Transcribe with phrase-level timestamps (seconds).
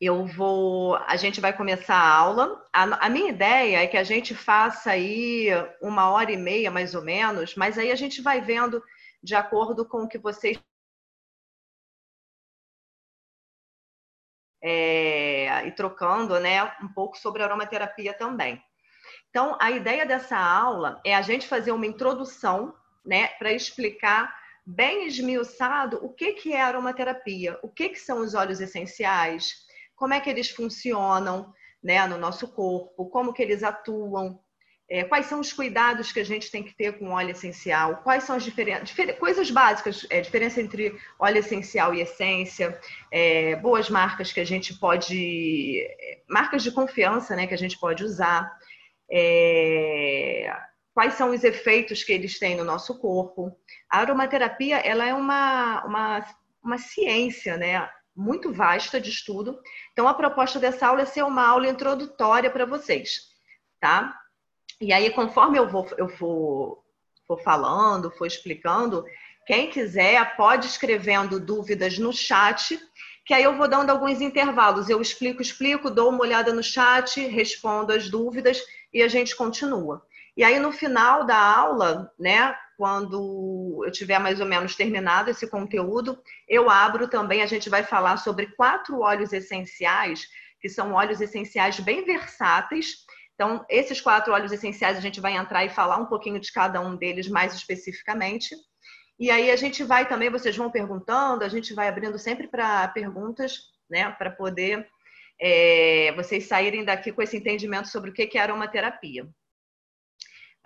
[0.00, 2.66] eu vou, a gente vai começar a aula.
[2.72, 5.48] A, a, minha ideia é que a gente faça aí
[5.80, 8.82] uma hora e meia, mais ou menos, mas aí a gente vai vendo
[9.22, 10.58] de acordo com o que vocês
[14.62, 18.62] é, e trocando, né, um pouco sobre aromaterapia também.
[19.30, 22.74] Então, a ideia dessa aula é a gente fazer uma introdução,
[23.04, 24.34] né, para explicar
[24.66, 29.52] bem esmiuçado o que, que é aromaterapia, o que, que são os óleos essenciais,
[29.94, 34.40] como é que eles funcionam né, no nosso corpo, como que eles atuam,
[34.88, 38.24] é, quais são os cuidados que a gente tem que ter com óleo essencial, quais
[38.24, 42.78] são as diferenças, coisas básicas, é, diferença entre óleo essencial e essência,
[43.12, 45.86] é, boas marcas que a gente pode,
[46.28, 48.52] marcas de confiança, né, que a gente pode usar,
[49.10, 50.52] é,
[50.96, 53.54] quais são os efeitos que eles têm no nosso corpo.
[53.86, 56.26] A aromaterapia, ela é uma, uma,
[56.64, 59.60] uma ciência, né, muito vasta de estudo.
[59.92, 63.26] Então, a proposta dessa aula é ser uma aula introdutória para vocês,
[63.78, 64.18] tá?
[64.80, 66.82] E aí, conforme eu vou, eu vou,
[67.28, 69.04] vou falando, for explicando,
[69.46, 72.80] quem quiser pode escrevendo dúvidas no chat,
[73.26, 74.88] que aí eu vou dando alguns intervalos.
[74.88, 78.62] Eu explico, explico, dou uma olhada no chat, respondo as dúvidas
[78.94, 80.05] e a gente continua.
[80.36, 85.48] E aí, no final da aula, né, quando eu tiver mais ou menos terminado esse
[85.48, 90.26] conteúdo, eu abro também, a gente vai falar sobre quatro óleos essenciais,
[90.60, 93.06] que são óleos essenciais bem versáteis.
[93.34, 96.80] Então, esses quatro óleos essenciais a gente vai entrar e falar um pouquinho de cada
[96.80, 98.54] um deles mais especificamente.
[99.18, 102.88] E aí a gente vai também, vocês vão perguntando, a gente vai abrindo sempre para
[102.88, 104.86] perguntas, né, para poder
[105.40, 109.26] é, vocês saírem daqui com esse entendimento sobre o que é aromaterapia.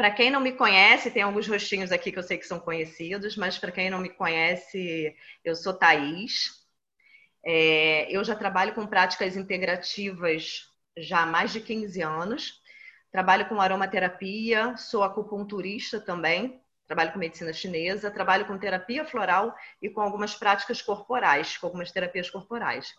[0.01, 3.37] Para quem não me conhece, tem alguns rostinhos aqui que eu sei que são conhecidos,
[3.37, 6.67] mas para quem não me conhece, eu sou Thaís.
[7.45, 12.63] É, eu já trabalho com práticas integrativas já há mais de 15 anos.
[13.13, 19.91] Trabalho com aromaterapia, sou acupunturista também, trabalho com medicina chinesa, trabalho com terapia floral e
[19.91, 22.95] com algumas práticas corporais, com algumas terapias corporais.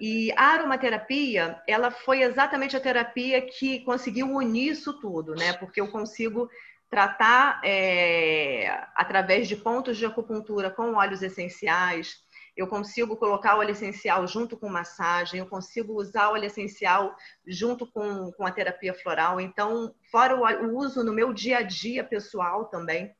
[0.00, 5.54] E a aromaterapia, ela foi exatamente a terapia que conseguiu unir isso tudo, né?
[5.54, 6.48] Porque eu consigo
[6.90, 12.14] tratar é, através de pontos de acupuntura com óleos essenciais,
[12.56, 17.14] eu consigo colocar óleo essencial junto com massagem, eu consigo usar óleo essencial
[17.46, 19.38] junto com, com a terapia floral.
[19.38, 23.14] Então, fora o, o uso no meu dia a dia pessoal também.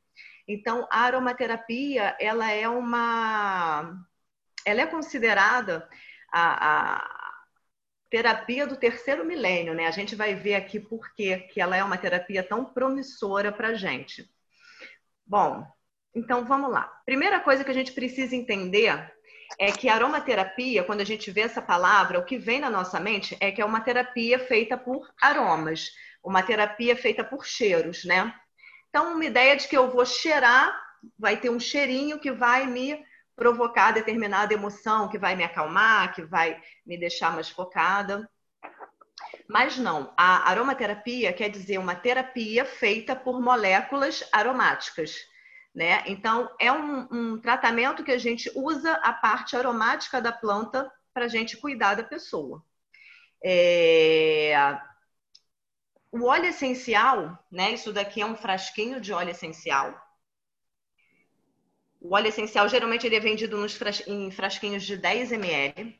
[0.47, 3.95] Então, a aromaterapia, ela é uma...
[4.65, 5.87] Ela é considerada
[6.31, 7.17] a, a
[8.09, 9.87] terapia do terceiro milênio, né?
[9.87, 13.73] A gente vai ver aqui por que ela é uma terapia tão promissora para a
[13.73, 14.29] gente.
[15.25, 15.65] Bom,
[16.15, 16.83] então vamos lá.
[17.05, 19.11] Primeira coisa que a gente precisa entender
[19.59, 23.37] é que aromaterapia, quando a gente vê essa palavra, o que vem na nossa mente
[23.39, 25.91] é que é uma terapia feita por aromas,
[26.23, 28.33] uma terapia feita por cheiros, né?
[28.89, 30.77] Então, uma ideia de que eu vou cheirar,
[31.17, 32.99] vai ter um cheirinho que vai me
[33.37, 38.27] provocar determinada emoção que vai me acalmar, que vai me deixar mais focada.
[39.47, 45.15] Mas não, a aromaterapia quer dizer uma terapia feita por moléculas aromáticas.
[45.73, 46.03] Né?
[46.07, 51.25] Então, é um, um tratamento que a gente usa a parte aromática da planta para
[51.25, 52.63] a gente cuidar da pessoa.
[53.43, 54.55] É...
[56.11, 57.73] O óleo essencial, né?
[57.73, 59.93] Isso daqui é um frasquinho de óleo essencial.
[61.99, 63.77] O óleo essencial geralmente ele é vendido nos
[64.07, 65.99] em frasquinhos de 10 ml.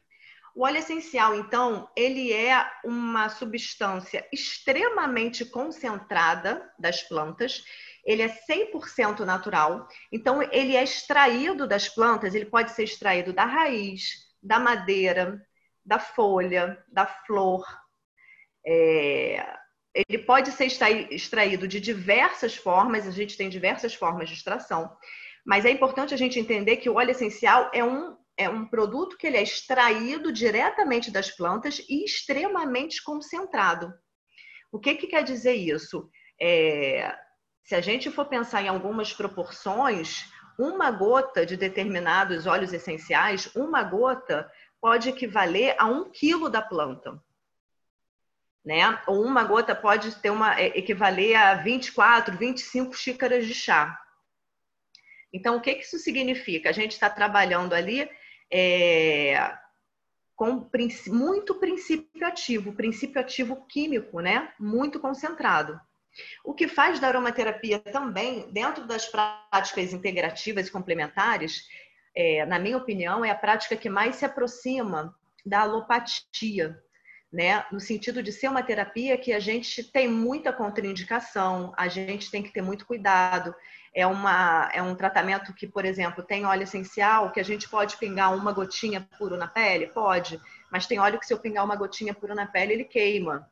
[0.58, 7.63] O óleo essencial, então, ele é uma substância extremamente concentrada das plantas.
[8.03, 9.88] Ele é 100% natural.
[10.12, 15.40] Então, ele é extraído das plantas, ele pode ser extraído da raiz, da madeira,
[15.86, 17.63] da folha, da flor.
[18.66, 19.46] É...
[19.94, 20.66] Ele pode ser
[21.12, 24.96] extraído de diversas formas, a gente tem diversas formas de extração.
[25.47, 29.18] Mas é importante a gente entender que o óleo essencial é um, é um produto
[29.18, 33.94] que ele é extraído diretamente das plantas e extremamente concentrado.
[34.69, 36.10] O que, que quer dizer isso?
[36.39, 37.16] É,
[37.63, 40.25] se a gente for pensar em algumas proporções,
[40.60, 44.51] uma gota de determinados óleos essenciais, uma gota
[44.81, 47.18] pode equivaler a um quilo da planta.
[48.66, 49.01] Né?
[49.07, 53.98] Ou uma gota pode ter uma, é, equivaler a 24, 25 xícaras de chá.
[55.31, 56.69] Então, o que, que isso significa?
[56.69, 58.09] A gente está trabalhando ali
[58.51, 59.53] é,
[60.35, 60.69] com
[61.07, 64.53] muito princípio ativo, princípio ativo químico, né?
[64.59, 65.79] Muito concentrado.
[66.44, 71.63] O que faz da aromaterapia também, dentro das práticas integrativas e complementares,
[72.15, 75.15] é, na minha opinião, é a prática que mais se aproxima
[75.45, 76.81] da alopatia,
[77.31, 77.65] né?
[77.71, 82.41] No sentido de ser uma terapia que a gente tem muita contraindicação, a gente tem
[82.41, 83.53] que ter muito cuidado.
[83.94, 87.97] É, uma, é um tratamento que, por exemplo, tem óleo essencial que a gente pode
[87.97, 89.88] pingar uma gotinha puro na pele?
[89.88, 90.39] Pode,
[90.71, 93.50] mas tem óleo que se eu pingar uma gotinha puro na pele, ele queima,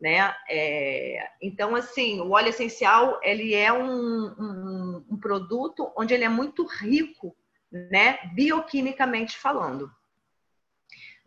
[0.00, 0.34] né?
[0.48, 6.28] É, então, assim, o óleo essencial, ele é um, um, um produto onde ele é
[6.28, 7.34] muito rico,
[7.72, 8.18] né?
[8.34, 9.90] Bioquimicamente falando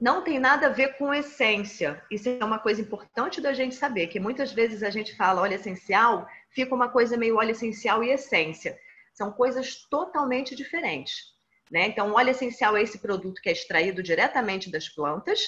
[0.01, 2.03] não tem nada a ver com essência.
[2.09, 5.53] Isso é uma coisa importante da gente saber, que muitas vezes a gente fala óleo
[5.53, 8.75] essencial, fica uma coisa meio óleo essencial e essência.
[9.13, 11.25] São coisas totalmente diferentes.
[11.71, 11.85] Né?
[11.85, 15.39] Então, óleo essencial é esse produto que é extraído diretamente das plantas,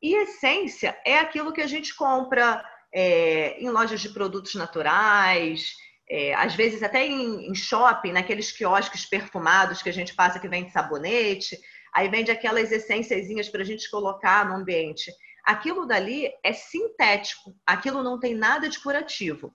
[0.00, 5.70] e essência é aquilo que a gente compra é, em lojas de produtos naturais,
[6.08, 10.48] é, às vezes até em, em shopping, naqueles quiosques perfumados que a gente passa que
[10.48, 11.58] vem de sabonete.
[11.92, 15.12] Aí vende aquelas essênciazinhas para a gente colocar no ambiente.
[15.44, 19.54] Aquilo dali é sintético, aquilo não tem nada de curativo,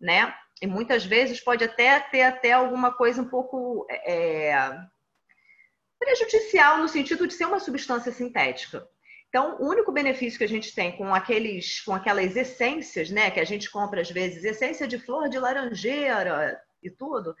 [0.00, 0.34] né?
[0.60, 4.54] E muitas vezes pode até ter até alguma coisa um pouco é,
[5.98, 8.86] prejudicial no sentido de ser uma substância sintética.
[9.28, 13.40] Então, o único benefício que a gente tem com aqueles, com aquelas essências, né, que
[13.40, 17.36] a gente compra às vezes, essência de flor de laranjeira e tudo,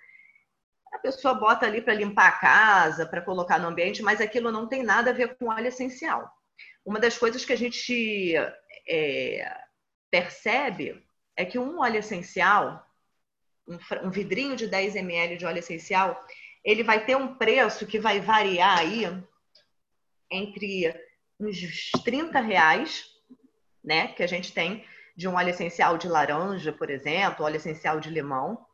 [0.92, 4.66] a pessoa bota ali para limpar a casa, para colocar no ambiente, mas aquilo não
[4.66, 6.30] tem nada a ver com óleo essencial.
[6.84, 8.34] Uma das coisas que a gente
[8.88, 9.56] é,
[10.10, 11.04] percebe
[11.36, 12.86] é que um óleo essencial,
[13.66, 16.24] um, um vidrinho de 10 ml de óleo essencial,
[16.64, 19.04] ele vai ter um preço que vai variar aí
[20.30, 20.92] entre
[21.38, 23.04] uns 30 reais,
[23.84, 24.08] né?
[24.08, 24.84] Que a gente tem
[25.16, 28.66] de um óleo essencial de laranja, por exemplo, óleo essencial de limão,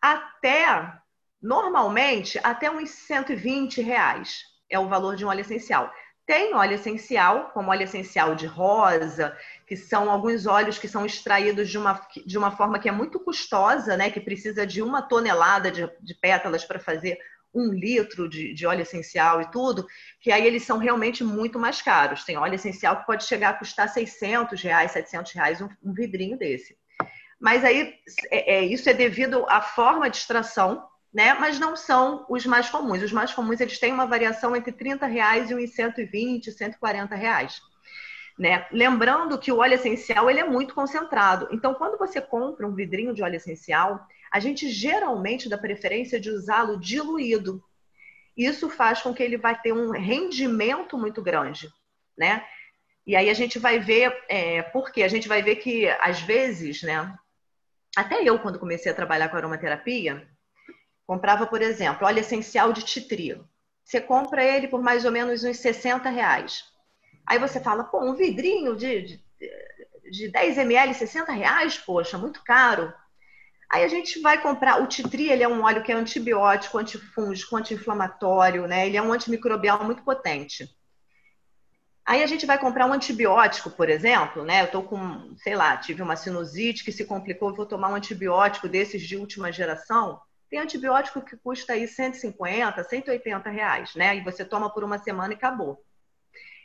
[0.00, 1.01] até
[1.42, 5.92] Normalmente, até uns 120 reais é o valor de um óleo essencial.
[6.24, 9.36] Tem óleo essencial, como óleo essencial de rosa,
[9.66, 13.18] que são alguns óleos que são extraídos de uma, de uma forma que é muito
[13.18, 14.08] custosa, né?
[14.08, 17.18] Que precisa de uma tonelada de, de pétalas para fazer
[17.52, 19.84] um litro de, de, óleo essencial e tudo,
[20.20, 22.24] que aí eles são realmente muito mais caros.
[22.24, 26.38] Tem óleo essencial que pode chegar a custar 600 reais, 700 reais um, um vidrinho
[26.38, 26.78] desse.
[27.38, 27.94] Mas aí
[28.30, 31.34] é, é, isso é devido à forma de extração né?
[31.34, 33.02] Mas não são os mais comuns.
[33.02, 37.60] Os mais comuns eles têm uma variação entre 30 reais e uns 120, 140 reais.
[38.38, 38.66] Né?
[38.72, 41.48] Lembrando que o óleo essencial ele é muito concentrado.
[41.52, 46.30] Então, quando você compra um vidrinho de óleo essencial, a gente geralmente dá preferência de
[46.30, 47.62] usá-lo diluído.
[48.34, 51.68] Isso faz com que ele vai ter um rendimento muito grande,
[52.16, 52.42] né?
[53.06, 56.82] E aí a gente vai ver, é, porque a gente vai ver que às vezes,
[56.82, 57.14] né?
[57.94, 60.26] Até eu, quando comecei a trabalhar com aromaterapia,
[61.12, 63.46] Comprava, por exemplo, óleo essencial de titrio.
[63.84, 66.64] Você compra ele por mais ou menos uns 60 reais.
[67.26, 69.24] Aí você fala, pô, um vidrinho de, de,
[70.10, 72.90] de 10 ml, 60 reais, poxa, muito caro.
[73.70, 77.58] Aí a gente vai comprar o titri, ele é um óleo que é antibiótico, antifúngico,
[77.58, 78.86] anti-inflamatório, né?
[78.86, 80.66] Ele é um antimicrobial muito potente.
[82.06, 84.62] Aí a gente vai comprar um antibiótico, por exemplo, né?
[84.62, 88.66] Eu tô com, sei lá, tive uma sinusite que se complicou, vou tomar um antibiótico
[88.66, 90.18] desses de última geração.
[90.52, 94.14] Tem antibiótico que custa aí 150, 180 reais, né?
[94.14, 95.82] E você toma por uma semana e acabou.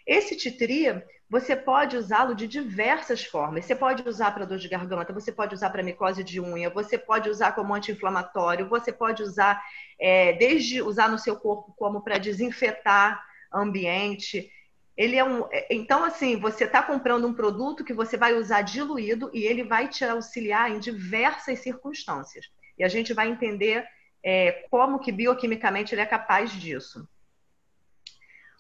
[0.05, 0.87] Esse titri,
[1.29, 3.63] você pode usá-lo de diversas formas.
[3.63, 6.97] Você pode usar para dor de garganta, você pode usar para micose de unha, você
[6.97, 9.63] pode usar como anti-inflamatório, você pode usar,
[9.97, 14.51] é, desde usar no seu corpo como para desinfetar ambiente.
[14.97, 18.63] Ele é um, é, então, assim, você está comprando um produto que você vai usar
[18.63, 22.49] diluído e ele vai te auxiliar em diversas circunstâncias.
[22.77, 23.85] E a gente vai entender
[24.23, 27.07] é, como que bioquimicamente ele é capaz disso.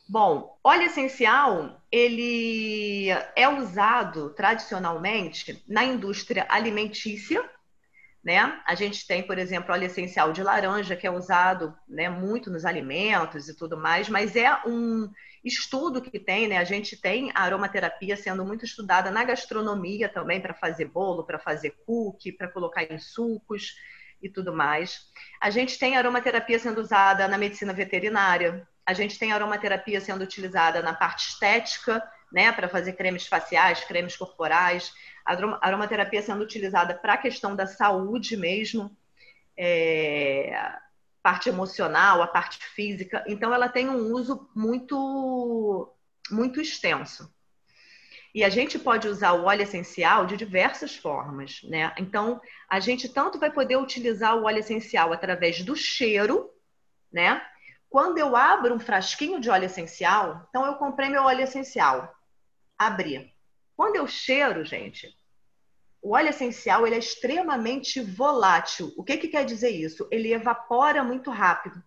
[0.09, 7.43] Bom, óleo essencial, ele é usado tradicionalmente na indústria alimentícia,
[8.23, 8.61] né?
[8.65, 12.63] A gente tem, por exemplo, óleo essencial de laranja, que é usado né, muito nos
[12.63, 15.11] alimentos e tudo mais, mas é um
[15.43, 16.57] estudo que tem, né?
[16.57, 21.37] A gente tem a aromaterapia sendo muito estudada na gastronomia também, para fazer bolo, para
[21.37, 23.75] fazer cookie, para colocar em sucos
[24.21, 25.07] e tudo mais.
[25.41, 30.81] A gente tem aromaterapia sendo usada na medicina veterinária, a gente tem aromaterapia sendo utilizada
[30.81, 34.93] na parte estética, né, para fazer cremes faciais, cremes corporais,
[35.25, 38.95] a aromaterapia sendo utilizada para a questão da saúde mesmo,
[39.57, 40.57] é,
[41.21, 43.23] parte emocional, a parte física.
[43.27, 45.93] Então, ela tem um uso muito,
[46.31, 47.29] muito extenso.
[48.37, 51.91] E a gente pode usar o óleo essencial de diversas formas, né?
[51.97, 52.39] Então,
[52.69, 56.47] a gente tanto vai poder utilizar o óleo essencial através do cheiro,
[57.11, 57.41] né?
[57.89, 62.13] quando eu abro um frasquinho de óleo essencial, então eu comprei meu óleo essencial,
[62.77, 63.33] abri.
[63.75, 65.07] Quando eu cheiro, gente,
[65.99, 68.93] o óleo essencial ele é extremamente volátil.
[68.95, 70.07] O que, que quer dizer isso?
[70.11, 71.81] Ele evapora muito rápido.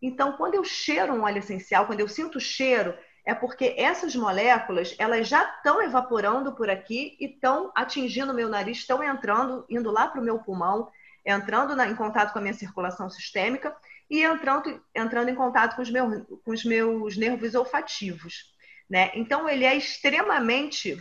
[0.00, 2.96] Então, quando eu cheiro um óleo essencial, quando eu sinto o cheiro,
[3.30, 8.48] é porque essas moléculas elas já estão evaporando por aqui e estão atingindo o meu
[8.48, 10.90] nariz, estão entrando, indo lá para o meu pulmão,
[11.24, 13.72] entrando na, em contato com a minha circulação sistêmica
[14.10, 18.52] e entrando, entrando em contato com os, meus, com os meus nervos olfativos.
[18.90, 19.12] Né?
[19.14, 20.98] Então, ele é extremamente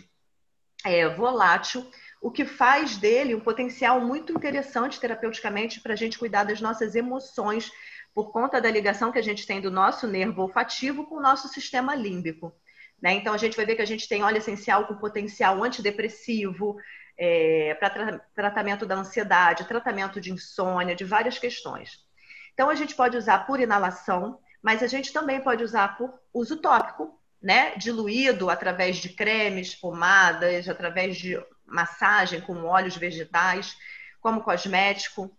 [0.85, 1.89] é, volátil,
[2.21, 6.93] o que faz dele um potencial muito interessante terapeuticamente para a gente cuidar das nossas
[6.93, 7.71] emoções,
[8.13, 11.47] por conta da ligação que a gente tem do nosso nervo olfativo com o nosso
[11.47, 12.53] sistema límbico.
[13.01, 13.13] Né?
[13.13, 16.77] Então, a gente vai ver que a gente tem óleo essencial com potencial antidepressivo,
[17.17, 22.05] é, para tra tratamento da ansiedade, tratamento de insônia, de várias questões.
[22.53, 26.57] Então, a gente pode usar por inalação, mas a gente também pode usar por uso
[26.57, 27.75] tópico, né?
[27.77, 33.77] Diluído através de cremes, pomadas, através de massagem com óleos vegetais,
[34.21, 35.31] como cosmético.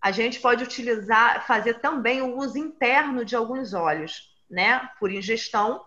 [0.00, 4.88] A gente pode utilizar, fazer também o uso interno de alguns óleos, né?
[5.00, 5.84] Por ingestão,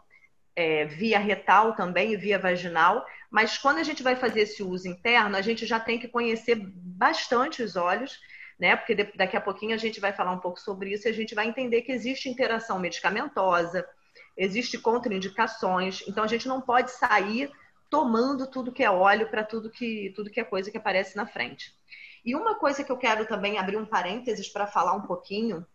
[0.56, 3.06] é, via retal também e via vaginal.
[3.30, 6.56] Mas quando a gente vai fazer esse uso interno, a gente já tem que conhecer
[6.56, 8.20] bastante os óleos,
[8.60, 8.76] né?
[8.76, 11.34] Porque daqui a pouquinho a gente vai falar um pouco sobre isso e a gente
[11.34, 13.88] vai entender que existe interação medicamentosa,
[14.36, 16.04] existe contraindicações.
[16.08, 17.50] Então a gente não pode sair
[17.90, 21.26] tomando tudo que é óleo para tudo que tudo que é coisa que aparece na
[21.26, 21.74] frente.
[22.24, 25.66] E uma coisa que eu quero também abrir um parênteses para falar um pouquinho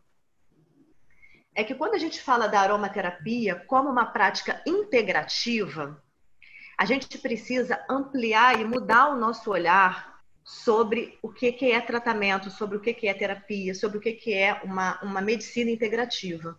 [1.55, 6.01] é que quando a gente fala da aromaterapia como uma prática integrativa,
[6.77, 12.51] a gente precisa ampliar e mudar o nosso olhar sobre o que, que é tratamento,
[12.51, 16.57] sobre o que, que é terapia, sobre o que, que é uma, uma medicina integrativa.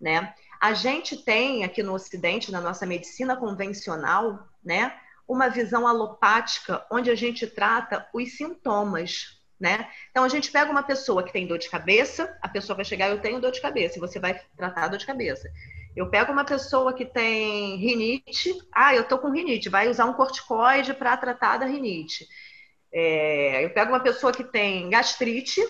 [0.00, 0.34] Né?
[0.60, 7.10] A gente tem aqui no Ocidente, na nossa medicina convencional, né, uma visão alopática onde
[7.10, 9.88] a gente trata os sintomas, né?
[10.10, 13.08] Então a gente pega uma pessoa que tem dor de cabeça, a pessoa vai chegar,
[13.08, 15.48] eu tenho dor de cabeça, e você vai tratar a dor de cabeça.
[15.94, 20.14] Eu pego uma pessoa que tem rinite, ah, eu tô com rinite, vai usar um
[20.14, 22.26] corticoide para tratar da rinite.
[22.92, 25.60] É, eu pego uma pessoa que tem gastrite,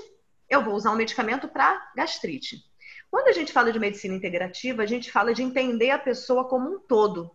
[0.48, 2.56] eu vou usar um medicamento para gastrite.
[3.10, 6.76] Quando a gente fala de medicina integrativa, a gente fala de entender a pessoa como
[6.76, 7.30] um todo.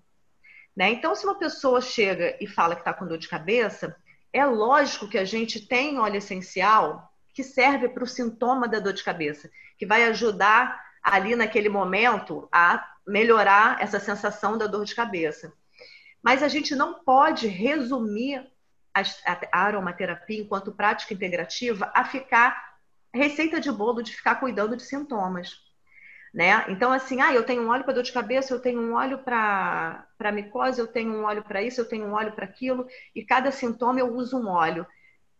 [0.77, 0.91] Né?
[0.91, 3.95] Então, se uma pessoa chega e fala que está com dor de cabeça,
[4.31, 8.93] é lógico que a gente tem óleo essencial que serve para o sintoma da dor
[8.93, 14.93] de cabeça, que vai ajudar ali naquele momento a melhorar essa sensação da dor de
[14.93, 15.51] cabeça.
[16.21, 18.47] Mas a gente não pode resumir
[18.93, 22.75] a aromaterapia enquanto prática integrativa a ficar
[23.11, 25.66] receita de bolo de ficar cuidando de sintomas.
[26.33, 26.65] Né?
[26.67, 29.19] Então, assim, ah, eu tenho um óleo para dor de cabeça, eu tenho um óleo
[29.19, 33.23] para micose, eu tenho um óleo para isso, eu tenho um óleo para aquilo, e
[33.23, 34.85] cada sintoma eu uso um óleo.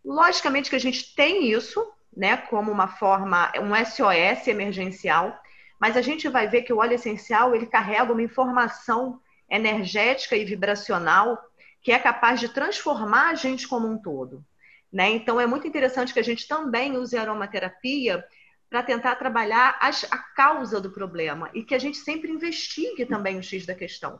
[0.04, 5.38] Logicamente que a gente tem isso, né, como uma forma, um SOS emergencial,
[5.80, 10.44] mas a gente vai ver que o óleo essencial ele carrega uma informação energética e
[10.44, 11.38] vibracional
[11.82, 14.44] que é capaz de transformar a gente como um todo.
[14.92, 15.12] Né?
[15.12, 18.26] Então é muito interessante que a gente também use aromaterapia
[18.70, 23.38] para tentar trabalhar as, a causa do problema e que a gente sempre investigue também
[23.38, 24.20] o X da questão,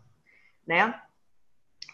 [0.66, 1.00] né?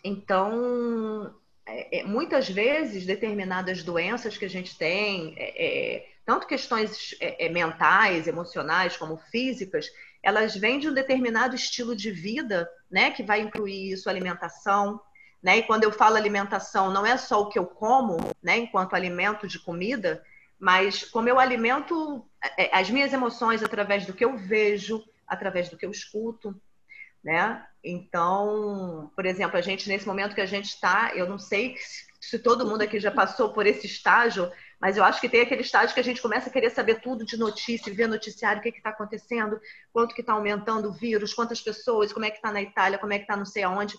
[0.04, 1.34] Então,
[1.66, 7.46] é, é, muitas vezes, determinadas doenças que a gente tem, é, é tanto questões é,
[7.46, 9.88] é, mentais, emocionais, como físicas,
[10.22, 13.12] elas vêm de um determinado estilo de vida, né?
[13.12, 15.02] Que vai incluir isso, alimentação,
[15.42, 15.58] né?
[15.58, 18.58] E quando eu falo alimentação, não é só o que eu como, né?
[18.58, 20.24] Enquanto alimento de comida,
[20.60, 22.26] mas como eu alimento
[22.58, 26.56] é, as minhas emoções através do que eu vejo, através do que eu escuto,
[27.24, 27.66] né?
[27.84, 31.76] Então, por exemplo, a gente nesse momento que a gente está, eu não sei
[32.20, 35.62] se todo mundo aqui já passou por esse estágio, mas eu acho que tem aquele
[35.62, 38.70] estágio que a gente começa a querer saber tudo de notícia, ver noticiário, o que
[38.70, 39.60] está acontecendo,
[39.92, 43.14] quanto que está aumentando o vírus, quantas pessoas, como é que está na Itália, como
[43.14, 43.96] é que está não sei aonde.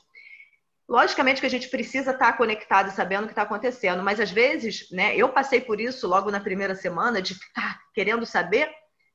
[0.88, 4.30] Logicamente que a gente precisa estar conectado e sabendo o que está acontecendo, mas às
[4.30, 8.70] vezes, né, eu passei por isso logo na primeira semana, de ficar querendo saber,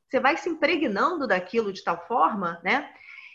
[0.09, 2.91] você vai se impregnando daquilo de tal forma, né?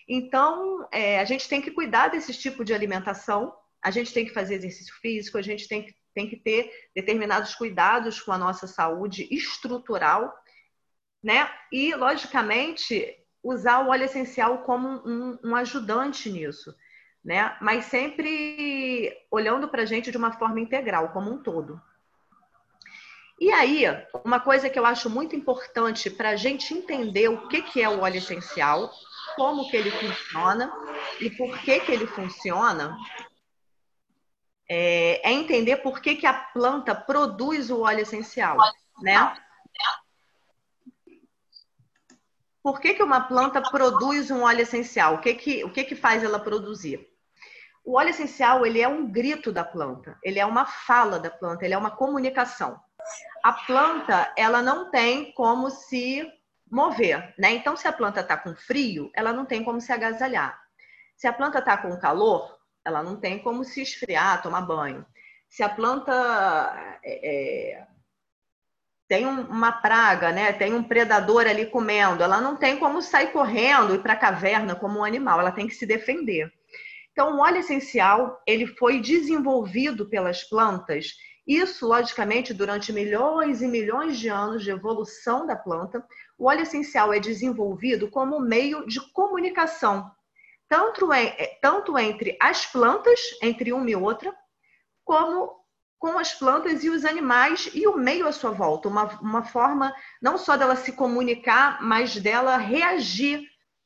[0.08, 4.34] Então, é, a gente tem que cuidar desse tipo de alimentação, a gente tem que
[4.34, 8.66] fazer exercício físico, a gente tem que, tem que ter determinados cuidados com a nossa
[8.66, 10.34] saúde estrutural,
[11.22, 11.48] né?
[11.70, 16.74] E, logicamente, usar o óleo essencial como um, um ajudante nisso
[17.24, 17.56] né?
[17.60, 21.80] Mas sempre olhando para a gente de uma forma integral, como um todo.
[23.40, 23.84] E aí,
[24.24, 27.88] uma coisa que eu acho muito importante para a gente entender o que, que é
[27.88, 28.92] o óleo essencial,
[29.36, 30.72] como que ele funciona
[31.20, 32.96] e por que, que ele funciona,
[34.68, 38.56] é, é entender por que, que a planta produz o óleo essencial,
[39.02, 39.34] né?
[42.62, 45.16] Por que, que uma planta produz um óleo essencial?
[45.16, 47.13] O que, que, o que, que faz ela produzir?
[47.84, 51.64] O óleo essencial ele é um grito da planta, ele é uma fala da planta,
[51.64, 52.80] ele é uma comunicação.
[53.42, 56.26] A planta ela não tem como se
[56.70, 57.52] mover, né?
[57.52, 60.58] Então, se a planta está com frio, ela não tem como se agasalhar.
[61.14, 65.04] Se a planta está com calor, ela não tem como se esfriar, tomar banho.
[65.48, 66.10] Se a planta
[67.04, 67.86] é, é
[69.06, 70.52] tem uma praga, né?
[70.52, 74.74] Tem um predador ali comendo, ela não tem como sair correndo e para a caverna
[74.74, 76.50] como um animal, ela tem que se defender.
[77.14, 81.12] Então, o óleo essencial, ele foi desenvolvido pelas plantas,
[81.46, 86.04] isso, logicamente, durante milhões e milhões de anos de evolução da planta,
[86.36, 90.10] o óleo essencial é desenvolvido como meio de comunicação,
[90.68, 94.34] tanto, é, tanto entre as plantas, entre uma e outra,
[95.04, 95.62] como
[96.00, 98.88] com as plantas e os animais e o meio à sua volta.
[98.88, 103.40] Uma, uma forma não só dela se comunicar, mas dela reagir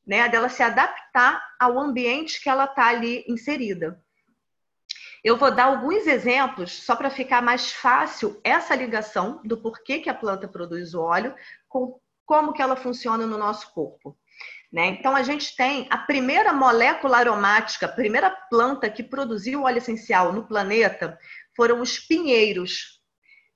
[0.09, 4.03] né, dela se adaptar ao ambiente que ela está ali inserida.
[5.23, 10.09] Eu vou dar alguns exemplos só para ficar mais fácil essa ligação do porquê que
[10.09, 11.35] a planta produz o óleo
[11.69, 14.17] com como que ela funciona no nosso corpo.
[14.73, 14.87] Né?
[14.87, 20.33] Então a gente tem a primeira molécula aromática, a primeira planta que produziu óleo essencial
[20.33, 21.19] no planeta
[21.55, 23.03] foram os pinheiros,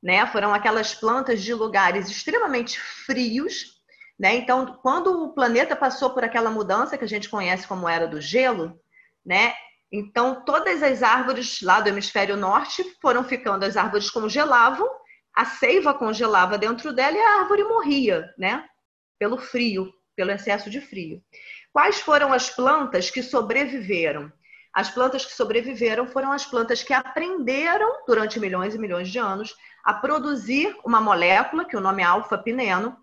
[0.02, 0.26] né?
[0.26, 3.81] Foram aquelas plantas de lugares extremamente frios
[4.22, 4.36] né?
[4.36, 8.20] Então, quando o planeta passou por aquela mudança que a gente conhece como era do
[8.20, 8.80] gelo,
[9.26, 9.52] né?
[9.90, 14.88] Então, todas as árvores lá do hemisfério norte foram ficando, as árvores congelavam,
[15.34, 18.64] a seiva congelava dentro dela e a árvore morria, né?
[19.18, 21.20] Pelo frio, pelo excesso de frio.
[21.72, 24.32] Quais foram as plantas que sobreviveram?
[24.72, 29.52] As plantas que sobreviveram foram as plantas que aprenderam durante milhões e milhões de anos
[29.84, 33.01] a produzir uma molécula, que o nome é alfa-pineno,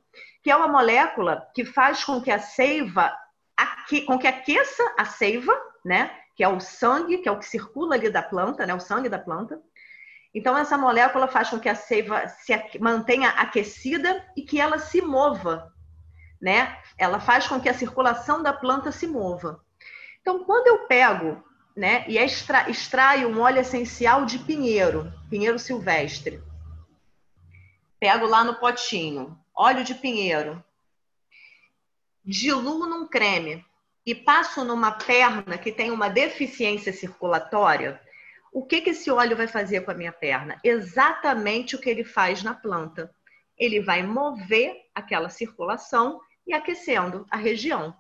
[0.50, 3.16] que é uma molécula que faz com que a seiva,
[4.08, 6.10] com que aqueça a seiva, né?
[6.36, 8.74] Que é o sangue, que é o que circula ali da planta, né?
[8.74, 9.62] O sangue da planta.
[10.34, 15.04] Então, essa molécula faz com que a seiva se mantenha aquecida e que ela se
[15.04, 15.72] mova,
[16.42, 16.76] né?
[16.98, 19.64] Ela faz com que a circulação da planta se mova.
[20.20, 21.44] Então, quando eu pego,
[21.78, 26.42] né, e extra, extraio um óleo essencial de pinheiro, pinheiro silvestre,
[28.00, 30.64] pego lá no potinho, óleo de pinheiro,
[32.24, 33.66] diluo num creme
[34.06, 38.00] e passo numa perna que tem uma deficiência circulatória,
[38.54, 40.58] o que, que esse óleo vai fazer com a minha perna?
[40.64, 43.14] Exatamente o que ele faz na planta.
[43.58, 47.94] Ele vai mover aquela circulação e aquecendo a região.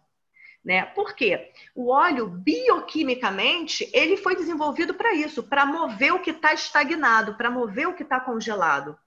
[0.63, 0.85] Né?
[0.85, 1.51] Por quê?
[1.75, 7.51] O óleo, bioquimicamente, ele foi desenvolvido para isso, para mover o que está estagnado, para
[7.51, 8.97] mover o que está congelado.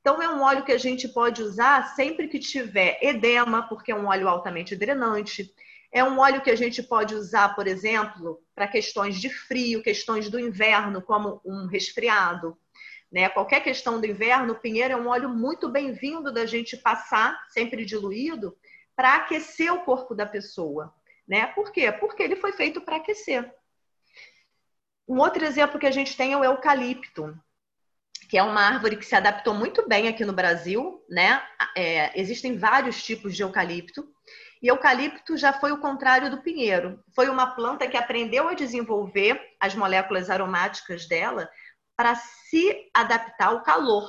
[0.00, 3.94] Então, é um óleo que a gente pode usar sempre que tiver edema, porque é
[3.94, 5.54] um óleo altamente drenante.
[5.92, 10.30] É um óleo que a gente pode usar, por exemplo, para questões de frio, questões
[10.30, 12.56] do inverno, como um resfriado.
[13.12, 13.28] Né?
[13.28, 17.84] Qualquer questão do inverno, o pinheiro é um óleo muito bem-vindo da gente passar, sempre
[17.84, 18.56] diluído,
[18.96, 20.94] para aquecer o corpo da pessoa.
[21.28, 21.46] Né?
[21.48, 21.92] Por quê?
[21.92, 23.52] Porque ele foi feito para aquecer.
[25.06, 27.36] Um outro exemplo que a gente tem é o eucalipto
[28.30, 31.42] que é uma árvore que se adaptou muito bem aqui no Brasil, né?
[31.76, 34.06] É, existem vários tipos de eucalipto.
[34.62, 37.02] E eucalipto já foi o contrário do pinheiro.
[37.12, 41.50] Foi uma planta que aprendeu a desenvolver as moléculas aromáticas dela
[41.96, 44.08] para se adaptar ao calor.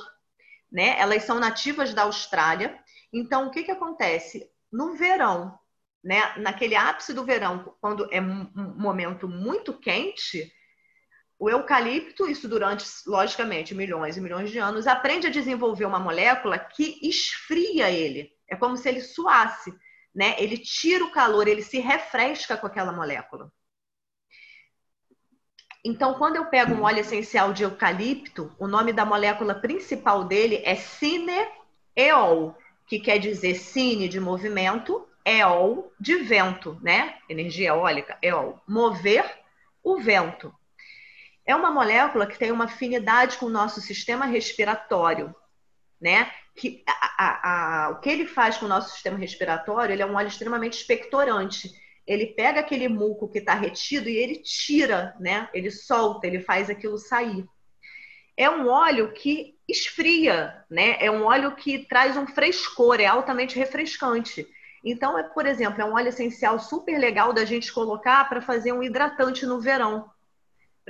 [0.70, 0.94] Né?
[1.00, 2.78] Elas são nativas da Austrália.
[3.12, 4.48] Então, o que, que acontece?
[4.70, 5.58] No verão,
[6.02, 6.32] né?
[6.36, 10.48] naquele ápice do verão, quando é um momento muito quente,
[11.42, 16.56] o eucalipto, isso durante, logicamente, milhões e milhões de anos, aprende a desenvolver uma molécula
[16.56, 18.30] que esfria ele.
[18.48, 19.74] É como se ele suasse,
[20.14, 20.36] né?
[20.38, 23.50] Ele tira o calor, ele se refresca com aquela molécula.
[25.84, 30.62] Então, quando eu pego um óleo essencial de eucalipto, o nome da molécula principal dele
[30.64, 37.18] é cineol, que quer dizer cine de movimento, eol de vento, né?
[37.28, 38.62] Energia eólica, eol.
[38.64, 39.28] Mover
[39.82, 40.54] o vento
[41.46, 45.34] é uma molécula que tem uma afinidade com o nosso sistema respiratório,
[46.00, 46.30] né?
[46.56, 50.06] Que a, a, a, o que ele faz com o nosso sistema respiratório, ele é
[50.06, 51.70] um óleo extremamente expectorante.
[52.06, 55.48] Ele pega aquele muco que está retido e ele tira, né?
[55.54, 57.44] Ele solta, ele faz aquilo sair.
[58.36, 60.96] é um óleo que esfria, né?
[61.00, 64.46] É um óleo que traz um frescor, é altamente refrescante.
[64.84, 68.72] Então, é, por exemplo, é um óleo essencial super legal da gente colocar para fazer
[68.72, 70.10] um hidratante no verão,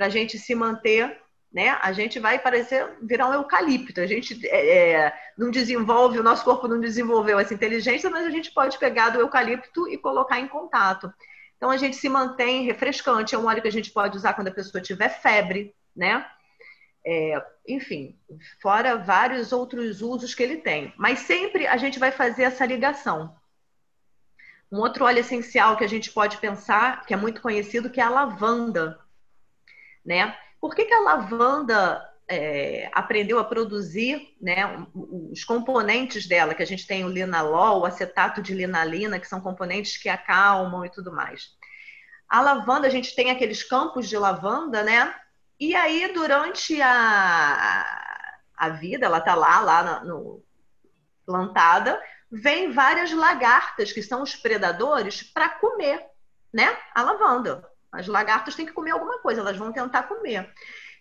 [0.03, 1.17] para a gente se manter,
[1.49, 1.77] né?
[1.81, 4.01] A gente vai parecer virar um eucalipto.
[4.01, 8.29] A gente é, é, não desenvolve, o nosso corpo não desenvolveu essa inteligência, mas a
[8.29, 11.13] gente pode pegar do eucalipto e colocar em contato.
[11.55, 13.33] Então, a gente se mantém refrescante.
[13.33, 16.25] É um óleo que a gente pode usar quando a pessoa tiver febre, né?
[17.05, 18.19] É, enfim,
[18.61, 20.93] fora vários outros usos que ele tem.
[20.97, 23.33] Mas sempre a gente vai fazer essa ligação.
[24.69, 28.03] Um outro óleo essencial que a gente pode pensar, que é muito conhecido, que é
[28.03, 28.99] a lavanda.
[30.05, 30.35] Né?
[30.59, 36.65] Por que, que a lavanda é, aprendeu a produzir né, os componentes dela, que a
[36.65, 41.11] gente tem o linalol, o acetato de linalina, que são componentes que acalmam e tudo
[41.11, 41.49] mais.
[42.27, 45.13] A lavanda, a gente tem aqueles campos de lavanda, né?
[45.59, 47.85] E aí, durante a,
[48.57, 50.43] a vida, ela está lá, lá no,
[51.25, 56.03] plantada, vem várias lagartas, que são os predadores, para comer
[56.51, 57.69] né, a lavanda.
[57.93, 60.51] As lagartas têm que comer alguma coisa, elas vão tentar comer.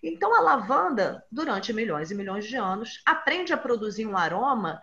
[0.03, 4.83] Então, a lavanda, durante milhões e milhões de anos, aprende a produzir um aroma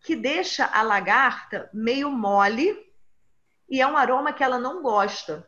[0.00, 2.76] que deixa a lagarta meio mole
[3.68, 5.46] e é um aroma que ela não gosta.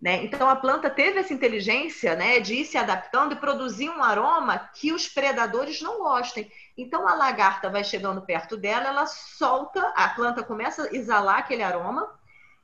[0.00, 0.22] Né?
[0.24, 4.70] Então a planta teve essa inteligência né, de ir se adaptando e produzir um aroma
[4.74, 6.50] que os predadores não gostem.
[6.76, 11.62] Então a lagarta vai chegando perto dela, ela solta, a planta começa a exalar aquele
[11.62, 12.06] aroma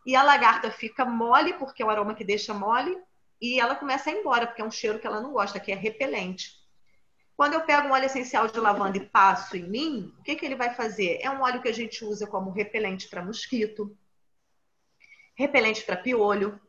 [0.06, 2.96] e a lagarta fica mole, porque é o aroma que deixa mole,
[3.40, 5.72] e ela começa a ir embora, porque é um cheiro que ela não gosta, que
[5.72, 6.60] é repelente.
[7.36, 10.44] Quando eu pego um óleo essencial de lavanda e passo em mim, o que, que
[10.44, 11.18] ele vai fazer?
[11.22, 13.96] É um óleo que a gente usa como repelente para mosquito,
[15.34, 16.60] repelente para piolho,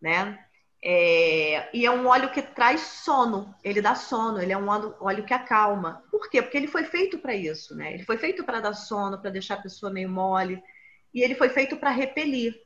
[0.00, 0.42] né?
[0.82, 5.24] É, e é um óleo que traz sono, ele dá sono, ele é um óleo,
[5.26, 6.02] que acalma.
[6.10, 6.40] Por quê?
[6.40, 7.92] Porque ele foi feito para isso, né?
[7.92, 10.62] Ele foi feito para dar sono, para deixar a pessoa meio mole,
[11.12, 12.60] e ele foi feito para repelir,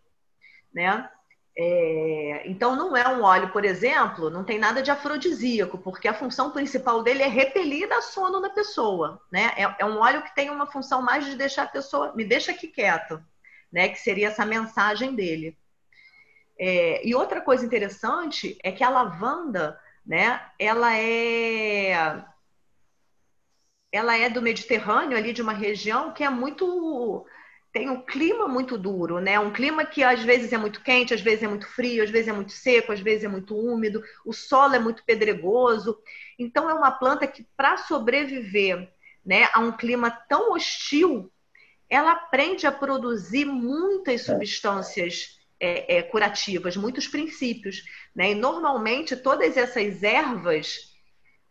[0.72, 1.08] né?
[1.56, 6.14] É, então não é um óleo, por exemplo, não tem nada de afrodisíaco, porque a
[6.14, 9.52] função principal dele é repelir dar sono na pessoa, né?
[9.56, 12.52] É, é um óleo que tem uma função mais de deixar a pessoa, me deixa
[12.52, 13.22] aqui quieto,
[13.70, 13.88] né?
[13.88, 15.58] Que seria essa mensagem dele.
[16.58, 22.24] É, e outra coisa interessante é que a lavanda, né, ela é
[23.90, 27.26] ela é do Mediterrâneo, ali de uma região que é muito
[27.72, 29.40] tem um clima muito duro, né?
[29.40, 32.28] Um clima que às vezes é muito quente, às vezes é muito frio, às vezes
[32.28, 35.98] é muito seco, às vezes é muito úmido, o solo é muito pedregoso.
[36.38, 38.92] Então é uma planta que para sobreviver,
[39.24, 41.32] né, a um clima tão hostil,
[41.88, 47.82] ela aprende a produzir muitas substâncias é, é, curativas, muitos princípios.
[48.14, 48.32] Né?
[48.32, 50.91] E normalmente todas essas ervas,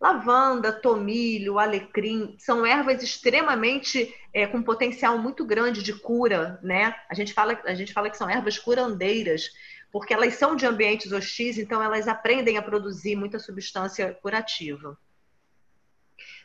[0.01, 6.59] lavanda, tomilho, alecrim, são ervas extremamente é, com potencial muito grande de cura.
[6.63, 6.95] Né?
[7.07, 9.51] A, gente fala, a gente fala que são ervas curandeiras,
[9.91, 14.97] porque elas são de ambientes hostis, então elas aprendem a produzir muita substância curativa.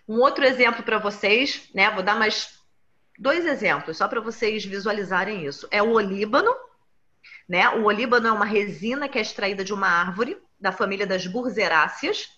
[0.06, 1.90] Um outro exemplo para vocês, né?
[1.90, 2.60] Vou dar mais
[3.18, 5.66] dois exemplos, só para vocês visualizarem isso.
[5.70, 6.54] É o olíbano,
[7.48, 7.68] né?
[7.70, 12.35] O olíbano é uma resina que é extraída de uma árvore da família das burzeráceas.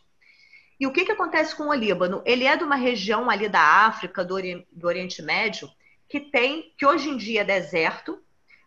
[0.79, 2.23] E o que, que acontece com o olíbano?
[2.25, 5.71] Ele é de uma região ali da África, do, Ori do Oriente Médio,
[6.09, 8.23] que tem, que hoje em dia é deserto,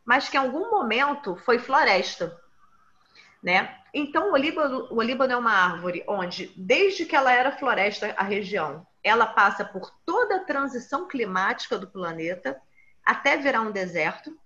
[0.06, 2.38] mas que em algum momento foi floresta.
[3.42, 3.76] Né?
[3.94, 8.24] Então, o olíbano, o olíbano é uma árvore onde, desde que ela era floresta, a
[8.24, 12.60] região, ela passa por toda a transição climática do planeta
[13.04, 14.38] até virar um deserto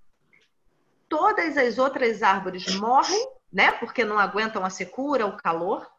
[1.09, 3.71] todas as outras árvores morrem, né?
[3.71, 5.89] Porque não aguentam a secura, o calor.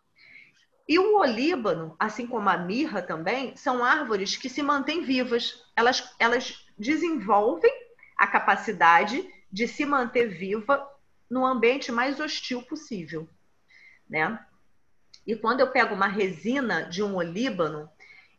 [0.89, 5.65] E o olíbano, assim como a mirra também, são árvores que se mantêm vivas.
[5.75, 7.73] Elas, elas desenvolvem
[8.17, 10.89] a capacidade de se manter viva
[11.29, 13.29] no ambiente mais hostil possível,
[14.09, 14.39] né?
[15.27, 17.91] E quando eu pego uma resina de um olíbano,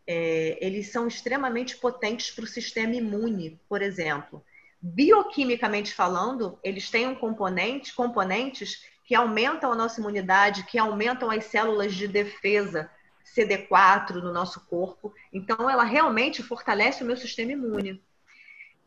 [0.05, 4.41] é, eles são extremamente potentes para o sistema imune, por exemplo
[4.81, 11.45] bioquimicamente falando, eles têm um componente, componentes que aumentam a nossa imunidade, que aumentam as
[11.45, 12.91] células de defesa
[13.25, 15.13] CD4 no nosso corpo.
[15.31, 18.03] Então, ela realmente fortalece o meu sistema imune.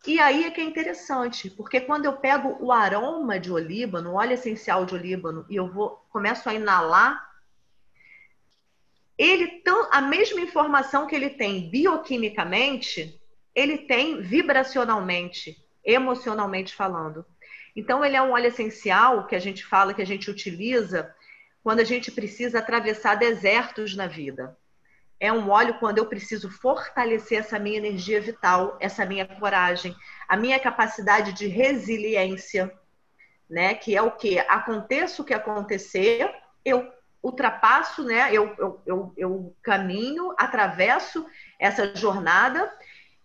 [0.07, 4.15] E aí é que é interessante, porque quando eu pego o aroma de olíbano, o
[4.17, 7.27] óleo essencial de olíbano, e eu vou começo a inalar,
[9.17, 13.19] ele a mesma informação que ele tem bioquimicamente,
[13.55, 17.25] ele tem vibracionalmente emocionalmente falando.
[17.75, 21.15] Então, ele é um óleo essencial que a gente fala, que a gente utiliza
[21.63, 24.57] quando a gente precisa atravessar desertos na vida.
[25.21, 29.95] é um óleo quando eu preciso fortalecer essa minha energia vital, essa minha coragem,
[30.27, 32.73] a minha capacidade de resiliência,
[33.49, 33.75] né?
[33.75, 36.33] Que é o que aconteça o que acontecer,
[36.65, 36.91] eu
[37.23, 38.31] ultrapasso, né?
[38.33, 41.27] Eu, eu, eu, eu caminho, atravesso
[41.59, 42.73] essa jornada.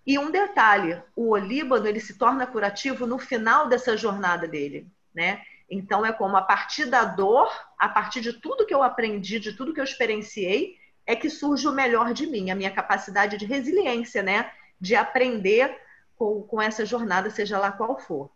[0.06, 5.41] E um detalhe, o olíbano ele se torna curativo no final dessa jornada dele, né?
[5.70, 9.54] Então é como a partir da dor, a partir de tudo que eu aprendi, de
[9.54, 13.46] tudo que eu experienciei, é que surge o melhor de mim, a minha capacidade de
[13.46, 14.52] resiliência, né?
[14.80, 15.76] De aprender
[16.15, 18.35] com, com essa jornada, seja lá qual for.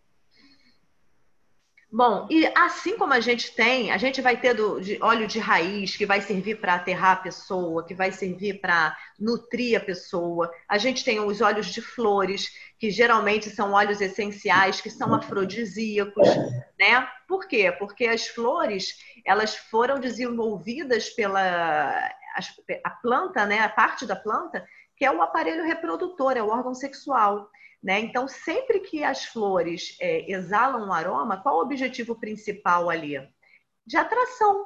[1.91, 5.39] Bom, e assim como a gente tem, a gente vai ter do, de óleo de
[5.39, 10.51] raiz que vai servir para aterrar a pessoa, que vai servir para nutrir a pessoa.
[10.67, 16.27] A gente tem os óleos de flores, que geralmente são óleos essenciais, que são afrodisíacos,
[16.79, 17.07] né?
[17.27, 17.71] Por quê?
[17.71, 18.93] Porque as flores,
[19.25, 22.07] elas foram desenvolvidas pela
[22.83, 26.73] a planta, né, a parte da planta, que é o aparelho reprodutor, é o órgão
[26.73, 27.49] sexual.
[27.81, 27.99] Né?
[28.01, 33.15] Então, sempre que as flores é, exalam um aroma, qual o objetivo principal ali?
[33.85, 34.65] De atração.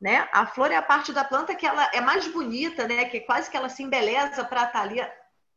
[0.00, 0.28] Né?
[0.32, 3.06] A flor é a parte da planta que ela é mais bonita, né?
[3.06, 5.00] que quase que ela se embeleza para estar tá ali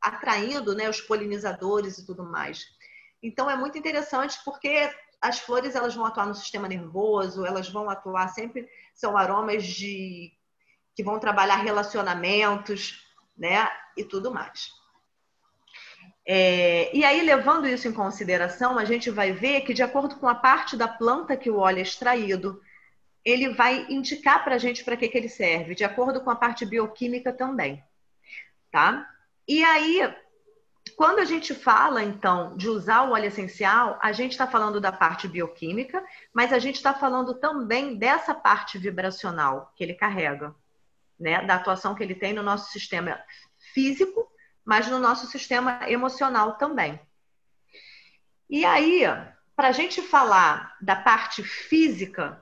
[0.02, 2.66] atraindo né, os polinizadores e tudo mais.
[3.22, 7.90] Então, é muito interessante porque as flores elas vão atuar no sistema nervoso, elas vão
[7.90, 10.34] atuar sempre, são aromas de
[10.94, 13.02] que vão trabalhar relacionamentos,
[13.38, 13.68] né?
[13.96, 14.70] E tudo mais.
[16.26, 20.28] É, e aí, levando isso em consideração, a gente vai ver que, de acordo com
[20.28, 22.62] a parte da planta que o óleo é extraído,
[23.26, 26.36] ele vai indicar para a gente para que, que ele serve, de acordo com a
[26.36, 27.84] parte bioquímica também.
[28.72, 29.10] Tá?
[29.48, 30.14] E aí,
[30.96, 34.92] quando a gente fala, então, de usar o óleo essencial, a gente está falando da
[34.92, 40.56] parte bioquímica, mas a gente está falando também dessa parte vibracional que ele carrega
[41.20, 43.20] né, da atuação que ele tem no nosso sistema
[43.74, 44.30] físico,
[44.66, 47.00] mas no nosso sistema emocional também.
[48.50, 49.02] E aí,
[49.56, 52.42] para a gente falar da parte física,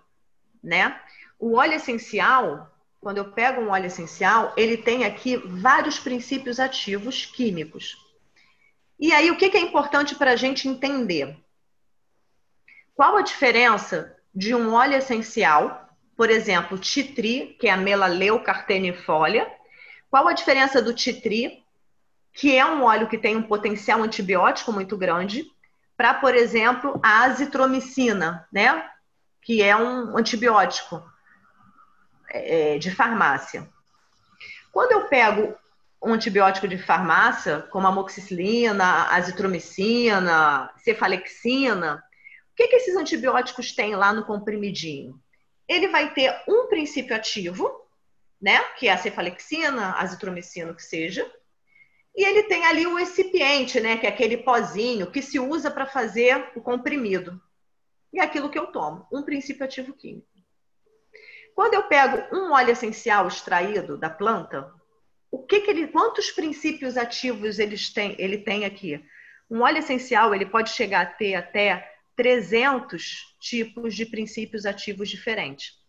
[0.64, 1.00] né,
[1.40, 7.26] o óleo essencial, quando eu pego um óleo essencial, ele tem aqui vários princípios ativos
[7.26, 7.96] químicos.
[9.00, 11.36] E aí, o que é importante para a gente entender?
[12.94, 15.82] Qual a diferença de um óleo essencial
[16.22, 19.52] por exemplo, titri, que é a melaleucartenifolia.
[20.08, 21.64] Qual a diferença do titri,
[22.34, 25.46] que é um óleo que tem um potencial antibiótico muito grande,
[25.98, 28.90] para, por exemplo, a azitromicina, né?
[29.42, 31.04] Que é um antibiótico
[32.30, 33.70] é, de farmácia.
[34.72, 35.56] Quando eu pego
[36.04, 42.04] um antibiótico de farmácia, como amoxicilina, azitromicina, cefalexina,
[42.52, 45.22] o que, que esses antibióticos têm lá no comprimidinho?
[45.72, 47.72] ele vai ter um princípio ativo,
[48.42, 48.60] né?
[48.78, 51.30] Que é a cefalexina, azitromicina, que seja.
[52.16, 53.98] E ele tem ali o recipiente, né?
[53.98, 57.42] Que é aquele pozinho que se usa para fazer o comprimido.
[58.14, 60.28] E é aquilo que eu tomo, um princípio ativo químico.
[61.56, 64.74] Quando eu pego um óleo essencial extraído da planta,
[65.30, 69.04] o que, que ele, quantos princípios ativos eles têm, ele tem aqui?
[69.50, 75.81] Um óleo essencial ele pode chegar a ter até 300 tipos de princípios ativos diferentes.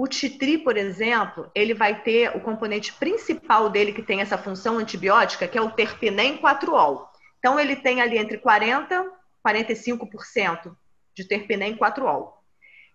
[0.00, 4.78] O titri, por exemplo, ele vai ter o componente principal dele que tem essa função
[4.78, 7.08] antibiótica, que é o terpinem 4-ol.
[7.40, 10.76] Então, ele tem ali entre 40% e 45%
[11.16, 12.32] de terpinem 4-ol,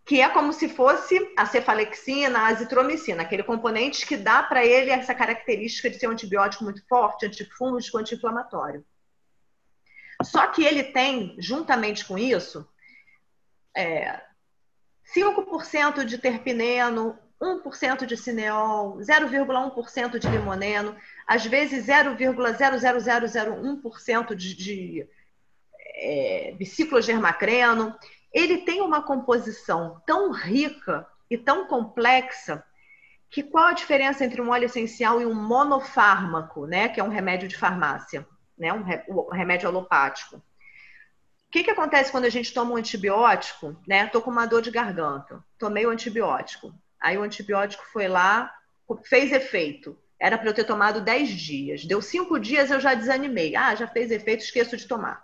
[0.05, 4.89] que é como se fosse a cefalexina, a azitromicina, aquele componente que dá para ele
[4.89, 8.81] essa característica de ser um antibiótico muito forte, antifúngico, anti-inflamatório.
[10.23, 12.65] Só que ele tem, juntamente com isso,
[13.75, 14.21] é,
[15.15, 20.95] 5% de terpineno, 1% de cineol, 0,1% de limoneno,
[21.27, 25.05] às vezes 0,00001% de, de
[25.95, 27.93] é, biciclogermacreno.
[28.31, 32.63] Ele tem uma composição tão rica e tão complexa
[33.29, 37.09] que qual a diferença entre um óleo essencial e um monofármaco, né, que é um
[37.09, 38.25] remédio de farmácia?
[38.57, 40.41] né, um, um remédio alopático.
[41.53, 43.79] Que, que acontece quando a gente toma um antibiótico?
[43.87, 44.07] Né?
[44.07, 46.73] Tô com uma dor de garganta, tomei o antibiótico.
[46.99, 48.51] Aí o antibiótico foi lá,
[49.05, 49.95] fez efeito.
[50.19, 51.85] Era para eu ter tomado 10 dias.
[51.85, 53.55] Deu 5 dias, eu já desanimei.
[53.55, 55.23] Ah, já fez efeito, esqueço de tomar.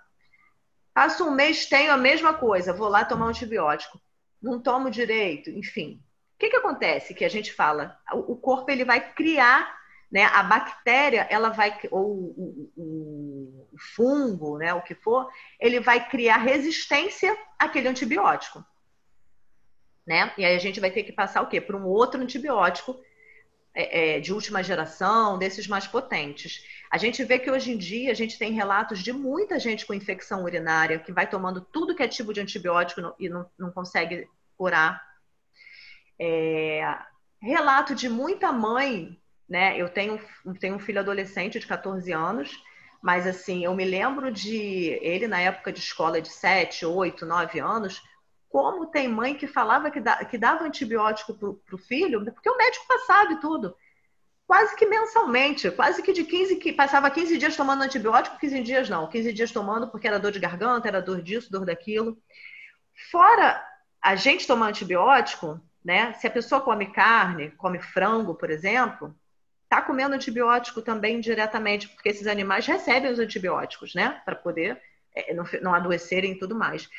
[0.94, 4.00] Passo um mês, tenho a mesma coisa, vou lá tomar um antibiótico.
[4.40, 6.00] Não tomo direito, enfim.
[6.36, 7.16] O que, que acontece?
[7.16, 9.80] Que a gente fala, o corpo ele vai criar
[10.12, 10.24] né?
[10.26, 14.74] A bactéria, ela vai, ou o, o fungo, né?
[14.74, 18.64] o que for, ele vai criar resistência àquele antibiótico.
[20.06, 20.34] Né?
[20.38, 21.62] E aí a gente vai ter que passar o quê?
[21.62, 23.00] Para um outro antibiótico
[23.74, 26.66] é, é, de última geração, desses mais potentes.
[26.92, 29.94] A gente vê que hoje em dia a gente tem relatos de muita gente com
[29.94, 34.28] infecção urinária que vai tomando tudo que é tipo de antibiótico e não, não consegue
[34.58, 35.02] curar.
[36.20, 36.84] É,
[37.42, 39.78] relato de muita mãe, né?
[39.78, 40.20] Eu tenho,
[40.60, 42.52] tenho um filho adolescente de 14 anos,
[43.02, 47.60] mas assim, eu me lembro de ele na época de escola de 7, 8, 9
[47.60, 48.02] anos,
[48.50, 52.58] como tem mãe que falava que, da, que dava antibiótico para o filho, porque o
[52.58, 53.76] médico passava e tudo.
[54.48, 58.90] Quase que mensalmente, quase que de 15, que passava 15 dias tomando antibiótico, 15 dias
[58.90, 62.18] não, 15 dias tomando porque era dor de garganta, era dor disso, dor daquilo.
[63.12, 63.64] Fora
[64.02, 66.14] a gente tomar antibiótico, né?
[66.14, 69.16] Se a pessoa come carne, come frango, por exemplo,
[69.70, 74.22] tá comendo antibiótico também diretamente, porque esses animais recebem os antibióticos, né?
[74.26, 74.82] Para poder
[75.16, 76.90] é, não, não adoecerem e tudo mais.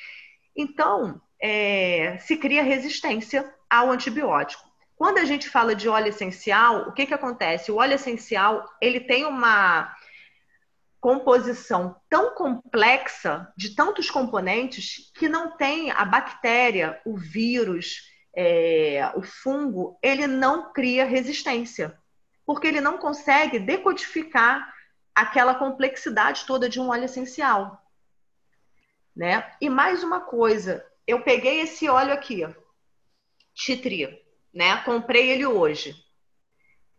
[0.57, 4.71] Então, é, se cria resistência ao antibiótico.
[4.97, 7.73] Quando a gente fala de óleo essencial, o que, que acontece?
[7.73, 9.95] O óleo essencial ele tem uma
[11.01, 18.03] composição tão complexa de tantos componentes que não tem a bactéria, o vírus,
[18.37, 21.99] é, o fungo, ele não cria resistência,
[22.51, 24.75] porque ele não consegue decodificar
[25.15, 27.81] aquela complexidade toda de um óleo essencial.
[29.15, 29.49] Né?
[29.61, 32.45] E mais uma coisa, eu peguei esse óleo aqui,
[33.55, 34.21] Chitri,
[34.53, 34.79] né?
[34.79, 35.95] Comprei ele hoje.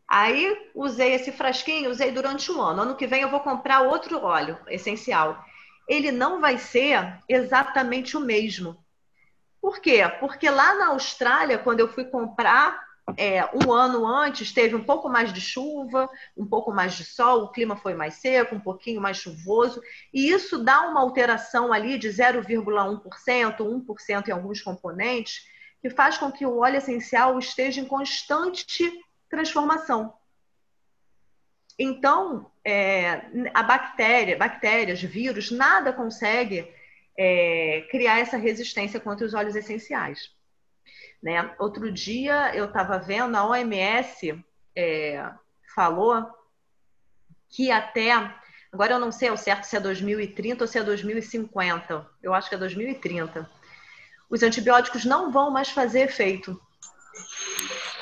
[0.08, 2.84] Aí usei esse frasquinho, usei durante um ano.
[2.84, 5.44] Ano que vem eu vou comprar outro óleo essencial.
[5.86, 8.82] Ele não vai ser exatamente o mesmo.
[9.60, 10.02] Por quê?
[10.22, 15.10] Porque lá na Austrália, quando eu fui comprar é, um ano antes, teve um pouco
[15.10, 19.02] mais de chuva, um pouco mais de sol, o clima foi mais seco, um pouquinho
[19.02, 19.82] mais chuvoso,
[20.14, 23.02] e isso dá uma alteração ali de 0,1%,
[23.58, 25.46] 1% em alguns componentes,
[25.82, 28.92] que faz com que o óleo essencial esteja em constante
[29.30, 30.14] transformação.
[31.78, 36.72] Então, é, a bactéria, bactérias, vírus, nada consegue
[37.18, 40.32] é, criar essa resistência contra os óleos essenciais.
[41.22, 41.54] Né?
[41.60, 44.44] Outro dia eu estava vendo, a OMS
[44.76, 45.30] é,
[45.76, 46.28] falou
[47.50, 48.12] que até,
[48.72, 52.50] agora eu não sei ao certo se é 2030 ou se é 2050, eu acho
[52.50, 53.50] que é 2030,
[54.30, 56.60] os antibióticos não vão mais fazer efeito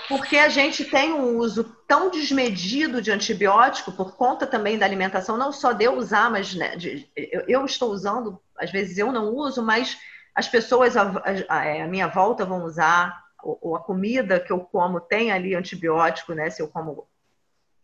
[0.09, 5.37] porque a gente tem um uso tão desmedido de antibiótico por conta também da alimentação,
[5.37, 9.11] não só de eu usar, mas né, de, eu, eu, estou usando, às vezes eu
[9.11, 9.99] não uso, mas
[10.39, 11.11] as pessoas à,
[11.49, 16.49] à, minha volta vão usar, ou, a comida que eu como tem ali antibiótico, né?
[16.49, 17.09] Se eu como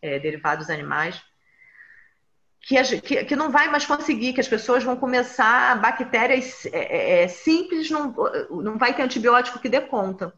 [0.02, 1.22] é, derivados animais.
[2.62, 7.28] Que, que, que, não vai mais conseguir, que as pessoas vão começar, bactérias é, é,
[7.28, 8.16] simples, não,
[8.50, 10.34] não vai ter antibiótico que dê conta.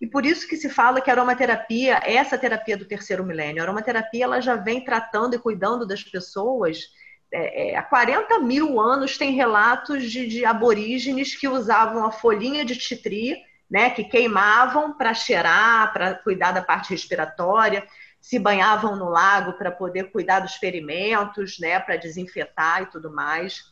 [0.00, 3.62] E por isso que se fala que a aromaterapia é essa terapia do terceiro milênio.
[3.62, 6.88] A aromaterapia ela já vem tratando e cuidando das pessoas.
[7.32, 12.62] É, é, há 40 mil anos tem relatos de, de aborígenes que usavam a folhinha
[12.62, 17.86] de titri, né, que queimavam para cheirar, para cuidar da parte respiratória,
[18.20, 23.62] se banhavam no lago para poder cuidar dos ferimentos, né, para desinfetar e tudo mais.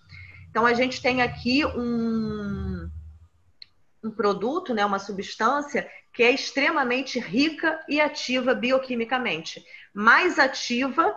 [0.49, 2.91] Então a gente tem aqui um,
[4.03, 11.15] um produto, né, uma substância que é extremamente rica e ativa bioquimicamente, mais ativa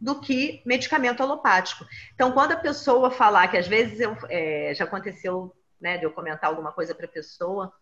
[0.00, 1.84] do que medicamento alopático.
[2.14, 6.12] Então, quando a pessoa falar que às vezes eu, é, já aconteceu né, de eu
[6.12, 7.72] comentar alguma coisa para a pessoa,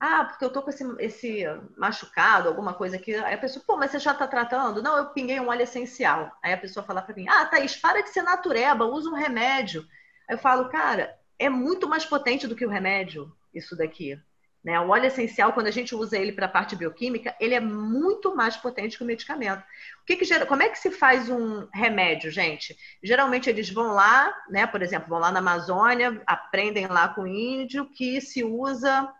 [0.00, 1.44] ah, porque eu tô com esse, esse,
[1.76, 3.14] machucado, alguma coisa aqui.
[3.14, 4.82] Aí a pessoa, pô, mas você já tá tratando?
[4.82, 6.32] Não, eu pinguei um óleo essencial.
[6.42, 9.86] Aí a pessoa fala para mim, ah, Thaís, para de ser natureba, usa um remédio.
[10.26, 14.18] Aí eu falo, cara, é muito mais potente do que o remédio, isso daqui.
[14.62, 14.78] Né?
[14.78, 18.36] O óleo essencial, quando a gente usa ele para a parte bioquímica, ele é muito
[18.36, 19.62] mais potente que o medicamento.
[20.02, 22.76] O que que, como é que se faz um remédio, gente?
[23.02, 24.66] Geralmente eles vão lá, né?
[24.66, 29.10] Por exemplo, vão lá na Amazônia, aprendem lá com o índio que se usa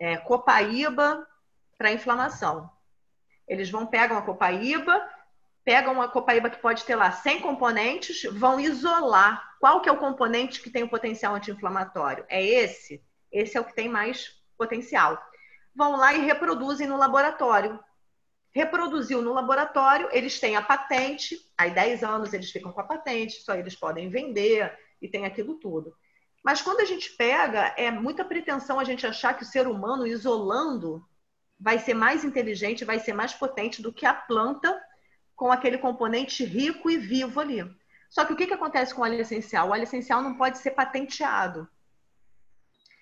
[0.00, 1.26] é, copaíba
[1.76, 2.70] para inflamação.
[3.46, 5.06] Eles vão pegam a copaíba,
[5.62, 9.98] pegam uma copaíba que pode ter lá 100 componentes, vão isolar qual que é o
[9.98, 12.24] componente que tem o potencial anti-inflamatório.
[12.28, 13.04] É esse?
[13.30, 15.18] Esse é o que tem mais potencial.
[15.74, 17.78] Vão lá e reproduzem no laboratório.
[18.50, 23.42] Reproduziu no laboratório, eles têm a patente, aí 10 anos eles ficam com a patente,
[23.42, 25.94] só eles podem vender e tem aquilo tudo.
[26.42, 30.06] Mas quando a gente pega, é muita pretensão a gente achar que o ser humano
[30.06, 31.06] isolando
[31.60, 34.80] vai ser mais inteligente, vai ser mais potente do que a planta
[35.36, 37.64] com aquele componente rico e vivo ali.
[38.10, 39.68] Só que o que, que acontece com o óleo essencial?
[39.68, 41.68] O óleo essencial não pode ser patenteado.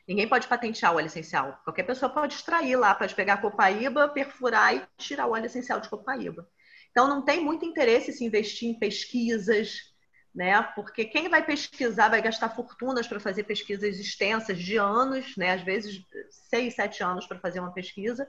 [0.06, 1.60] Ninguém pode patentear o óleo essencial.
[1.64, 5.88] Qualquer pessoa pode extrair lá, pode pegar copaíba, perfurar e tirar o óleo essencial de
[5.88, 6.48] copaíba.
[6.90, 9.94] Então, não tem muito interesse se investir em pesquisas,
[10.34, 10.62] né?
[10.74, 15.52] Porque quem vai pesquisar vai gastar fortunas para fazer pesquisas extensas de anos, né?
[15.52, 16.00] Às vezes
[16.30, 18.28] seis, sete anos para fazer uma pesquisa,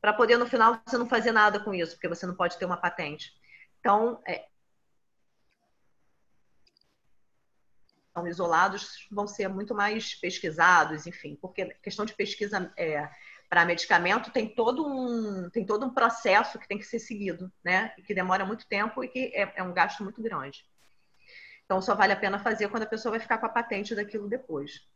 [0.00, 2.64] para poder no final você não fazer nada com isso, porque você não pode ter
[2.64, 3.32] uma patente.
[3.78, 4.44] Então, é,
[8.12, 13.08] são isolados vão ser muito mais pesquisados, enfim, porque questão de pesquisa é,
[13.48, 17.90] para medicamento tem todo um tem todo um processo que tem que ser seguido, né?
[18.06, 20.64] Que demora muito tempo e que é, é um gasto muito grande.
[21.64, 24.28] Então só vale a pena fazer quando a pessoa vai ficar com a patente daquilo
[24.28, 24.86] depois.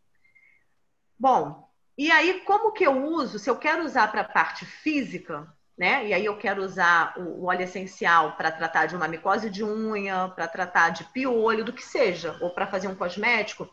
[1.19, 3.39] Bom, e aí como que eu uso?
[3.39, 6.07] Se eu quero usar para a parte física, né?
[6.09, 10.29] E aí eu quero usar o, óleo essencial para tratar de uma micose de unha,
[10.29, 13.69] para tratar de piolho, do que seja, ou para fazer um cosmético,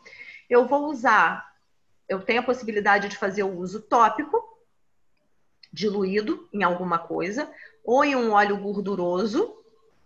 [0.48, 1.52] eu vou usar.
[2.08, 4.42] Eu tenho a possibilidade de fazer o uso tópico,
[5.72, 7.50] diluído em alguma coisa,
[7.82, 9.56] ou em um óleo gorduroso,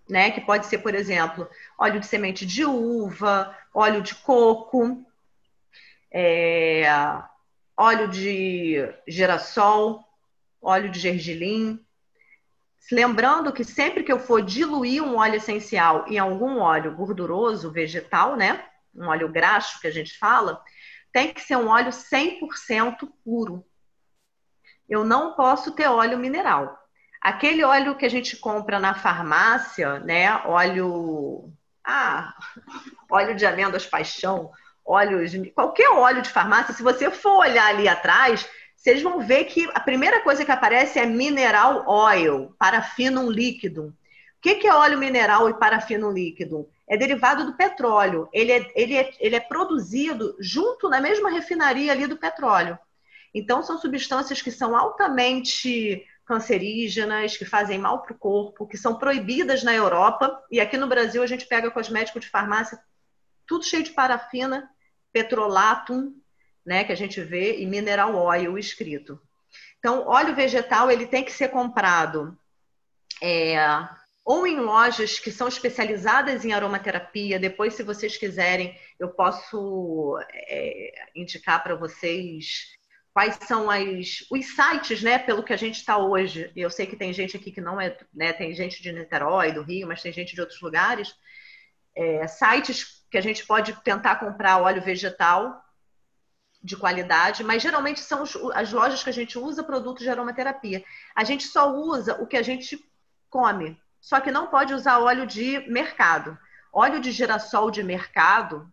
[0.09, 0.31] né?
[0.31, 5.05] Que pode ser, por exemplo, óleo de semente de uva, óleo de coco,
[6.11, 6.85] é,
[7.77, 10.05] óleo de girassol,
[10.63, 11.85] óleo de gergelim.
[12.91, 18.37] Lembrando que sempre que eu for diluir um óleo essencial em algum óleo gorduroso, vegetal,
[18.37, 18.65] né?
[18.95, 20.63] Um óleo graxo que a gente fala,
[21.13, 23.65] tem que ser um óleo 100% puro
[24.89, 26.79] eu não posso ter óleo mineral.
[27.21, 30.35] Aquele óleo que a gente compra na farmácia, né?
[30.47, 31.53] Óleo.
[31.85, 32.35] Ah,
[33.11, 34.51] óleo de amêndoas paixão,
[34.85, 35.51] óleo de...
[35.51, 38.49] qualquer óleo de farmácia, se você for olhar ali atrás,
[38.79, 43.87] vocês vão ver que a primeira coisa que aparece é mineral oil, parafino líquido.
[43.89, 46.71] O que é óleo mineral e parafino líquido?
[46.89, 48.29] É derivado do petróleo.
[48.33, 52.79] Ele é, ele é, ele é produzido junto na mesma refinaria ali do petróleo.
[53.35, 58.97] Então, são substâncias que são altamente cancerígenas, que fazem mal para o corpo, que são
[58.97, 60.41] proibidas na Europa.
[60.53, 62.79] E aqui no Brasil, a gente pega cosmético de farmácia,
[63.45, 64.71] tudo cheio de parafina,
[65.13, 66.15] petrolatum,
[66.69, 69.19] né, que a gente vê, e mineral oil escrito.
[69.79, 72.37] Então, óleo vegetal ele tem que ser comprado
[73.23, 73.57] é,
[74.23, 77.39] ou em lojas que são especializadas em aromaterapia.
[77.39, 82.77] Depois, se vocês quiserem, eu posso é, indicar para vocês
[83.15, 86.53] quais são as, os sites, né, pelo que a gente está hoje.
[86.55, 89.63] Eu sei que tem gente aqui que não é, né, tem gente de Niterói, do
[89.63, 91.15] Rio, mas tem gente de outros lugares.
[91.97, 95.67] É, sites que a gente pode tentar comprar óleo vegetal
[96.63, 100.85] de qualidade, mas geralmente são as lojas que a gente usa produtos de aromaterapia.
[101.15, 102.79] A gente só usa o que a gente
[103.31, 106.37] come, só que não pode usar óleo de mercado.
[106.73, 108.71] Óleo de girassol de mercado,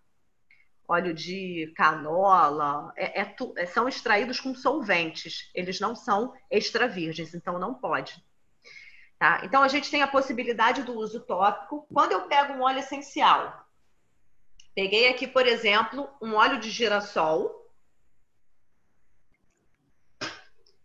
[0.88, 7.34] óleo de canola, é, é, é, são extraídos com solventes, eles não são extra virgens,
[7.34, 8.24] então não pode.
[9.18, 9.42] Tá?
[9.44, 11.88] Então a gente tem a possibilidade do uso tópico.
[11.94, 13.66] Quando eu pego um óleo essencial,
[14.76, 17.65] peguei aqui, por exemplo, um óleo de girassol,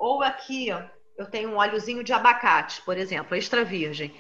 [0.01, 0.82] ou aqui ó,
[1.16, 4.12] eu tenho um óleozinho de abacate, por exemplo, extra virgem.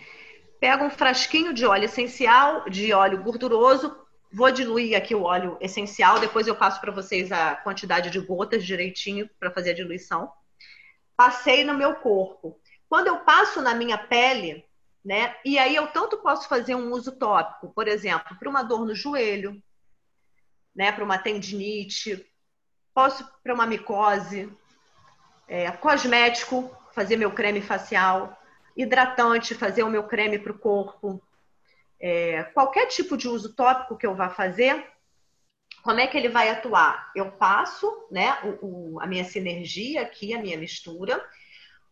[0.60, 3.96] Pego um frasquinho de óleo essencial, de óleo gorduroso,
[4.32, 8.64] Vou diluir aqui o óleo essencial, depois eu passo para vocês a quantidade de gotas
[8.64, 10.30] direitinho para fazer a diluição.
[11.16, 12.56] Passei no meu corpo.
[12.88, 14.64] Quando eu passo na minha pele,
[15.04, 15.34] né?
[15.44, 18.94] E aí eu tanto posso fazer um uso tópico, por exemplo, para uma dor no
[18.94, 19.60] joelho,
[20.76, 20.92] né?
[20.92, 22.24] Para uma tendinite,
[22.94, 24.48] posso para uma micose,
[25.50, 28.40] é, cosmético, fazer meu creme facial,
[28.76, 31.20] hidratante, fazer o meu creme para o corpo,
[31.98, 34.86] é, qualquer tipo de uso tópico que eu vá fazer,
[35.82, 37.10] como é que ele vai atuar?
[37.16, 41.20] Eu passo né, o, o, a minha sinergia aqui, a minha mistura.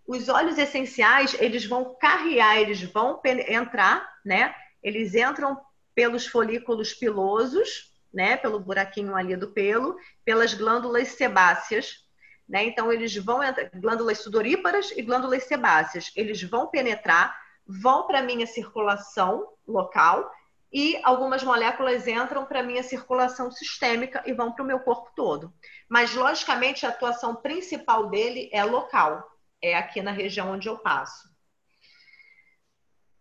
[0.07, 4.55] Os óleos essenciais, eles vão carrear, eles vão entrar, né?
[4.83, 5.61] Eles entram
[5.95, 8.37] pelos folículos pilosos, né?
[8.37, 12.08] Pelo buraquinho ali do pelo, pelas glândulas sebáceas,
[12.49, 12.65] né?
[12.65, 13.41] Então, eles vão
[13.75, 20.31] glândulas sudoríparas e glândulas sebáceas, eles vão penetrar, vão para a minha circulação, local
[20.73, 25.11] e algumas moléculas entram para a minha circulação sistêmica e vão para o meu corpo
[25.15, 25.53] todo.
[25.89, 29.27] Mas, logicamente, a atuação principal dele é local,
[29.63, 31.29] é aqui na região onde eu passo.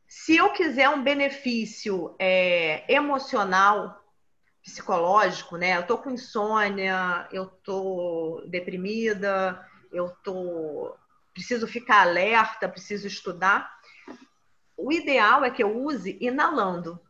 [0.08, 4.02] Se eu quiser um benefício é, emocional,
[4.68, 5.78] psicológico, né?
[5.78, 10.96] Eu tô com insônia, eu tô deprimida, eu tô
[11.34, 13.78] preciso ficar alerta, preciso estudar
[14.78, 17.02] o ideal é que eu use inalando.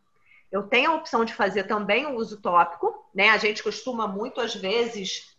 [0.50, 3.28] Eu tenho a opção de fazer também o uso tópico, né?
[3.28, 5.36] A gente costuma muito, às vezes,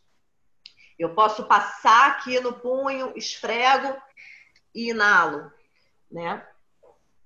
[0.97, 3.95] Eu posso passar aqui no punho, esfrego
[4.75, 5.49] e inalo,
[6.11, 6.45] né?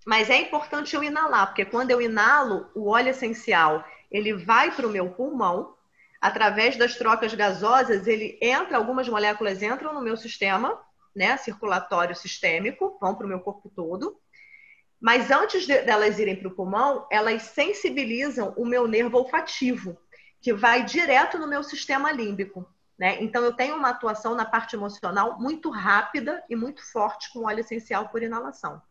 [0.06, 3.84] Mas é importante eu inalar, porque quando eu inalo, o óleo essencial,
[4.14, 5.76] ele vai para o meu pulmão,
[6.22, 10.80] através das trocas gasosas, ele entra, algumas moléculas entram no meu sistema,
[11.16, 14.18] né, circulatório sistêmico, vão para o meu corpo todo.
[15.02, 19.98] Mas antes de, delas irem para o pulmão, elas sensibilizam o meu nervo olfativo,
[20.40, 22.66] que vai direto no meu sistema límbico.
[22.98, 23.22] Né?
[23.22, 27.60] Então, eu tenho uma atuação na parte emocional muito rápida e muito forte com óleo
[27.60, 28.82] essencial por inalação.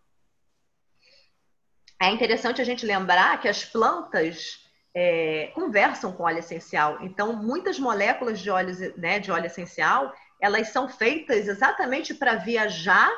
[2.00, 4.61] É interessante a gente lembrar que as plantas
[4.94, 6.98] é, conversam com óleo essencial.
[7.02, 13.10] Então, muitas moléculas de óleo, né, de óleo essencial, elas são feitas exatamente para viajar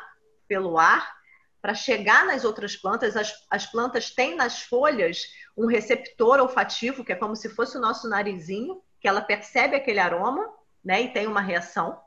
[0.47, 1.12] pelo ar,
[1.61, 3.16] para chegar nas outras plantas.
[3.16, 7.81] As, as plantas têm nas folhas um receptor olfativo, que é como se fosse o
[7.81, 10.47] nosso narizinho, que ela percebe aquele aroma
[10.85, 12.01] né, e tem uma reação.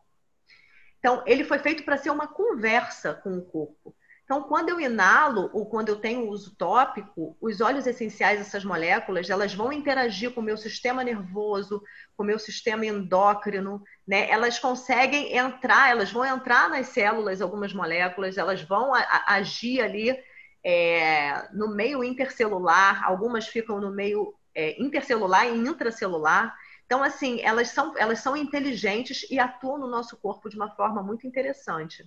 [0.99, 3.95] Então, ele foi feito para ser uma conversa com o corpo.
[4.27, 9.29] Então, quando eu inalo ou quando eu tenho uso tópico, os óleos essenciais dessas moléculas,
[9.29, 11.81] elas vão interagir com o meu sistema nervoso,
[12.13, 14.29] com o meu sistema endócrino, né?
[14.29, 19.79] Elas conseguem entrar, elas vão entrar nas células, algumas moléculas, elas vão a, a, agir
[19.79, 20.13] ali
[20.61, 26.53] é, no meio intercelular, algumas ficam no meio é, intercelular e intracelular.
[26.85, 31.01] Então, assim, elas são, elas são inteligentes e atuam no nosso corpo de uma forma
[31.01, 32.03] muito interessante.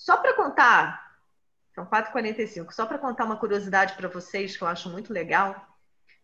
[0.00, 1.14] Só para contar,
[1.74, 5.76] são 4h45, só para contar uma curiosidade para vocês que eu acho muito legal,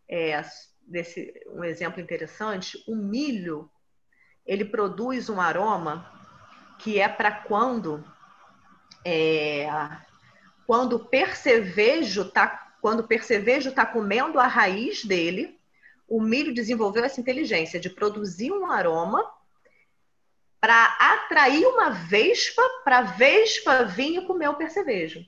[0.09, 0.43] é,
[0.81, 3.71] desse, um exemplo interessante, o milho,
[4.47, 6.11] ele produz um aroma
[6.79, 8.03] que é para quando
[9.05, 9.67] é,
[10.67, 15.61] quando o percevejo está quando o percevejo está comendo a raiz dele,
[16.09, 19.23] o milho desenvolveu essa inteligência de produzir um aroma
[20.67, 25.25] para atrair uma vespa, para a vespa vir e comer o percevejo.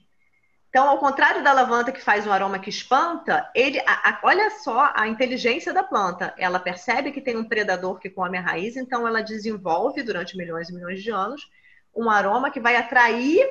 [0.68, 4.50] Então, ao contrário da lavanda que faz um aroma que espanta, ele, a, a, olha
[4.50, 6.34] só a inteligência da planta.
[6.36, 10.70] Ela percebe que tem um predador que come a raiz, então ela desenvolve durante milhões
[10.70, 11.40] e milhões de anos
[11.94, 13.48] um aroma que vai atrair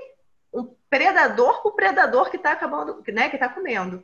[0.54, 4.04] um predador para o predador que está acabando, né, que está comendo.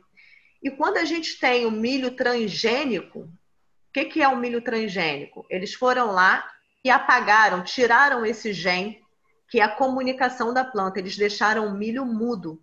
[0.62, 3.28] E quando a gente tem o milho transgênico, o
[3.92, 5.44] que, que é o milho transgênico?
[5.50, 6.50] Eles foram lá
[6.84, 9.02] e apagaram, tiraram esse gen,
[9.48, 10.98] que é a comunicação da planta.
[10.98, 12.62] Eles deixaram o milho mudo.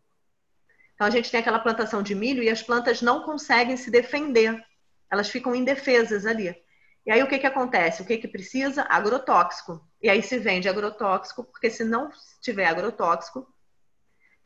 [0.93, 4.63] Então a gente tem aquela plantação de milho e as plantas não conseguem se defender.
[5.09, 6.55] Elas ficam indefesas ali.
[7.03, 8.03] E aí o que, que acontece?
[8.03, 8.85] O que, que precisa?
[8.87, 9.83] Agrotóxico.
[9.99, 12.11] E aí se vende agrotóxico, porque se não
[12.41, 13.47] tiver agrotóxico,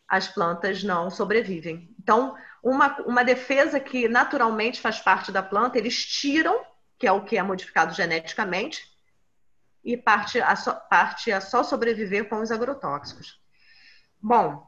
[0.07, 1.93] as plantas não sobrevivem.
[1.99, 6.63] Então, uma, uma defesa que naturalmente faz parte da planta, eles tiram,
[6.97, 8.94] que é o que é modificado geneticamente,
[9.85, 13.39] e parte a, so, parte a só sobreviver com os agrotóxicos.
[14.19, 14.67] Bom,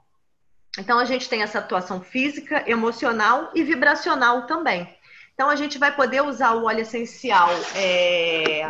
[0.78, 4.96] então a gente tem essa atuação física, emocional e vibracional também.
[5.34, 8.62] Então a gente vai poder usar o óleo essencial é,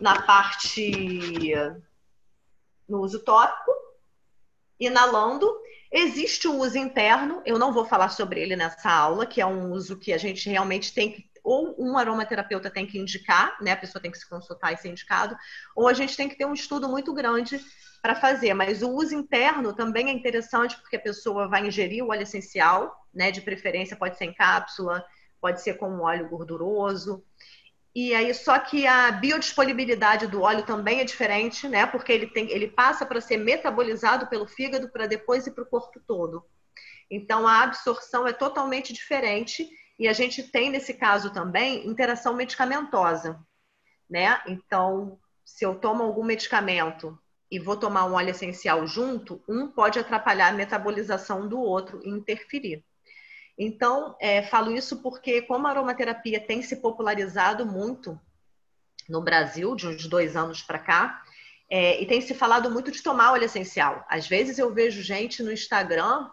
[0.00, 1.52] na parte
[2.88, 3.70] no uso tópico,
[4.78, 5.48] inalando.
[5.90, 9.70] Existe o uso interno, eu não vou falar sobre ele nessa aula, que é um
[9.72, 13.72] uso que a gente realmente tem que ou um aromaterapeuta tem que indicar, né?
[13.72, 15.36] A pessoa tem que se consultar e ser indicado,
[15.74, 17.60] ou a gente tem que ter um estudo muito grande
[18.00, 18.54] para fazer.
[18.54, 23.06] Mas o uso interno também é interessante porque a pessoa vai ingerir o óleo essencial,
[23.12, 23.30] né?
[23.30, 25.04] De preferência pode ser em cápsula,
[25.40, 27.24] pode ser com um óleo gorduroso.
[27.94, 31.84] E aí, só que a biodisponibilidade do óleo também é diferente, né?
[31.86, 35.66] Porque ele, tem, ele passa para ser metabolizado pelo fígado para depois ir para o
[35.66, 36.42] corpo todo.
[37.10, 39.68] Então, a absorção é totalmente diferente
[40.02, 43.38] e a gente tem, nesse caso também, interação medicamentosa,
[44.10, 44.42] né?
[44.48, 47.16] Então, se eu tomo algum medicamento
[47.48, 52.10] e vou tomar um óleo essencial junto, um pode atrapalhar a metabolização do outro e
[52.10, 52.84] interferir.
[53.56, 58.20] Então, é, falo isso porque, como a aromaterapia tem se popularizado muito
[59.08, 61.22] no Brasil, de uns dois anos para cá,
[61.70, 64.04] é, e tem se falado muito de tomar óleo essencial.
[64.08, 66.28] Às vezes eu vejo gente no Instagram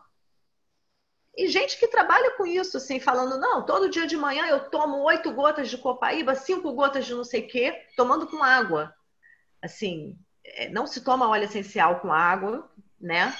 [1.39, 4.97] e gente que trabalha com isso, assim, falando, não, todo dia de manhã eu tomo
[5.03, 8.93] oito gotas de copaíba, cinco gotas de não sei o quê, tomando com água.
[9.61, 12.69] Assim, é, não se toma óleo essencial com água,
[12.99, 13.33] né?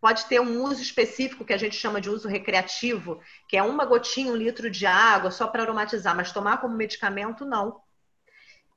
[0.00, 3.84] Pode ter um uso específico que a gente chama de uso recreativo, que é uma
[3.84, 7.82] gotinha, um litro de água só para aromatizar, mas tomar como medicamento, não.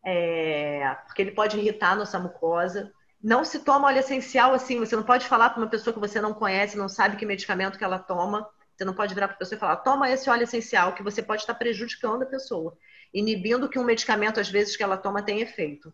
[0.04, 2.92] É, porque ele pode irritar a nossa mucosa.
[3.22, 6.20] Não se toma óleo essencial assim, você não pode falar para uma pessoa que você
[6.20, 8.50] não conhece, não sabe que medicamento que ela toma.
[8.76, 11.22] Você não pode virar para a pessoa e falar, toma esse óleo essencial, que você
[11.22, 12.76] pode estar prejudicando a pessoa,
[13.14, 15.94] inibindo que um medicamento, às vezes, que ela toma tem efeito.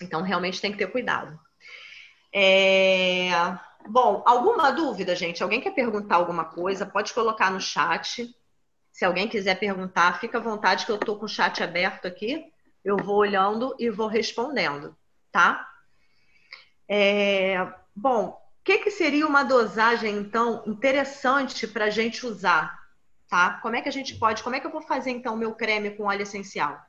[0.00, 1.38] Então, realmente tem que ter cuidado.
[2.32, 3.30] É...
[3.86, 5.42] Bom, alguma dúvida, gente?
[5.42, 6.86] Alguém quer perguntar alguma coisa?
[6.86, 8.34] Pode colocar no chat.
[8.90, 12.44] Se alguém quiser perguntar, fica à vontade que eu estou com o chat aberto aqui.
[12.84, 14.96] Eu vou olhando e vou respondendo,
[15.30, 15.68] tá?
[16.88, 17.56] É...
[17.94, 22.82] Bom, que, que seria uma dosagem, então, interessante para a gente usar?
[23.28, 23.58] Tá?
[23.60, 25.90] Como é que a gente pode, como é que eu vou fazer, então, meu creme
[25.90, 26.80] com óleo essencial?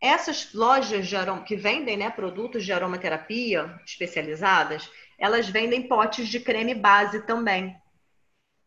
[0.00, 6.40] Essas lojas de aroma, que vendem né, produtos de aromaterapia especializadas, elas vendem potes de
[6.40, 7.76] creme base também,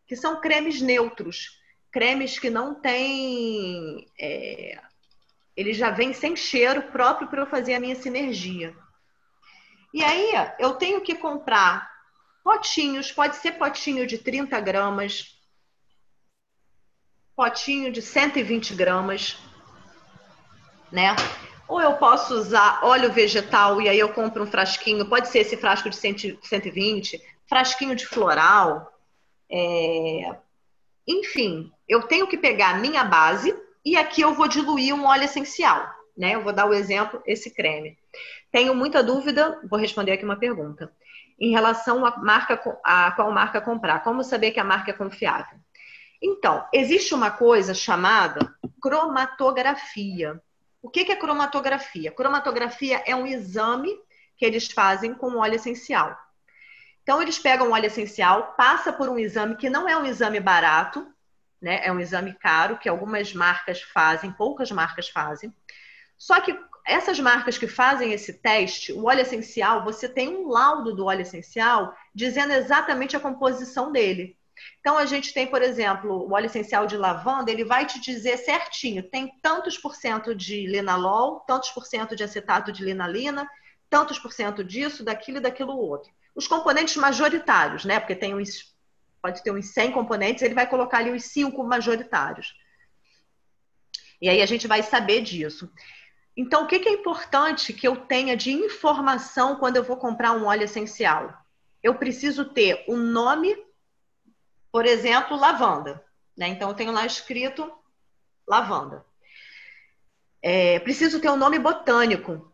[0.08, 1.60] que são cremes neutros,
[1.92, 4.08] cremes que não têm.
[4.20, 4.80] É,
[5.56, 8.76] ele já vem sem cheiro próprio para eu fazer a minha sinergia.
[9.94, 11.88] E aí eu tenho que comprar
[12.44, 15.38] potinhos, pode ser potinho de 30 gramas,
[17.36, 19.38] potinho de 120 gramas,
[20.92, 21.16] né?
[21.68, 25.56] Ou eu posso usar óleo vegetal e aí eu compro um frasquinho, pode ser esse
[25.58, 28.92] frasco de 120, frasquinho de floral.
[29.50, 30.36] É...
[31.08, 35.24] Enfim, eu tenho que pegar a minha base e aqui eu vou diluir um óleo
[35.24, 35.88] essencial,
[36.18, 36.36] né?
[36.36, 37.98] Eu vou dar o exemplo, esse creme.
[38.52, 40.92] Tenho muita dúvida, vou responder aqui uma pergunta.
[41.40, 45.58] Em relação à marca, a qual marca comprar, como saber que a marca é confiável?
[46.22, 50.42] Então, existe uma coisa chamada cromatografia.
[50.82, 52.12] O que é cromatografia?
[52.12, 53.94] Cromatografia é um exame
[54.38, 56.18] que eles fazem com óleo essencial.
[57.02, 61.06] Então, eles pegam óleo essencial, passa por um exame que não é um exame barato,
[61.62, 61.80] né?
[61.86, 65.54] É um exame caro que algumas marcas fazem, poucas marcas fazem.
[66.18, 70.94] Só que essas marcas que fazem esse teste, o óleo essencial, você tem um laudo
[70.94, 74.38] do óleo essencial dizendo exatamente a composição dele.
[74.80, 78.38] Então, a gente tem, por exemplo, o óleo essencial de lavanda, ele vai te dizer
[78.38, 83.50] certinho, tem tantos por cento de linalol, tantos por cento de acetato de linalina,
[83.90, 86.12] tantos por cento disso, daquilo e daquilo outro.
[86.36, 88.00] Os componentes majoritários, né?
[88.00, 88.76] Porque tem uns,
[89.22, 92.56] pode ter uns 100 componentes, ele vai colocar ali os cinco majoritários.
[94.22, 95.72] E aí a gente vai saber disso.
[96.36, 100.46] Então, o que é importante que eu tenha de informação quando eu vou comprar um
[100.46, 101.34] óleo essencial?
[101.82, 103.56] Eu preciso ter o nome
[104.74, 106.04] por exemplo, lavanda.
[106.36, 106.48] Né?
[106.48, 107.72] Então, eu tenho lá escrito
[108.48, 109.06] lavanda.
[110.42, 112.52] É, preciso ter um nome botânico,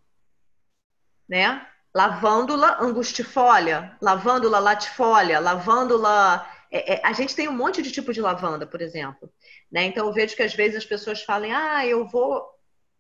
[1.28, 1.66] né?
[1.96, 6.48] Lavândula angustifolia, lavândula latifolia, lavândula.
[6.70, 9.32] É, é, a gente tem um monte de tipo de lavanda, por exemplo.
[9.72, 9.86] Né?
[9.86, 12.46] Então, eu vejo que às vezes as pessoas falam: ah, eu vou.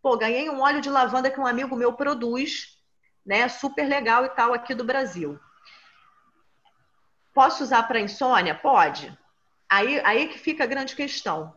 [0.01, 2.77] Pô, ganhei um óleo de lavanda que um amigo meu produz,
[3.25, 3.47] né?
[3.49, 5.39] Super legal e tal, aqui do Brasil.
[7.33, 8.55] Posso usar para insônia?
[8.55, 9.17] Pode.
[9.69, 11.53] Aí, aí que fica a grande questão.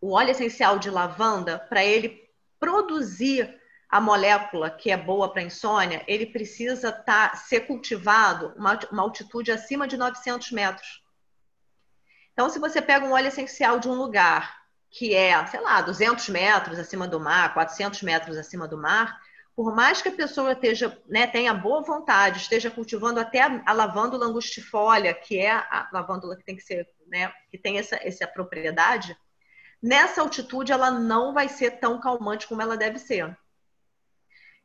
[0.00, 6.04] O óleo essencial de lavanda, para ele produzir a molécula que é boa para insônia,
[6.06, 11.02] ele precisa tá, ser cultivado uma, uma altitude acima de 900 metros.
[12.32, 14.57] Então, se você pega um óleo essencial de um lugar
[14.98, 19.16] que é, sei lá, 200 metros acima do mar, 400 metros acima do mar,
[19.54, 24.26] por mais que a pessoa esteja, né, tenha boa vontade, esteja cultivando até a, lavândula
[24.26, 29.16] angustifolia, que é a lavândula que tem que ser, né, que tem essa, essa propriedade,
[29.80, 33.38] nessa altitude ela não vai ser tão calmante como ela deve ser.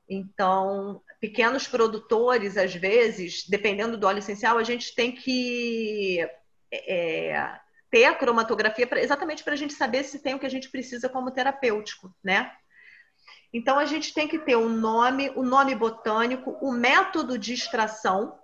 [0.10, 6.28] Então, pequenos produtores, às vezes, dependendo do óleo essencial, a gente tem que
[6.72, 7.60] é,
[7.94, 10.68] ter a cromatografia pra, exatamente para a gente saber se tem o que a gente
[10.68, 12.52] precisa como terapêutico, né?
[13.54, 16.72] Então, a gente tem que ter o um nome, o um nome botânico, o um
[16.72, 18.36] método de extração,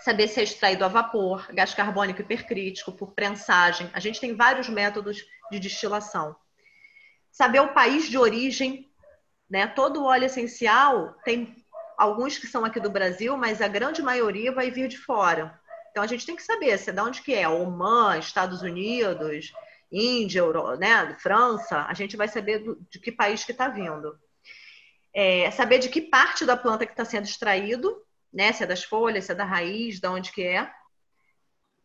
[0.00, 3.88] saber se é extraído a vapor, gás carbônico hipercrítico, por prensagem.
[3.92, 6.34] A gente tem vários métodos de destilação.
[7.30, 8.90] Saber o país de origem,
[9.48, 9.68] né?
[9.68, 11.64] Todo óleo essencial tem
[11.96, 15.62] alguns que são aqui do Brasil, mas a grande maioria vai vir de fora.
[15.94, 19.52] Então a gente tem que saber se é de onde que é, Oman, Estados Unidos,
[19.92, 24.18] Índia, Euro, né, França, a gente vai saber do, de que país que está vindo.
[25.14, 27.96] É, saber de que parte da planta que está sendo extraído,
[28.32, 30.68] né, se é das folhas, se é da raiz, de onde que é.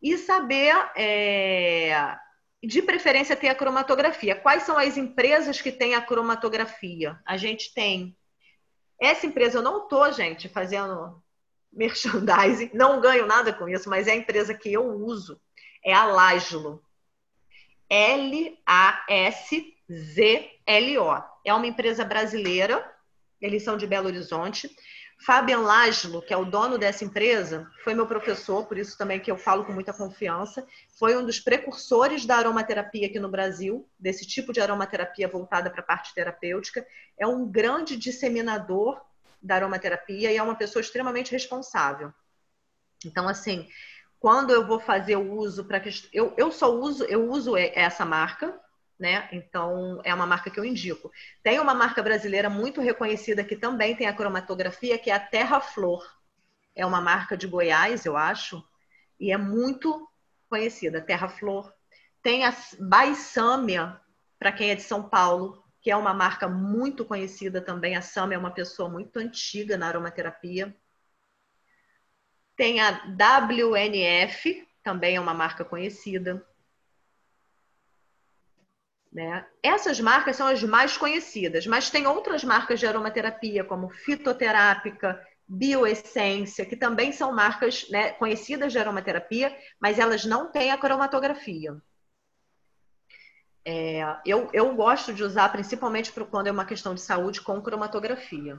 [0.02, 2.18] E saber, é,
[2.60, 4.34] de preferência, ter a cromatografia.
[4.34, 7.16] Quais são as empresas que têm a cromatografia?
[7.24, 8.16] A gente tem.
[9.00, 11.22] Essa empresa, eu não estou, gente, fazendo
[11.72, 15.40] merchandising, não ganho nada com isso, mas é a empresa que eu uso.
[15.84, 16.82] É a Lagelo.
[17.88, 18.40] L-A-S-Z-L-O.
[21.44, 22.84] É uma empresa brasileira,
[23.40, 24.70] eles são de Belo Horizonte.
[25.24, 29.30] Fabian Laszlo, que é o dono dessa empresa, foi meu professor, por isso também que
[29.30, 30.66] eu falo com muita confiança.
[30.98, 35.80] Foi um dos precursores da aromaterapia aqui no Brasil, desse tipo de aromaterapia voltada para
[35.82, 36.86] a parte terapêutica.
[37.18, 38.98] É um grande disseminador
[39.42, 42.12] da aromaterapia e é uma pessoa extremamente responsável.
[43.04, 43.68] Então, assim,
[44.18, 45.82] quando eu vou fazer o uso para
[46.12, 48.60] eu, eu só uso, eu uso essa marca,
[48.98, 49.28] né?
[49.32, 51.10] Então, é uma marca que eu indico.
[51.42, 55.58] Tem uma marca brasileira muito reconhecida que também tem a cromatografia, que é a Terra
[55.58, 56.06] Flor.
[56.74, 58.62] É uma marca de Goiás, eu acho,
[59.18, 60.06] e é muito
[60.48, 61.72] conhecida, Terra Flor.
[62.22, 63.98] Tem a Baissâmia,
[64.38, 67.96] para quem é de São Paulo, que é uma marca muito conhecida também.
[67.96, 70.76] A Sâmia é uma pessoa muito antiga na aromaterapia.
[72.54, 76.44] Tem a WNF, também é uma marca conhecida.
[79.10, 79.44] Né?
[79.62, 86.64] Essas marcas são as mais conhecidas, mas tem outras marcas de aromaterapia, como fitoterápica, bioessência,
[86.64, 91.80] que também são marcas né, conhecidas de aromaterapia, mas elas não têm a cromatografia.
[93.64, 98.58] É, eu, eu gosto de usar principalmente quando é uma questão de saúde com cromatografia.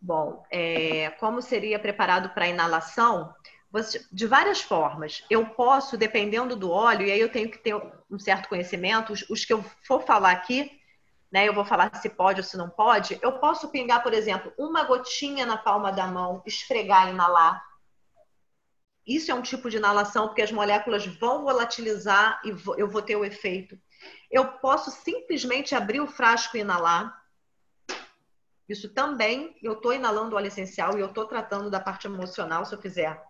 [0.00, 3.34] Bom, é, como seria preparado para inalação?
[4.10, 5.24] de várias formas.
[5.30, 7.74] Eu posso, dependendo do óleo, e aí eu tenho que ter
[8.10, 10.80] um certo conhecimento, os, os, que eu for falar aqui,
[11.30, 14.52] né, eu vou falar se pode ou se não pode, eu posso pingar, por exemplo,
[14.58, 17.62] uma gotinha na palma da mão, esfregar e inalar.
[19.10, 23.16] Isso é um tipo de inalação, porque as moléculas vão volatilizar e eu vou ter
[23.16, 23.76] o efeito.
[24.30, 27.20] Eu posso simplesmente abrir o frasco e inalar.
[28.68, 32.72] Isso também, eu estou inalando óleo essencial e eu estou tratando da parte emocional, se
[32.72, 33.20] eu fizer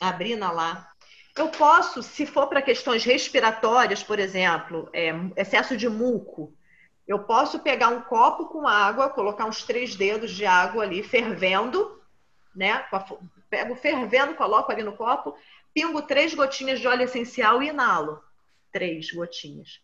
[0.00, 0.90] abrina lá.
[1.36, 6.56] Eu posso, se for para questões respiratórias, por exemplo, é, excesso de muco,
[7.06, 12.01] eu posso pegar um copo com água, colocar uns três dedos de água ali fervendo,
[12.54, 12.84] né?
[13.48, 15.36] Pego fervendo, coloco ali no copo,
[15.74, 18.22] pingo três gotinhas de óleo essencial e inalo.
[18.70, 19.80] Três gotinhas.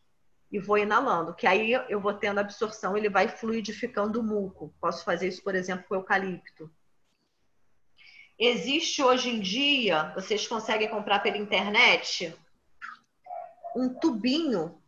[0.51, 4.75] E vou inalando, que aí eu vou tendo absorção, ele vai fluidificando o muco.
[4.81, 6.71] Posso fazer isso, por exemplo, com eucalipto.
[8.39, 12.35] Existe hoje em dia, vocês conseguem comprar pela internet,
[13.75, 14.81] um tubinho,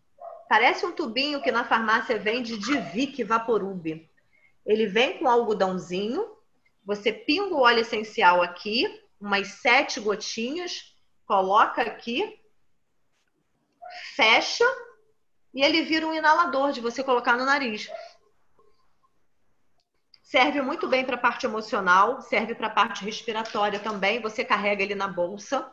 [0.48, 4.08] parece um tubinho que na farmácia vende de Vic Vaporub.
[4.64, 6.24] Ele vem com algodãozinho,
[6.84, 8.86] você pinga o óleo essencial aqui,
[9.20, 10.94] umas sete gotinhas,
[11.26, 12.40] coloca aqui,
[14.14, 14.64] fecha
[15.52, 17.88] e ele vira um inalador de você colocar no nariz
[20.30, 24.22] serve muito bem para a parte emocional, serve para a parte respiratória também.
[24.22, 25.68] Você carrega ele na bolsa.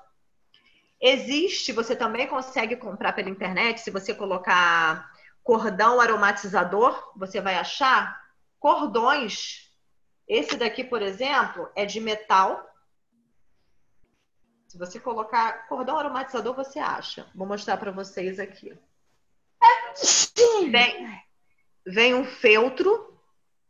[0.99, 5.12] Existe, você também consegue comprar pela internet, se você colocar
[5.43, 8.20] cordão aromatizador, você vai achar
[8.60, 9.66] cordões.
[10.28, 12.65] Esse daqui, por exemplo, é de metal.
[14.67, 17.30] Se você colocar cordão aromatizador, você acha.
[17.34, 18.78] Vou mostrar para vocês aqui.
[20.69, 21.23] Vem,
[21.86, 23.17] vem um feltro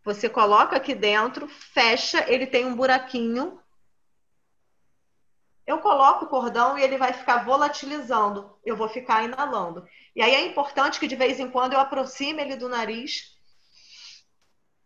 [0.07, 3.61] você coloca aqui dentro, fecha, ele tem um buraquinho.
[5.65, 8.57] Eu coloco o cordão e ele vai ficar volatilizando.
[8.63, 9.85] Eu vou ficar inalando.
[10.15, 13.37] E aí é importante que de vez em quando eu aproxime ele do nariz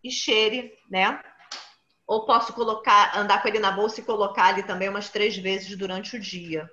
[0.03, 1.23] e cheire, né?
[2.11, 5.77] Ou posso colocar, andar com ele na bolsa e colocar ali também umas três vezes
[5.77, 6.69] durante o dia.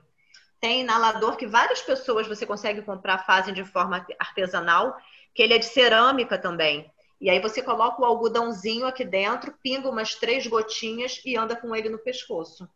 [0.59, 4.97] Tem inalador que várias pessoas você consegue comprar, fazem de forma artesanal,
[5.33, 6.93] que ele é de cerâmica também.
[7.21, 11.73] E aí você coloca o algodãozinho aqui dentro, pinga umas três gotinhas e anda com
[11.73, 12.69] ele no pescoço.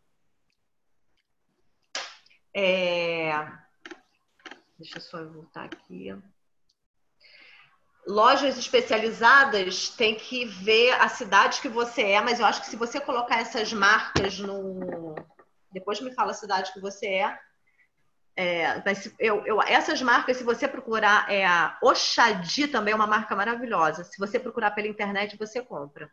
[2.53, 3.45] É...
[4.79, 6.15] Deixa eu só voltar aqui.
[8.05, 12.75] Lojas especializadas tem que ver a cidade que você é, mas eu acho que se
[12.75, 15.15] você colocar essas marcas no.
[15.71, 17.39] Depois me fala a cidade que você é,
[18.35, 23.07] é, mas eu, eu, essas marcas, se você procurar, é a Oxadi também é uma
[23.07, 24.03] marca maravilhosa.
[24.03, 26.11] Se você procurar pela internet, você compra.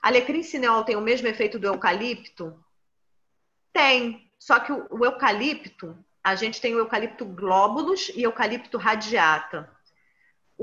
[0.00, 2.64] Alecrim cineol tem o mesmo efeito do eucalipto?
[3.72, 4.30] Tem.
[4.38, 9.68] Só que o, o eucalipto, a gente tem o eucalipto glóbulos e eucalipto radiata.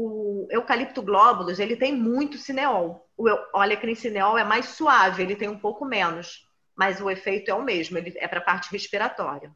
[0.01, 3.07] O eucalipto glóbulos, ele tem muito cineol.
[3.17, 6.47] O, o alecrim cineol é mais suave, ele tem um pouco menos.
[6.75, 9.53] Mas o efeito é o mesmo, ele é para a parte respiratória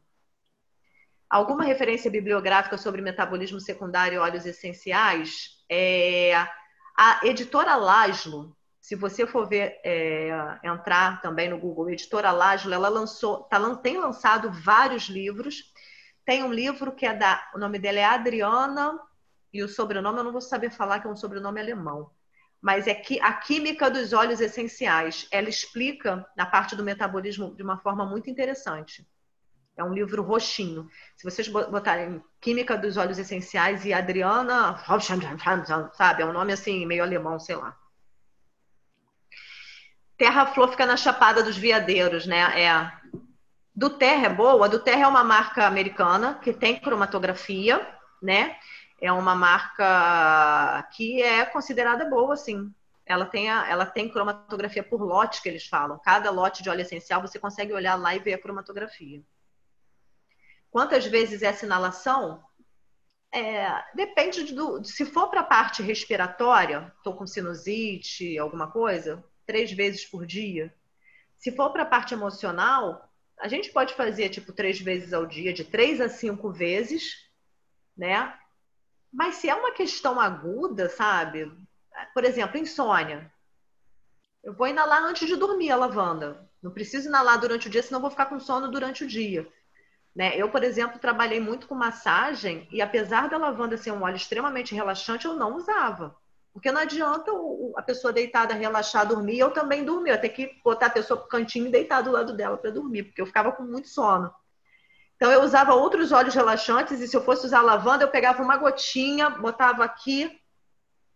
[1.34, 6.32] alguma referência bibliográfica sobre metabolismo secundário e óleos essenciais, é,
[6.96, 10.30] a editora Laszlo, se você for ver, é,
[10.62, 15.72] entrar também no Google, editora Laszlo, ela lançou, tá, tem lançado vários livros.
[16.24, 18.96] Tem um livro que é da, o nome dela é Adriana,
[19.54, 22.10] e o sobrenome eu não vou saber falar, que é um sobrenome alemão.
[22.60, 25.28] mas é que a química dos óleos essenciais.
[25.30, 29.06] Ela explica na parte do metabolismo de uma forma muito interessante.
[29.76, 30.88] É um livro roxinho.
[31.16, 34.78] Se vocês botarem Química dos Óleos Essenciais e Adriana,
[35.92, 37.76] sabe, é um nome assim meio alemão, sei lá.
[40.16, 42.62] Terra Flor fica na Chapada dos Veadeiros, né?
[42.62, 42.92] É.
[43.74, 44.68] Do Terra é boa.
[44.68, 47.84] Do Terra é uma marca americana que tem cromatografia,
[48.22, 48.56] né?
[49.04, 52.72] É uma marca que é considerada boa, sim.
[53.04, 56.00] Ela tem, a, ela tem cromatografia por lote, que eles falam.
[56.02, 59.22] Cada lote de óleo essencial você consegue olhar lá e ver a cromatografia.
[60.70, 62.42] Quantas vezes é essa inalação?
[63.30, 64.82] É, depende do.
[64.82, 70.74] Se for para a parte respiratória, estou com sinusite, alguma coisa, três vezes por dia.
[71.36, 73.06] Se for para a parte emocional,
[73.38, 77.28] a gente pode fazer tipo três vezes ao dia, de três a cinco vezes,
[77.94, 78.34] né?
[79.14, 81.50] Mas se é uma questão aguda, sabe?
[82.12, 83.32] Por exemplo, insônia.
[84.42, 86.50] Eu vou inalar antes de dormir a lavanda.
[86.60, 89.46] Não preciso inalar durante o dia, senão vou ficar com sono durante o dia.
[90.16, 90.36] Né?
[90.36, 94.74] Eu, por exemplo, trabalhei muito com massagem e apesar da lavanda ser um óleo extremamente
[94.74, 96.16] relaxante, eu não usava.
[96.52, 97.30] Porque não adianta
[97.76, 100.10] a pessoa deitada relaxar, dormir, eu também dormi.
[100.10, 103.04] Eu ter que botar a pessoa pro cantinho e deitar do lado dela para dormir,
[103.04, 104.32] porque eu ficava com muito sono.
[105.24, 108.58] Então eu usava outros óleos relaxantes e se eu fosse usar lavanda, eu pegava uma
[108.58, 110.38] gotinha, botava aqui,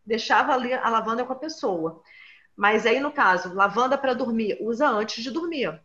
[0.02, 2.00] deixava ali a lavanda com a pessoa.
[2.56, 5.78] Mas aí no caso, lavanda para dormir, usa antes de dormir.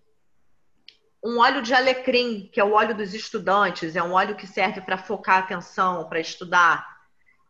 [1.21, 4.79] Um óleo de alecrim, que é o óleo dos estudantes, é um óleo que serve
[4.79, 6.87] para focar a atenção, para estudar,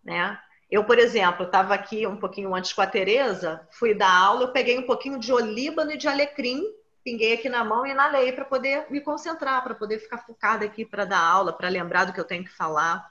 [0.03, 0.39] né?
[0.71, 4.51] Eu, por exemplo, estava aqui um pouquinho antes com a Tereza, fui dar aula, eu
[4.51, 6.63] peguei um pouquinho de olíbano e de alecrim,
[7.03, 10.85] pinguei aqui na mão e inalei para poder me concentrar, para poder ficar focada aqui
[10.85, 13.07] para dar aula, para lembrar do que eu tenho que falar.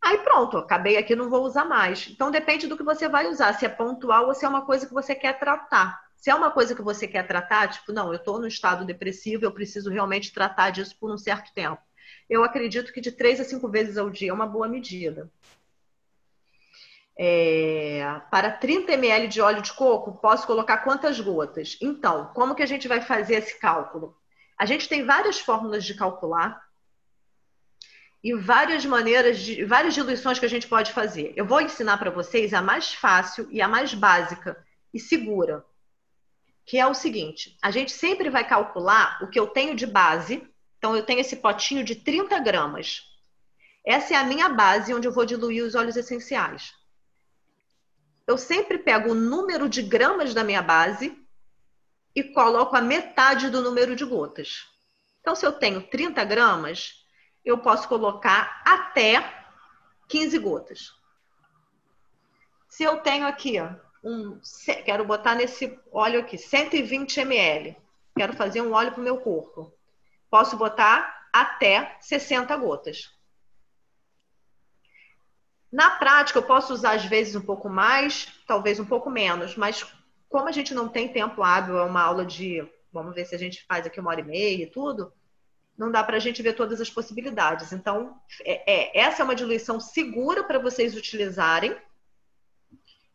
[0.00, 2.08] Aí pronto, acabei aqui, não vou usar mais.
[2.10, 4.86] Então depende do que você vai usar, se é pontual ou se é uma coisa
[4.86, 6.00] que você quer tratar.
[6.16, 9.44] Se é uma coisa que você quer tratar, tipo, não, eu estou no estado depressivo,
[9.44, 11.82] eu preciso realmente tratar disso por um certo tempo.
[12.30, 15.30] Eu acredito que de três a cinco vezes ao dia é uma boa medida.
[17.24, 21.78] É, para 30 ml de óleo de coco, posso colocar quantas gotas?
[21.80, 24.16] Então, como que a gente vai fazer esse cálculo?
[24.58, 26.60] A gente tem várias fórmulas de calcular
[28.24, 31.32] e várias maneiras de várias diluições que a gente pode fazer.
[31.36, 34.60] Eu vou ensinar para vocês a mais fácil e a mais básica
[34.92, 35.64] e segura,
[36.66, 40.42] que é o seguinte: a gente sempre vai calcular o que eu tenho de base.
[40.76, 43.02] Então, eu tenho esse potinho de 30 gramas.
[43.86, 46.81] Essa é a minha base onde eu vou diluir os óleos essenciais
[48.32, 51.14] eu sempre pego o número de gramas da minha base
[52.16, 54.66] e coloco a metade do número de gotas.
[55.20, 57.04] Então, se eu tenho 30 gramas,
[57.44, 59.44] eu posso colocar até
[60.08, 60.92] 15 gotas.
[62.70, 63.68] Se eu tenho aqui, ó,
[64.02, 64.40] um,
[64.86, 67.76] quero botar nesse óleo aqui, 120 ml,
[68.16, 69.70] quero fazer um óleo para o meu corpo,
[70.30, 73.11] posso botar até 60 gotas.
[75.72, 79.86] Na prática, eu posso usar às vezes um pouco mais, talvez um pouco menos, mas
[80.28, 82.62] como a gente não tem tempo hábil, é uma aula de,
[82.92, 85.10] vamos ver se a gente faz aqui uma hora e meia e tudo,
[85.76, 87.72] não dá para a gente ver todas as possibilidades.
[87.72, 88.14] Então,
[88.44, 91.74] é, é essa é uma diluição segura para vocês utilizarem.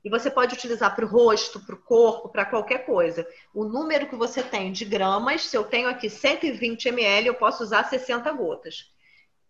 [0.04, 3.28] E você pode utilizar para o rosto, para o corpo, para qualquer coisa.
[3.54, 7.62] O número que você tem de gramas, se eu tenho aqui 120 ml, eu posso
[7.64, 8.92] usar 60 gotas.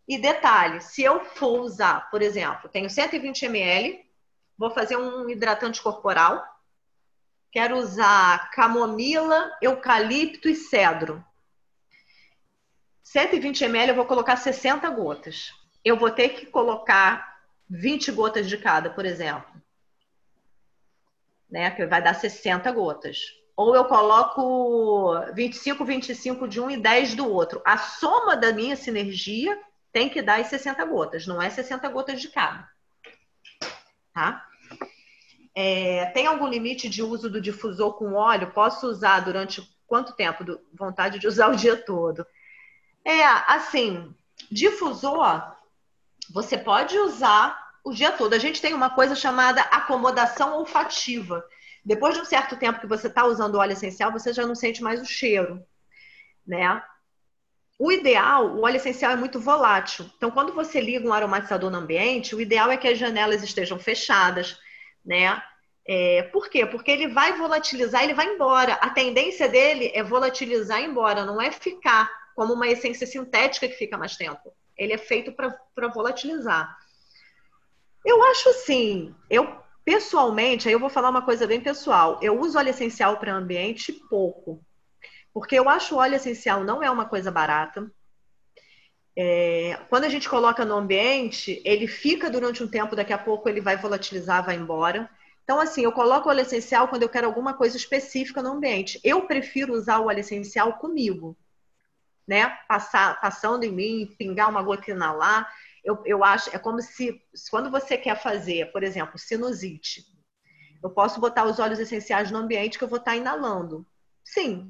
[0.08, 4.06] E detalhe, se eu for usar, por exemplo, tenho 120 ml,
[4.58, 6.42] vou fazer um hidratante corporal,
[7.52, 11.24] quero usar camomila, eucalipto e cedro.
[13.04, 15.52] 120 ml eu vou colocar 60 gotas.
[15.84, 19.62] Eu vou ter que colocar 20 gotas de cada, por exemplo.
[21.50, 21.70] Né?
[21.72, 23.18] Que vai dar 60 gotas.
[23.56, 27.62] Ou eu coloco 25, 25 de um e 10 do outro.
[27.66, 29.58] A soma da minha sinergia
[29.92, 32.68] tem que dar as 60 gotas, não é 60 gotas de cada.
[34.14, 34.48] Tá?
[35.56, 38.52] É, tem algum limite de uso do difusor com óleo?
[38.52, 40.44] Posso usar durante quanto tempo?
[40.44, 42.26] Do, vontade de usar o dia todo.
[43.04, 44.14] É, assim,
[44.52, 45.56] difusor,
[46.30, 48.34] você pode usar o dia todo.
[48.34, 51.44] A gente tem uma coisa chamada acomodação olfativa.
[51.84, 54.84] Depois de um certo tempo que você está usando óleo essencial, você já não sente
[54.84, 55.66] mais o cheiro,
[56.46, 56.84] né?
[57.80, 60.10] O ideal, o óleo essencial é muito volátil.
[60.18, 63.78] Então, quando você liga um aromatizador no ambiente, o ideal é que as janelas estejam
[63.78, 64.58] fechadas,
[65.06, 65.42] né?
[65.88, 66.66] É, por quê?
[66.66, 68.74] Porque ele vai volatilizar, ele vai embora.
[68.74, 73.76] A tendência dele é volatilizar e embora, não é ficar como uma essência sintética que
[73.76, 74.54] fica mais tempo.
[74.76, 76.78] Ele é feito para volatilizar.
[78.04, 79.56] Eu acho assim, eu
[79.86, 82.20] pessoalmente, aí eu vou falar uma coisa bem pessoal.
[82.22, 84.62] Eu uso óleo essencial para ambiente pouco.
[85.38, 87.92] Porque eu acho o óleo essencial não é uma coisa barata.
[89.16, 93.48] É, quando a gente coloca no ambiente, ele fica durante um tempo, daqui a pouco
[93.48, 95.08] ele vai volatilizar, vai embora.
[95.44, 99.00] Então, assim, eu coloco o óleo essencial quando eu quero alguma coisa específica no ambiente.
[99.04, 101.38] Eu prefiro usar o óleo essencial comigo,
[102.28, 102.58] né?
[102.68, 105.48] Passar, passando em mim, pingar uma gotina lá.
[105.84, 107.22] Eu, eu acho, é como se,
[107.52, 110.04] quando você quer fazer, por exemplo, sinusite,
[110.84, 113.86] eu posso botar os óleos essenciais no ambiente que eu vou estar inalando.
[114.24, 114.70] Sim,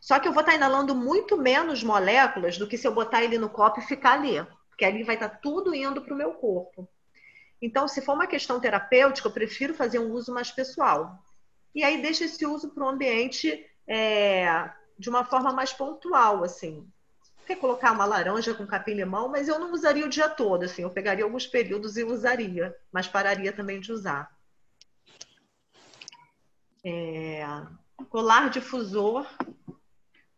[0.00, 3.36] só que eu vou estar inalando muito menos moléculas do que se eu botar ele
[3.36, 4.44] no copo e ficar ali.
[4.70, 6.88] Porque ali vai estar tudo indo para o meu corpo.
[7.60, 11.22] Então, se for uma questão terapêutica, eu prefiro fazer um uso mais pessoal.
[11.74, 16.88] E aí deixa esse uso para o ambiente é, de uma forma mais pontual, assim.
[17.46, 20.82] Quer colocar uma laranja com capim-limão, mas eu não usaria o dia todo, assim.
[20.82, 24.34] Eu pegaria alguns períodos e usaria, mas pararia também de usar.
[26.82, 27.44] É,
[28.08, 29.26] colar difusor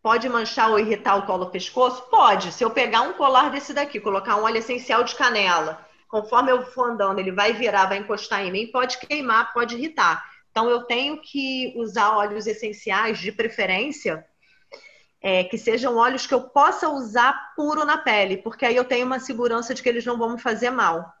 [0.03, 2.09] Pode manchar ou irritar o colo pescoço?
[2.09, 2.51] Pode.
[2.51, 5.79] Se eu pegar um colar desse daqui, colocar um óleo essencial de canela,
[6.09, 10.29] conforme eu for andando, ele vai virar, vai encostar em mim, pode queimar, pode irritar.
[10.51, 14.25] Então, eu tenho que usar óleos essenciais, de preferência,
[15.21, 19.05] é, que sejam óleos que eu possa usar puro na pele, porque aí eu tenho
[19.05, 21.13] uma segurança de que eles não vão me fazer mal.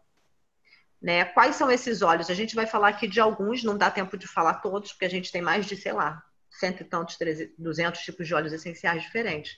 [1.01, 1.23] Né?
[1.23, 2.29] Quais são esses óleos?
[2.29, 5.09] A gente vai falar aqui de alguns, não dá tempo de falar todos, porque a
[5.09, 6.21] gente tem mais de, sei lá,
[6.63, 7.17] cento e tantos,
[7.57, 9.57] duzentos tipos de óleos essenciais diferentes.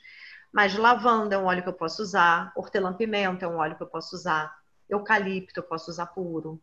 [0.52, 3.88] Mas lavanda é um óleo que eu posso usar, hortelã-pimenta é um óleo que eu
[3.88, 4.52] posso usar,
[4.90, 6.60] eucalipto eu posso usar puro,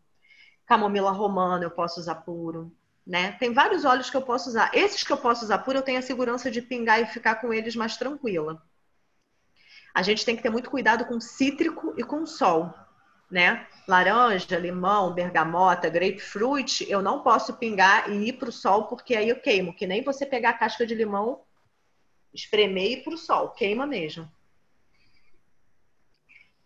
[0.66, 2.74] camomila romana eu posso usar puro,
[3.06, 3.32] né?
[3.32, 4.70] Tem vários óleos que eu posso usar.
[4.74, 7.52] Esses que eu posso usar puro, eu tenho a segurança de pingar e ficar com
[7.52, 8.60] eles mais tranquila.
[9.94, 12.74] A gente tem que ter muito cuidado com cítrico e com sol
[13.32, 13.66] né?
[13.88, 19.30] Laranja, limão, bergamota, grapefruit, eu não posso pingar e ir para o sol porque aí
[19.30, 19.74] eu queimo.
[19.74, 21.40] Que nem você pegar a casca de limão,
[22.32, 24.30] espremer e ir para o sol, queima mesmo.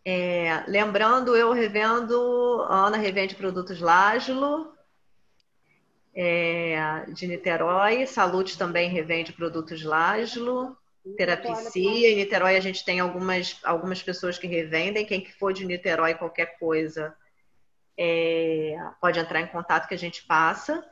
[0.04, 4.72] É, lembrando, eu revendo, Ana revende produtos Lágilo,
[6.14, 10.76] é, de Niterói, Salute também revende produtos Lágilo.
[11.14, 12.10] Terapicia.
[12.10, 15.06] Em Niterói a gente tem algumas, algumas pessoas que revendem.
[15.06, 17.14] Quem for de Niterói, qualquer coisa,
[17.96, 20.84] é, pode entrar em contato que a gente passa.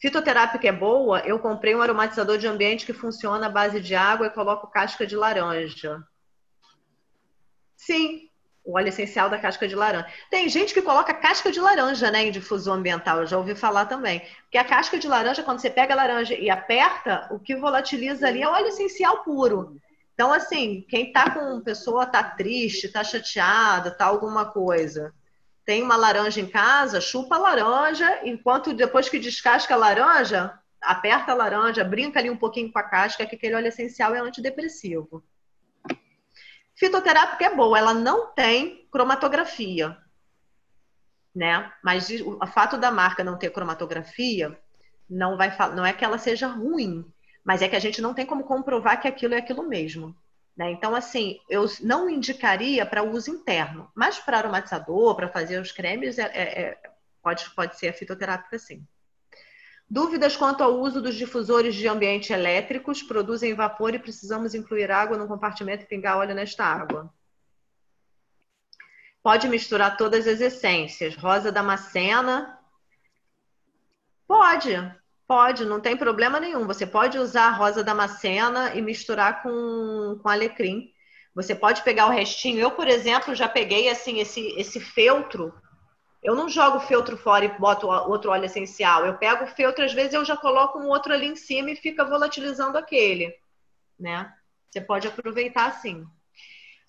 [0.00, 1.20] Fitoterápica é boa.
[1.20, 5.06] Eu comprei um aromatizador de ambiente que funciona à base de água e coloco casca
[5.06, 6.02] de laranja.
[7.76, 8.29] Sim,
[8.70, 10.06] o óleo essencial da casca de laranja.
[10.30, 13.86] Tem gente que coloca casca de laranja né, em difusor ambiental, eu já ouvi falar
[13.86, 14.22] também.
[14.42, 18.28] Porque a casca de laranja, quando você pega a laranja e aperta, o que volatiliza
[18.28, 19.76] ali é óleo essencial puro.
[20.14, 25.14] Então, assim, quem tá com pessoa, tá triste, tá chateada, tá alguma coisa,
[25.64, 30.52] tem uma laranja em casa, chupa a laranja, enquanto depois que descasca a laranja,
[30.82, 34.18] aperta a laranja, brinca ali um pouquinho com a casca, que aquele óleo essencial é
[34.18, 35.22] antidepressivo.
[36.80, 39.98] Fitoterápica é boa, ela não tem cromatografia,
[41.36, 41.70] né?
[41.84, 44.58] Mas o fato da marca não ter cromatografia
[45.06, 47.04] não vai não é que ela seja ruim,
[47.44, 50.16] mas é que a gente não tem como comprovar que aquilo é aquilo mesmo.
[50.56, 50.70] Né?
[50.70, 56.18] Então, assim, eu não indicaria para uso interno, mas para aromatizador, para fazer os cremes,
[56.18, 56.80] é, é, é,
[57.22, 58.86] pode, pode ser a fitoterápica sim.
[59.90, 65.18] Dúvidas quanto ao uso dos difusores de ambiente elétricos produzem vapor e precisamos incluir água
[65.18, 67.12] no compartimento e pingar óleo nesta água.
[69.20, 71.16] Pode misturar todas as essências.
[71.16, 72.56] Rosa damascena.
[74.28, 74.70] Pode,
[75.26, 76.68] pode, não tem problema nenhum.
[76.68, 80.94] Você pode usar a rosa damascena e misturar com, com alecrim.
[81.34, 82.60] Você pode pegar o restinho.
[82.60, 85.52] Eu, por exemplo, já peguei assim esse, esse feltro
[86.22, 89.06] eu não jogo feltro fora e boto outro óleo essencial.
[89.06, 91.76] Eu pego o feltro, às vezes eu já coloco um outro ali em cima e
[91.76, 93.34] fica volatilizando aquele,
[93.98, 94.32] né?
[94.70, 96.06] Você pode aproveitar assim.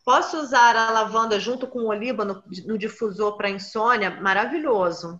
[0.03, 4.09] Posso usar a lavanda junto com o oliva no, no difusor para insônia?
[4.09, 5.19] Maravilhoso.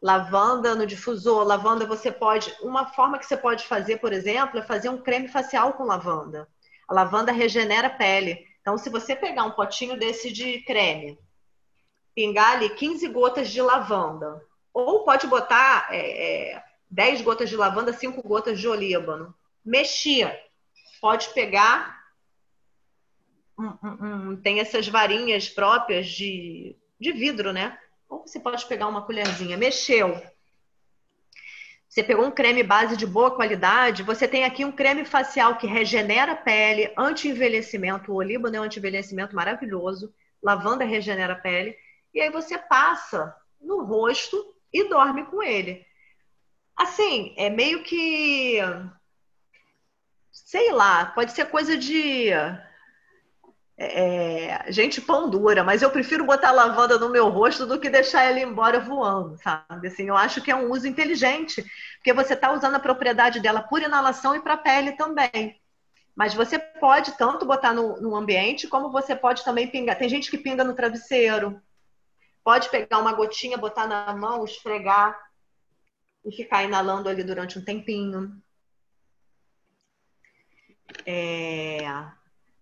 [0.00, 2.54] Lavanda no difusor, lavanda você pode.
[2.62, 6.48] Uma forma que você pode fazer, por exemplo, é fazer um creme facial com lavanda.
[6.88, 8.46] A lavanda regenera a pele.
[8.60, 11.18] Então, se você pegar um potinho desse de creme,
[12.16, 14.42] pingar ali 15 gotas de lavanda.
[14.72, 19.34] Ou pode botar é, é, 10 gotas de lavanda, 5 gotas de olíbano.
[19.62, 20.36] Mexia.
[21.00, 21.94] Pode pegar.
[23.58, 27.78] Um, um, um, tem essas varinhas próprias de, de vidro, né?
[28.08, 29.56] Ou você pode pegar uma colherzinha.
[29.56, 30.20] Mexeu.
[31.88, 35.66] Você pegou um creme base de boa qualidade, você tem aqui um creme facial que
[35.66, 38.12] regenera a pele, anti-envelhecimento.
[38.12, 40.12] O olíbano é um anti-envelhecimento maravilhoso.
[40.42, 41.74] Lavanda regenera a pele.
[42.16, 44.42] E aí você passa no rosto
[44.72, 45.84] e dorme com ele.
[46.74, 48.58] Assim, é meio que.
[50.32, 52.30] Sei lá, pode ser coisa de.
[53.78, 58.22] É, gente pão dura, mas eu prefiro botar lavanda no meu rosto do que deixar
[58.22, 59.88] ela embora voando, sabe?
[59.88, 61.62] Assim, eu acho que é um uso inteligente,
[61.96, 65.60] porque você está usando a propriedade dela por inalação e para a pele também.
[66.14, 69.98] Mas você pode tanto botar no, no, ambiente, como você pode também pingar.
[69.98, 71.60] Tem gente que pinga no travesseiro.
[72.46, 75.20] Pode pegar uma gotinha, botar na mão, esfregar
[76.24, 78.40] e ficar inalando ali durante um tempinho.
[81.04, 81.84] É...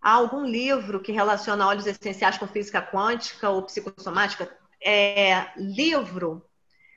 [0.01, 4.51] Há algum livro que relaciona óleos essenciais com física quântica ou psicossomática?
[4.83, 6.43] É, livro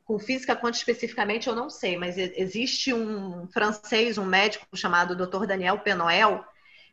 [0.05, 5.45] com física quântica especificamente eu não sei, mas existe um francês, um médico chamado Dr.
[5.45, 6.41] Daniel Penoel,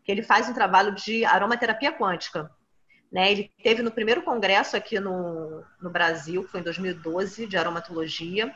[0.03, 2.51] que ele faz um trabalho de aromaterapia quântica.
[3.15, 3.31] Né?
[3.31, 8.53] Ele teve no primeiro congresso aqui no, no Brasil, que foi em 2012, de aromatologia.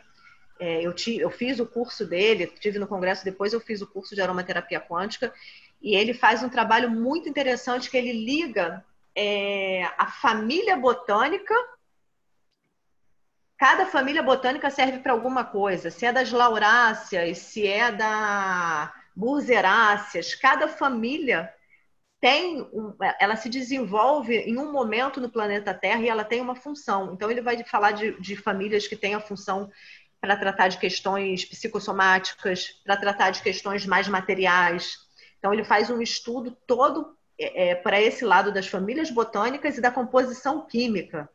[0.59, 3.87] É, eu, ti, eu fiz o curso dele, tive no congresso, depois eu fiz o
[3.87, 5.33] curso de aromaterapia quântica,
[5.81, 8.85] e ele faz um trabalho muito interessante que ele liga
[9.15, 11.55] é, a família botânica
[13.57, 15.91] cada família botânica serve para alguma coisa.
[15.91, 21.53] Se é das lauráceas, se é da burzeráceas, cada família
[22.21, 22.69] tem,
[23.21, 27.15] ela se desenvolve em um momento no planeta Terra e ela tem uma função.
[27.15, 29.71] Então ele vai falar de, de famílias que têm a função
[30.21, 34.97] para tratar de questões psicossomáticas, para tratar de questões mais materiais.
[35.39, 39.81] Então ele faz um estudo todo é, é para esse lado das famílias botânicas e
[39.81, 41.29] da composição química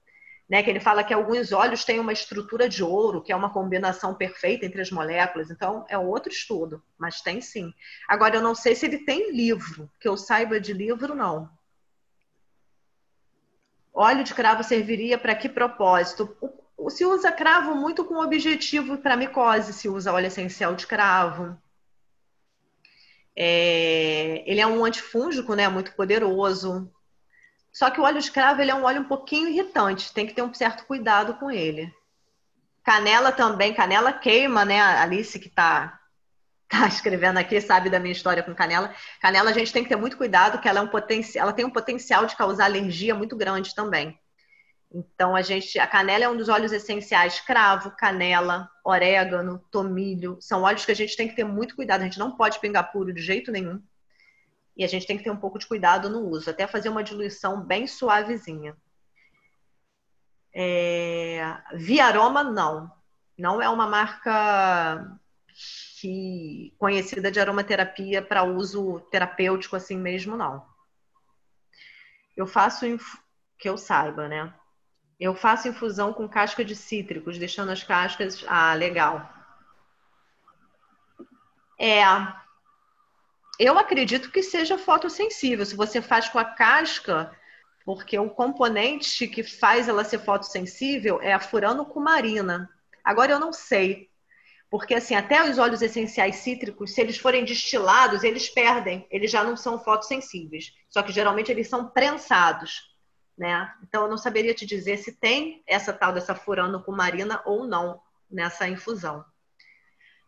[0.50, 3.52] né, que ele fala que alguns óleos têm uma estrutura de ouro, que é uma
[3.52, 5.50] combinação perfeita entre as moléculas.
[5.50, 7.74] Então, é outro estudo, mas tem sim.
[8.08, 11.50] Agora, eu não sei se ele tem livro, que eu saiba de livro, não.
[13.94, 16.36] Óleo de cravo serviria para que propósito?
[16.90, 21.58] Se usa cravo muito com objetivo para micose, se usa óleo essencial de cravo.
[23.36, 25.70] É, ele é um antifúngico, né?
[25.70, 26.92] Muito poderoso.
[27.74, 30.34] Só que o óleo de cravo ele é um óleo um pouquinho irritante, tem que
[30.34, 31.92] ter um certo cuidado com ele.
[32.84, 34.80] Canela também, canela queima, né?
[34.80, 36.00] A Alice que está
[36.70, 38.94] tá escrevendo aqui sabe da minha história com canela.
[39.20, 41.66] Canela a gente tem que ter muito cuidado, que ela, é um potencial, ela tem
[41.66, 44.20] um potencial de causar alergia muito grande também.
[44.94, 50.62] Então a gente, a canela é um dos óleos essenciais, cravo, canela, orégano, tomilho, são
[50.62, 52.02] óleos que a gente tem que ter muito cuidado.
[52.02, 53.82] A gente não pode pingar puro de jeito nenhum.
[54.76, 57.04] E a gente tem que ter um pouco de cuidado no uso, até fazer uma
[57.04, 58.76] diluição bem suavezinha.
[60.54, 61.42] É...
[62.02, 62.92] Aroma, não.
[63.38, 65.20] Não é uma marca
[66.00, 66.74] que...
[66.78, 70.66] conhecida de aromaterapia para uso terapêutico assim mesmo, não.
[72.36, 73.16] Eu faço, inf...
[73.60, 74.54] que eu saiba, né?
[75.20, 78.44] Eu faço infusão com casca de cítricos, deixando as cascas.
[78.48, 79.32] Ah, legal.
[81.80, 82.04] É,
[83.60, 85.66] eu acredito que seja fotossensível.
[85.66, 87.32] Se você faz com a casca,
[87.86, 92.70] porque o componente que faz ela ser fotossensível é a furanocumarina.
[93.04, 94.10] Agora eu não sei,
[94.70, 99.44] porque assim, até os óleos essenciais cítricos, se eles forem destilados, eles perdem, eles já
[99.44, 100.74] não são fotossensíveis.
[100.90, 102.90] Só que geralmente eles são prensados,
[103.38, 103.72] né?
[103.84, 108.02] Então eu não saberia te dizer se tem essa tal dessa furanocumarina ou não
[108.32, 109.24] nessa infusão.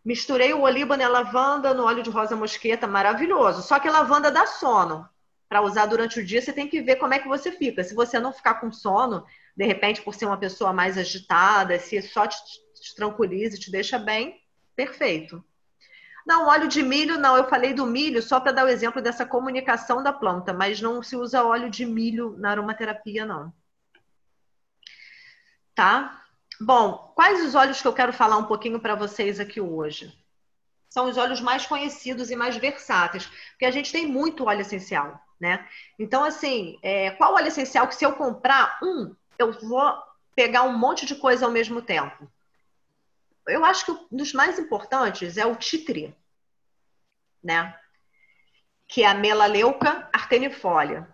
[0.05, 3.63] Misturei o olíbano e a lavanda no óleo de rosa mosqueta, maravilhoso.
[3.63, 5.09] Só que a lavanda dá sono.
[5.49, 7.83] Para usar durante o dia, você tem que ver como é que você fica.
[7.83, 9.25] Se você não ficar com sono,
[9.57, 13.71] de repente, por ser uma pessoa mais agitada, se só te, te tranquiliza e te
[13.71, 14.39] deixa bem,
[14.75, 15.43] perfeito.
[16.25, 17.35] Não, óleo de milho, não.
[17.35, 21.01] Eu falei do milho só para dar o exemplo dessa comunicação da planta, mas não
[21.01, 23.53] se usa óleo de milho na aromaterapia, não.
[25.73, 26.24] Tá?
[26.59, 30.17] Bom, quais os óleos que eu quero falar um pouquinho para vocês aqui hoje?
[30.89, 35.19] São os óleos mais conhecidos e mais versáteis, porque a gente tem muito óleo essencial,
[35.39, 35.67] né?
[35.99, 40.01] Então, assim, é, qual óleo essencial que se eu comprar um, eu vou
[40.33, 42.31] pegar um monte de coisa ao mesmo tempo?
[43.45, 46.15] Eu acho que um dos mais importantes é o titri,
[47.43, 47.77] né?
[48.87, 51.13] Que é a melaleuca artenifolia.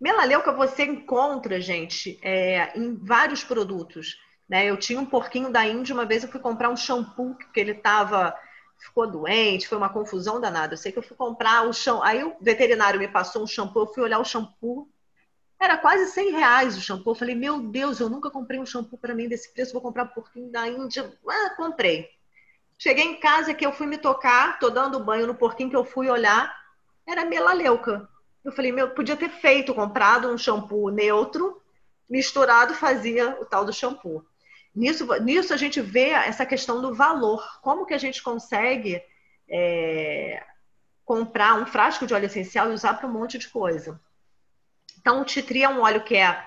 [0.00, 4.16] Melaleuca você encontra, gente, é, em vários produtos.
[4.48, 4.66] Né?
[4.66, 7.74] Eu tinha um porquinho da Índia, uma vez eu fui comprar um shampoo, que ele
[7.74, 8.34] tava,
[8.78, 10.74] ficou doente, foi uma confusão danada.
[10.74, 13.82] Eu sei que eu fui comprar o shampoo, aí o veterinário me passou um shampoo,
[13.82, 14.88] eu fui olhar o shampoo,
[15.60, 17.10] era quase 100 reais o shampoo.
[17.10, 20.04] Eu falei, meu Deus, eu nunca comprei um shampoo para mim desse preço, vou comprar
[20.04, 21.12] um porquinho da Índia.
[21.28, 22.08] Ah, comprei.
[22.78, 25.84] Cheguei em casa que eu fui me tocar, tô dando banho no porquinho que eu
[25.84, 26.56] fui olhar,
[27.04, 28.08] era melaleuca.
[28.44, 31.60] Eu falei, meu, podia ter feito, comprado um shampoo neutro,
[32.08, 34.24] misturado, fazia o tal do shampoo.
[34.78, 37.58] Nisso, nisso a gente vê essa questão do valor.
[37.60, 39.02] Como que a gente consegue
[39.48, 40.46] é,
[41.04, 44.00] comprar um frasco de óleo essencial e usar para um monte de coisa?
[45.00, 46.44] Então, o titri é um óleo que é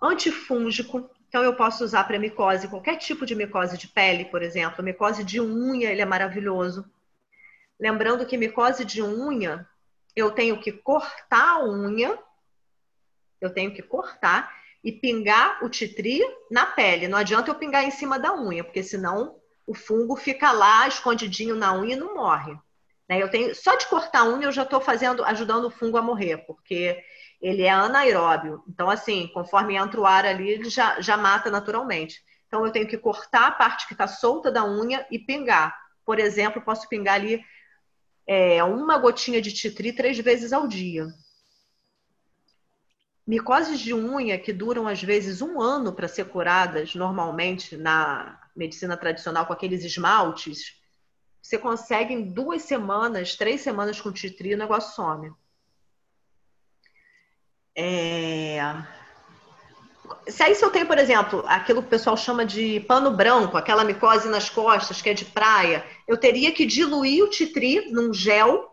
[0.00, 4.84] antifúngico, então eu posso usar para micose, qualquer tipo de micose de pele, por exemplo.
[4.84, 6.88] Micose de unha, ele é maravilhoso.
[7.78, 9.68] Lembrando que micose de unha,
[10.14, 12.16] eu tenho que cortar a unha,
[13.40, 17.08] eu tenho que cortar e pingar o titri na pele.
[17.08, 19.36] Não adianta eu pingar em cima da unha, porque senão
[19.66, 22.56] o fungo fica lá escondidinho na unha e não morre.
[23.08, 23.22] Né?
[23.22, 26.02] Eu tenho só de cortar a unha eu já estou fazendo, ajudando o fungo a
[26.02, 27.02] morrer, porque
[27.40, 28.62] ele é anaeróbio.
[28.68, 32.22] Então, assim, conforme entra o ar ali, ele já, já mata naturalmente.
[32.46, 35.76] Então, eu tenho que cortar a parte que está solta da unha e pingar.
[36.04, 37.44] Por exemplo, posso pingar ali
[38.26, 41.06] é, uma gotinha de titri três vezes ao dia.
[43.28, 48.96] Micoses de unha que duram às vezes um ano para ser curadas, normalmente na medicina
[48.96, 50.80] tradicional com aqueles esmaltes,
[51.42, 55.30] você consegue em duas semanas, três semanas com titri, o negócio some.
[57.76, 58.60] É...
[60.26, 63.58] Se aí se eu tenho, por exemplo, aquilo que o pessoal chama de pano branco,
[63.58, 68.10] aquela micose nas costas, que é de praia, eu teria que diluir o titri num
[68.10, 68.67] gel,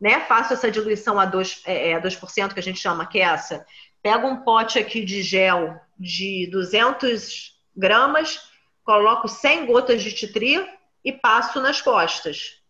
[0.00, 0.20] né?
[0.20, 3.66] Faço essa diluição a 2%, é, a 2% que a gente chama, que é essa.
[4.02, 8.50] Pego um pote aqui de gel de 200 gramas,
[8.82, 10.66] coloco 100 gotas de titri
[11.04, 12.62] e passo nas costas.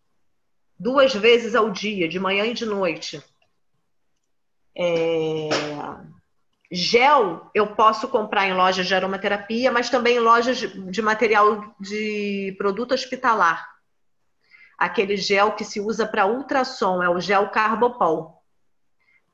[0.78, 3.22] Duas vezes ao dia, de manhã e de noite.
[4.76, 5.48] É...
[6.72, 12.54] Gel eu posso comprar em lojas de aromaterapia, mas também em lojas de material de
[12.58, 13.68] produto hospitalar.
[14.80, 18.42] Aquele gel que se usa para ultrassom, é o gel Carbopol.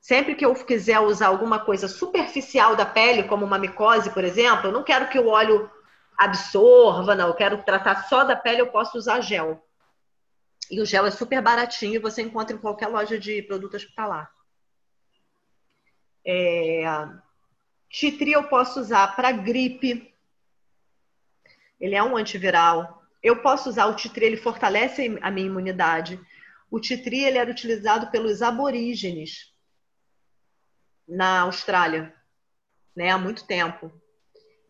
[0.01, 4.66] Sempre que eu quiser usar alguma coisa superficial da pele, como uma micose, por exemplo,
[4.66, 5.70] eu não quero que o óleo
[6.18, 9.64] absorva, não, eu quero tratar só da pele, eu posso usar gel.
[10.68, 14.28] E o gel é super baratinho, você encontra em qualquer loja de produto hospitalar.
[16.27, 16.82] É...
[17.89, 20.12] Titri eu posso usar para gripe.
[21.78, 23.06] Ele é um antiviral.
[23.22, 26.20] Eu posso usar o titri, ele fortalece a minha imunidade.
[26.70, 29.52] O titri ele era utilizado pelos aborígenes
[31.09, 32.12] na Austrália,
[32.94, 33.93] né, há muito tempo.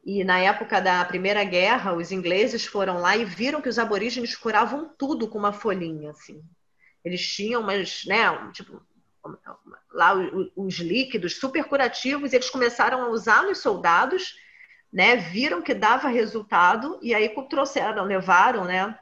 [0.05, 4.37] E na época da Primeira Guerra, os ingleses foram lá e viram que os aborígenes
[4.37, 6.43] curavam tudo com uma folhinha, assim.
[7.05, 8.81] Eles tinham umas, né, tipo,
[9.93, 10.15] lá
[10.55, 14.37] os líquidos super curativos, e eles começaram a usar nos soldados,
[14.93, 15.17] né?
[15.17, 18.99] Viram que dava resultado e aí trouxeram, levaram, né?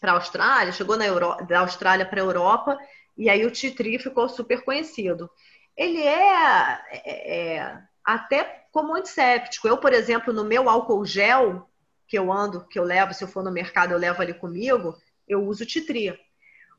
[0.00, 1.36] Para a Austrália, chegou na Euro...
[1.46, 2.78] da Austrália para a Europa
[3.16, 5.30] e aí o titri ficou super conhecido.
[5.76, 9.68] Ele é, é, é até como antisséptico.
[9.68, 11.68] Eu, por exemplo, no meu álcool gel
[12.06, 14.96] que eu ando, que eu levo, se eu for no mercado, eu levo ali comigo,
[15.28, 16.18] eu uso titri.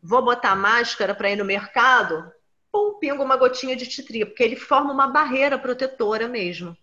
[0.03, 2.29] Vou botar máscara para ir no mercado,
[2.69, 6.75] pum, pingo uma gotinha de titri, porque ele forma uma barreira protetora mesmo.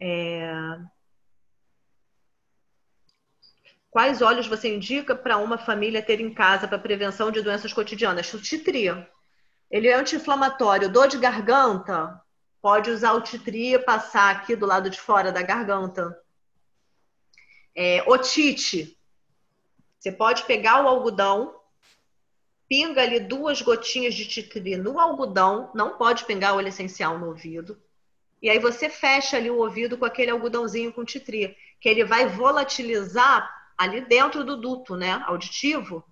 [0.00, 0.52] É...
[3.90, 8.32] Quais óleos você indica para uma família ter em casa para prevenção de doenças cotidianas?
[8.34, 8.88] O titri.
[9.70, 10.92] Ele é anti-inflamatório.
[10.92, 12.20] Dor de garganta?
[12.60, 16.14] Pode usar o titri passar aqui do lado de fora da garganta.
[17.74, 18.98] É, otite.
[19.98, 21.58] Você pode pegar o algodão,
[22.68, 27.80] pinga ali duas gotinhas de titri no algodão, não pode pingar óleo essencial no ouvido.
[28.42, 32.26] E aí você fecha ali o ouvido com aquele algodãozinho com titri, que ele vai
[32.26, 36.04] volatilizar ali dentro do duto, né, auditivo,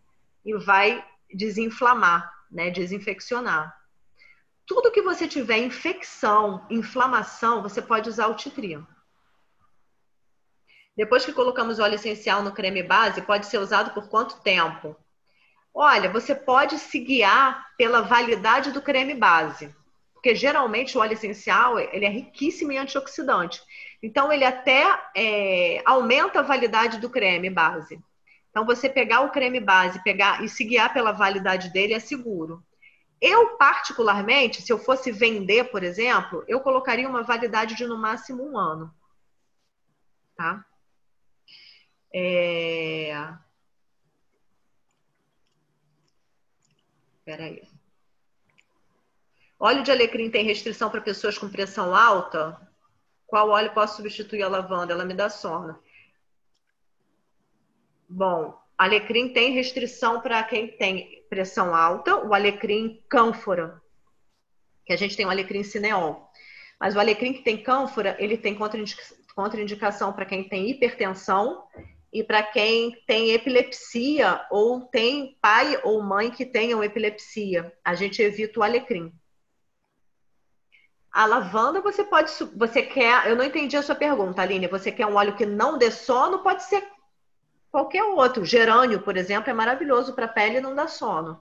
[0.45, 3.75] e vai desinflamar, né, desinfeccionar.
[4.67, 8.83] Tudo que você tiver infecção, inflamação, você pode usar o titri.
[10.97, 14.97] Depois que colocamos óleo essencial no creme base, pode ser usado por quanto tempo?
[15.75, 19.75] Olha, você pode se guiar pela validade do creme base,
[20.25, 23.61] porque geralmente o óleo essencial ele é riquíssimo em antioxidante.
[24.03, 24.83] Então ele até
[25.15, 28.03] é, aumenta a validade do creme base.
[28.49, 32.65] Então você pegar o creme base, pegar e se guiar pela validade dele é seguro.
[33.21, 38.51] Eu particularmente, se eu fosse vender, por exemplo, eu colocaria uma validade de no máximo
[38.51, 38.91] um ano,
[40.35, 40.65] tá?
[42.15, 43.29] É...
[47.19, 47.74] Espera aí.
[49.65, 52.61] Óleo de alecrim tem restrição para pessoas com pressão alta?
[53.27, 54.93] Qual óleo posso substituir a lavanda?
[54.93, 55.79] Ela me dá sono.
[58.07, 63.81] Bom, alecrim tem restrição para quem tem pressão alta, o alecrim cânfora,
[64.85, 66.31] que a gente tem o alecrim cineol.
[66.79, 68.55] Mas o alecrim que tem cânfora, ele tem
[69.35, 71.67] contraindicação para quem tem hipertensão
[72.13, 77.73] e para quem tem epilepsia ou tem pai ou mãe que tenham epilepsia.
[77.83, 79.11] A gente evita o alecrim.
[81.15, 82.33] A lavanda você pode.
[82.57, 83.29] Você quer.
[83.29, 84.67] Eu não entendi a sua pergunta, Aline.
[84.67, 86.43] Você quer um óleo que não dê sono?
[86.43, 86.85] Pode ser
[87.71, 88.45] qualquer outro.
[88.45, 91.41] Gerânio, por exemplo, é maravilhoso para a pele e não dá sono.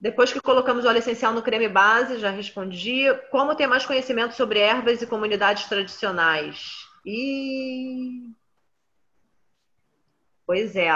[0.00, 3.04] Depois que colocamos o óleo essencial no creme base, já respondi.
[3.30, 6.86] Como ter mais conhecimento sobre ervas e comunidades tradicionais?
[7.04, 8.32] E.
[10.46, 10.90] Pois é.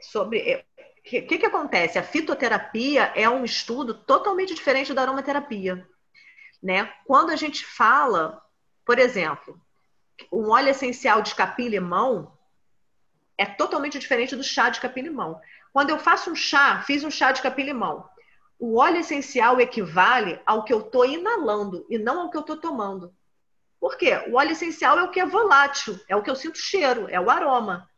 [0.00, 0.64] Sobre.
[1.04, 1.98] O que, que, que acontece?
[1.98, 5.86] A fitoterapia é um estudo totalmente diferente da aromaterapia.
[6.62, 6.90] Né?
[7.04, 8.40] Quando a gente fala,
[8.86, 9.60] por exemplo,
[10.32, 12.32] um óleo essencial de capim-limão
[13.36, 15.40] é totalmente diferente do chá de capim-limão.
[15.72, 18.08] Quando eu faço um chá, fiz um chá de capim-limão.
[18.56, 22.56] O óleo essencial equivale ao que eu estou inalando e não ao que eu estou
[22.56, 23.12] tomando.
[23.80, 24.22] Por quê?
[24.28, 27.20] O óleo essencial é o que é volátil, é o que eu sinto cheiro, é
[27.20, 27.90] o aroma.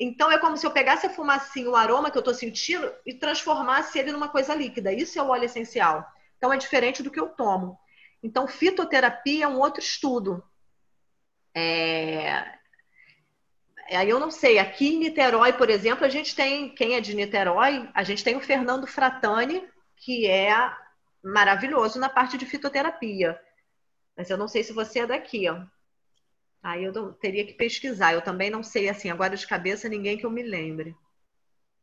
[0.00, 3.12] Então é como se eu pegasse a fumacinha, o aroma que eu estou sentindo e
[3.12, 4.90] transformasse ele numa coisa líquida.
[4.90, 6.06] Isso é o óleo essencial.
[6.38, 7.78] Então é diferente do que eu tomo.
[8.22, 10.42] Então fitoterapia é um outro estudo.
[11.54, 12.58] É...
[13.90, 17.14] Aí eu não sei, aqui em Niterói, por exemplo, a gente tem, quem é de
[17.14, 20.54] Niterói, a gente tem o Fernando Fratani, que é
[21.22, 23.38] maravilhoso na parte de fitoterapia.
[24.16, 25.60] Mas eu não sei se você é daqui, ó.
[26.62, 28.12] Aí eu teria que pesquisar.
[28.12, 30.94] Eu também não sei, assim, agora de cabeça, ninguém que eu me lembre.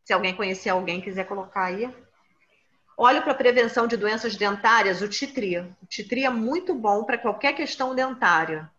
[0.03, 1.93] Se alguém conhecer alguém, quiser colocar aí.
[2.97, 5.59] Óleo para prevenção de doenças dentárias, o Titri.
[5.59, 8.71] O Titri é muito bom para qualquer questão dentária.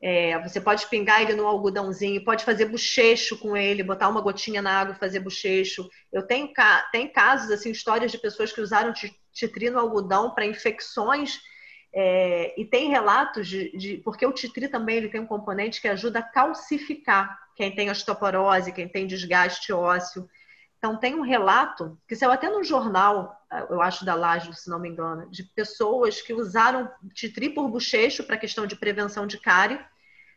[0.00, 4.62] É, você pode pingar ele no algodãozinho, pode fazer bochecho com ele, botar uma gotinha
[4.62, 5.90] na água e fazer bochecho.
[6.12, 6.52] Eu tenho
[6.92, 8.92] tem casos, assim, histórias de pessoas que usaram
[9.32, 11.40] titri no algodão para infecções
[11.92, 15.88] é, e tem relatos de, de, porque o titri também ele tem um componente que
[15.88, 20.28] ajuda a calcificar quem tem osteoporose, quem tem desgaste ósseo.
[20.78, 23.36] Então tem um relato que saiu até no jornal,
[23.68, 28.22] eu acho da Laje, se não me engano, de pessoas que usaram titri por bochecho
[28.22, 29.80] para questão de prevenção de cárie,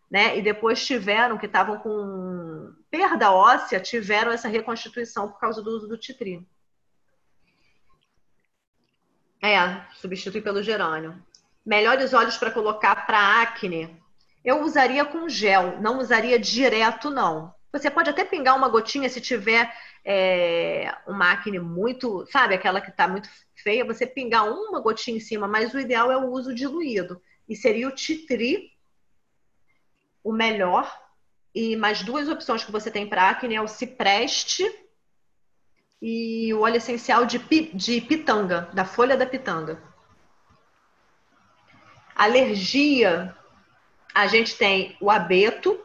[0.09, 0.37] né?
[0.37, 5.87] E depois tiveram que estavam com perda óssea, tiveram essa reconstituição por causa do uso
[5.87, 6.45] do titri.
[9.43, 9.57] É,
[9.93, 11.21] substitui pelo gerânio.
[11.65, 13.99] Melhores óleos para colocar para acne.
[14.43, 17.53] Eu usaria com gel, não usaria direto não.
[17.71, 19.71] Você pode até pingar uma gotinha se tiver
[20.03, 25.21] é, uma acne muito, sabe, aquela que está muito feia, você pingar uma gotinha em
[25.21, 27.21] cima, mas o ideal é o uso diluído.
[27.47, 28.71] E seria o titri
[30.23, 30.91] o melhor.
[31.53, 34.63] E mais duas opções que você tem para acne é o cipreste
[36.01, 37.37] e o óleo essencial de,
[37.73, 39.90] de pitanga, da folha da pitanga.
[42.21, 43.35] Alergia,
[44.13, 45.83] a gente tem o abeto,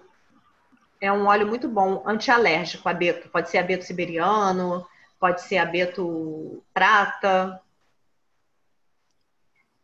[1.01, 3.31] é um óleo muito bom, antialérgico, abeto.
[3.31, 4.87] Pode ser abeto siberiano,
[5.19, 7.59] pode ser abeto prata.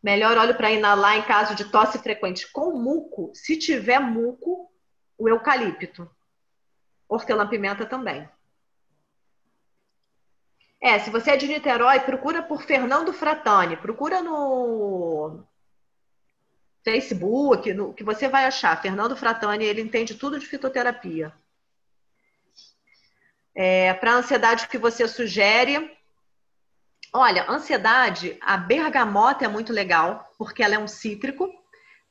[0.03, 4.71] Melhor óleo para inalar em caso de tosse frequente com muco, se tiver muco,
[5.17, 6.07] o eucalipto.
[7.09, 8.29] Hortelã-pimenta também.
[10.79, 13.75] É, se você é de Niterói, procura por Fernando Fratani.
[13.75, 15.47] Procura no
[16.83, 18.79] Facebook, no, que você vai achar.
[18.81, 21.33] Fernando Fratani, ele entende tudo de fitoterapia.
[23.55, 25.95] É, Para a ansiedade que você sugere,
[27.13, 31.49] olha, ansiedade, a bergamota é muito legal, porque ela é um cítrico.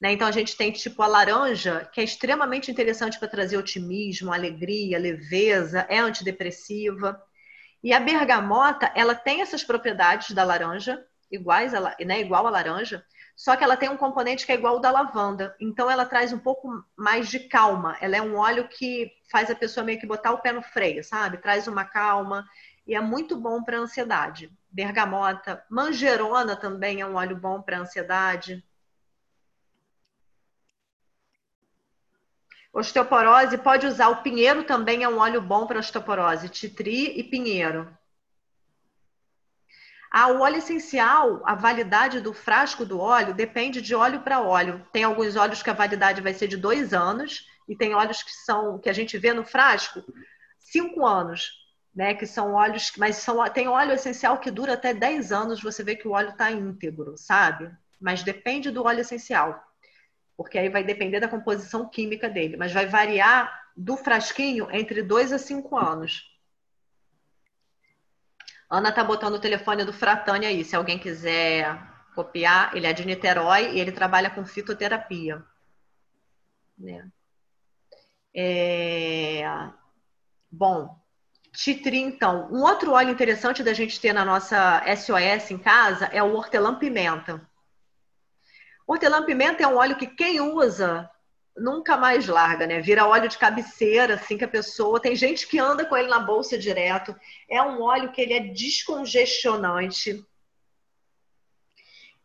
[0.01, 0.13] Né?
[0.13, 4.99] Então a gente tem tipo a laranja, que é extremamente interessante para trazer otimismo, alegria,
[4.99, 7.23] leveza, é antidepressiva.
[7.85, 13.05] E a bergamota, ela tem essas propriedades da laranja, iguais a, né, igual a laranja,
[13.35, 15.57] só que ela tem um componente que é igual ao da lavanda.
[15.61, 17.97] Então ela traz um pouco mais de calma.
[18.01, 21.03] Ela é um óleo que faz a pessoa meio que botar o pé no freio,
[21.03, 21.39] sabe?
[21.39, 22.47] Traz uma calma
[22.87, 24.51] e é muito bom para ansiedade.
[24.71, 28.65] Bergamota, manjerona também é um óleo bom para ansiedade.
[32.73, 37.87] Osteoporose, pode usar o pinheiro também é um óleo bom para osteoporose, titri e pinheiro.
[40.15, 44.87] Ah, o óleo essencial, a validade do frasco do óleo depende de óleo para óleo.
[44.93, 48.31] Tem alguns óleos que a validade vai ser de dois anos e tem óleos que
[48.31, 50.05] são que a gente vê no frasco
[50.59, 51.53] cinco anos,
[51.95, 52.13] né?
[52.13, 55.63] Que são óleos, mas são, tem óleo essencial que dura até 10 anos.
[55.63, 57.71] Você vê que o óleo está íntegro, sabe?
[57.99, 59.65] Mas depende do óleo essencial,
[60.37, 65.33] porque aí vai depender da composição química dele, mas vai variar do frasquinho entre dois
[65.33, 66.32] a cinco anos.
[68.73, 71.79] Ana tá botando o telefone do Fratani aí, se alguém quiser
[72.15, 72.75] copiar.
[72.75, 75.45] Ele é de Niterói e ele trabalha com fitoterapia.
[76.79, 77.07] Né?
[78.35, 79.45] É...
[80.51, 80.99] Bom,
[81.53, 82.49] Titri, então.
[82.51, 87.47] Um outro óleo interessante da gente ter na nossa SOS em casa é o hortelã-pimenta.
[88.87, 91.11] Hortelã-pimenta é um óleo que quem usa
[91.57, 92.81] nunca mais larga, né?
[92.81, 95.01] Vira óleo de cabeceira, assim que a pessoa.
[95.01, 97.15] Tem gente que anda com ele na bolsa direto.
[97.49, 100.25] É um óleo que ele é descongestionante.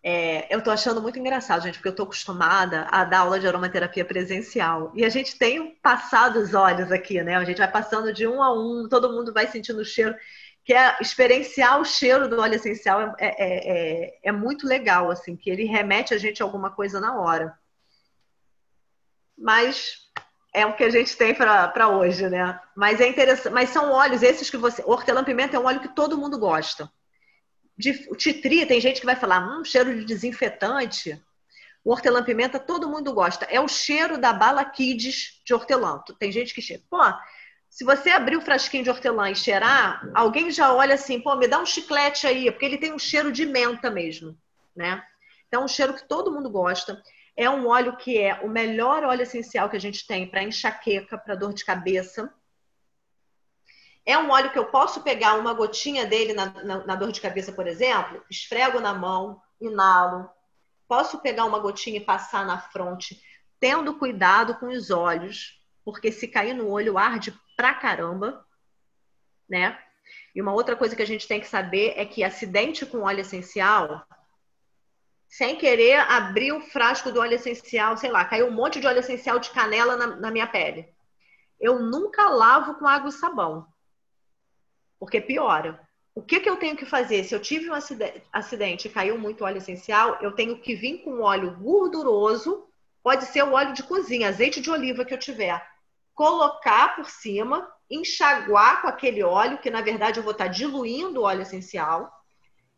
[0.03, 3.47] É, eu tô achando muito engraçado, gente, porque eu tô acostumada a dar aula de
[3.47, 4.91] aromaterapia presencial.
[4.95, 7.35] E a gente tem passado os olhos aqui, né?
[7.35, 10.15] A gente vai passando de um a um, todo mundo vai sentindo o cheiro.
[10.63, 15.35] Que é experienciar o cheiro do óleo essencial é, é, é, é muito legal, assim,
[15.35, 17.57] que ele remete a gente a alguma coisa na hora
[19.37, 20.07] mas
[20.53, 22.59] é o que a gente tem para hoje, né?
[22.75, 26.17] Mas é interessante, mas são óleos esses que você, hortelã-pimenta é um óleo que todo
[26.17, 26.91] mundo gosta.
[27.77, 31.21] De titri, tem gente que vai falar, hum, cheiro de desinfetante.
[31.83, 33.45] O hortelã-pimenta todo mundo gosta.
[33.45, 36.01] É o cheiro da bala Kids de hortelã.
[36.19, 36.81] Tem gente que cheira.
[36.89, 36.97] Pô,
[37.69, 41.47] se você abrir o frasquinho de hortelã e cheirar, alguém já olha assim, pô, me
[41.47, 44.35] dá um chiclete aí, porque ele tem um cheiro de menta mesmo,
[44.75, 45.03] né?
[45.47, 47.01] Então, é um cheiro que todo mundo gosta.
[47.37, 51.19] É um óleo que é o melhor óleo essencial que a gente tem para enxaqueca,
[51.19, 52.33] para dor de cabeça.
[54.03, 57.21] É um óleo que eu posso pegar uma gotinha dele na, na, na dor de
[57.21, 60.27] cabeça, por exemplo, esfrego na mão, inalo.
[60.87, 63.21] Posso pegar uma gotinha e passar na fronte,
[63.59, 68.43] tendo cuidado com os olhos, porque se cair no olho arde pra caramba,
[69.47, 69.77] né?
[70.33, 73.21] E uma outra coisa que a gente tem que saber é que acidente com óleo
[73.21, 74.07] essencial
[75.27, 78.99] sem querer, abrir o frasco do óleo essencial, sei lá, caiu um monte de óleo
[78.99, 80.87] essencial de canela na, na minha pele.
[81.59, 83.67] Eu nunca lavo com água e sabão,
[84.99, 85.79] porque piora.
[86.15, 87.23] O que, que eu tenho que fazer?
[87.23, 87.75] Se eu tive um
[88.33, 92.67] acidente e caiu muito óleo essencial, eu tenho que vir com óleo gorduroso,
[93.03, 95.63] pode ser o óleo de cozinha, azeite de oliva que eu tiver,
[96.15, 101.23] colocar por cima, enxaguar com aquele óleo, que na verdade eu vou estar diluindo o
[101.23, 102.11] óleo essencial,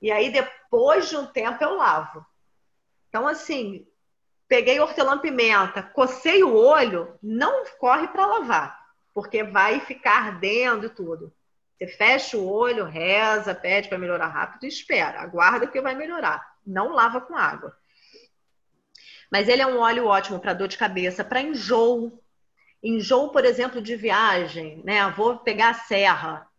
[0.01, 2.26] e aí depois de um tempo eu lavo.
[3.10, 3.86] Então, assim,
[4.48, 8.80] peguei hortelã-pimenta, cocei o olho, não corre para lavar,
[9.14, 11.34] porque vai ficar ardendo e tudo.
[11.77, 15.22] Você fecha o olho, reza, pede para melhorar rápido e espera.
[15.22, 16.56] Aguarda que vai melhorar.
[16.65, 17.76] Não lava com água.
[19.31, 22.22] Mas ele é um óleo ótimo para dor de cabeça, para enjoo.
[22.84, 25.10] Enjoo, por exemplo, de viagem, né?
[25.11, 26.49] Vou pegar a serra,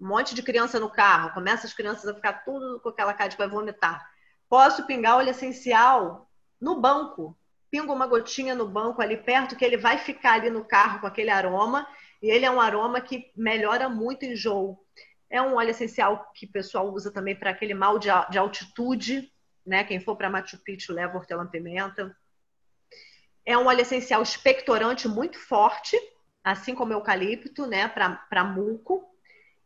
[0.00, 3.30] um monte de criança no carro, começa as crianças a ficar tudo com aquela cara
[3.30, 4.06] de vai vomitar.
[4.48, 7.36] Posso pingar óleo essencial no banco.
[7.70, 11.06] Pingo uma gotinha no banco ali perto, que ele vai ficar ali no carro com
[11.06, 11.86] aquele aroma.
[12.22, 14.78] E ele é um aroma que melhora muito o enjoo.
[15.28, 19.32] É um óleo essencial que o pessoal usa também para aquele mal de, de altitude,
[19.66, 19.82] né?
[19.82, 22.16] Quem for para Machu Picchu leva hortelã-pimenta.
[23.44, 25.96] É um óleo essencial expectorante muito forte,
[26.42, 27.88] assim como eucalipto, né?
[27.88, 29.04] Para muco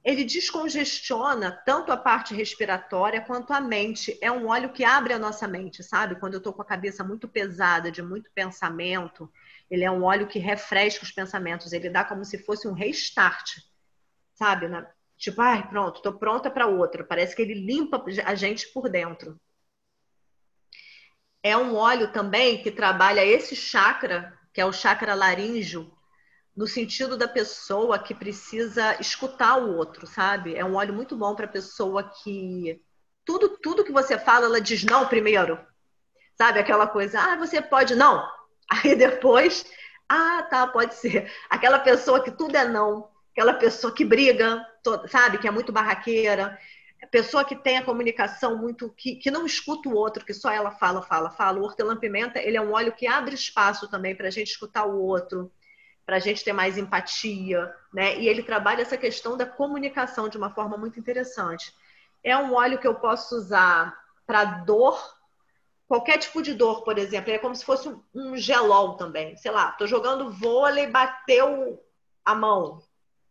[0.02, 4.18] ele descongestiona tanto a parte respiratória quanto a mente.
[4.22, 6.18] É um óleo que abre a nossa mente, sabe?
[6.18, 9.30] Quando eu estou com a cabeça muito pesada, de muito pensamento,
[9.70, 11.72] ele é um óleo que refresca os pensamentos.
[11.72, 13.58] Ele dá como se fosse um restart,
[14.34, 14.66] sabe?
[15.18, 17.04] Tipo, ai, pronto, estou pronta para outra.
[17.04, 19.38] Parece que ele limpa a gente por dentro.
[21.42, 25.94] É um óleo também que trabalha esse chakra, que é o chakra laríngeo,
[26.60, 30.54] no sentido da pessoa que precisa escutar o outro, sabe?
[30.54, 32.78] É um óleo muito bom para a pessoa que
[33.24, 35.58] tudo tudo que você fala, ela diz não primeiro.
[36.36, 38.28] Sabe aquela coisa, ah, você pode não.
[38.70, 39.64] Aí depois,
[40.06, 41.32] ah, tá, pode ser.
[41.48, 44.62] Aquela pessoa que tudo é não, aquela pessoa que briga,
[45.08, 46.58] sabe, que é muito barraqueira,
[47.10, 50.72] pessoa que tem a comunicação muito que, que não escuta o outro, que só ela
[50.72, 51.58] fala, fala, fala.
[51.58, 55.00] O hortelã-pimenta, ele é um óleo que abre espaço também para a gente escutar o
[55.00, 55.50] outro
[56.10, 58.18] para a gente ter mais empatia, né?
[58.18, 61.72] E ele trabalha essa questão da comunicação de uma forma muito interessante.
[62.24, 63.96] É um óleo que eu posso usar
[64.26, 65.00] para dor,
[65.86, 67.30] qualquer tipo de dor, por exemplo.
[67.30, 69.36] É como se fosse um gelol também.
[69.36, 71.80] Sei lá, tô jogando vôlei, bateu
[72.24, 72.82] a mão,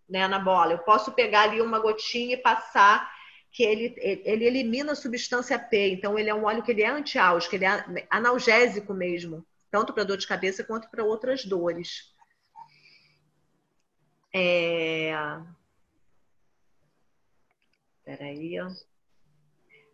[0.08, 0.72] né, na bola.
[0.72, 3.12] Eu posso pegar ali uma gotinha e passar
[3.52, 5.90] que ele, ele elimina a substância P.
[5.90, 10.06] Então, ele é um óleo que ele é antiálgico, ele é analgésico mesmo, tanto para
[10.06, 12.18] dor de cabeça quanto para outras dores.
[14.34, 15.14] É...
[18.04, 18.58] Peraí.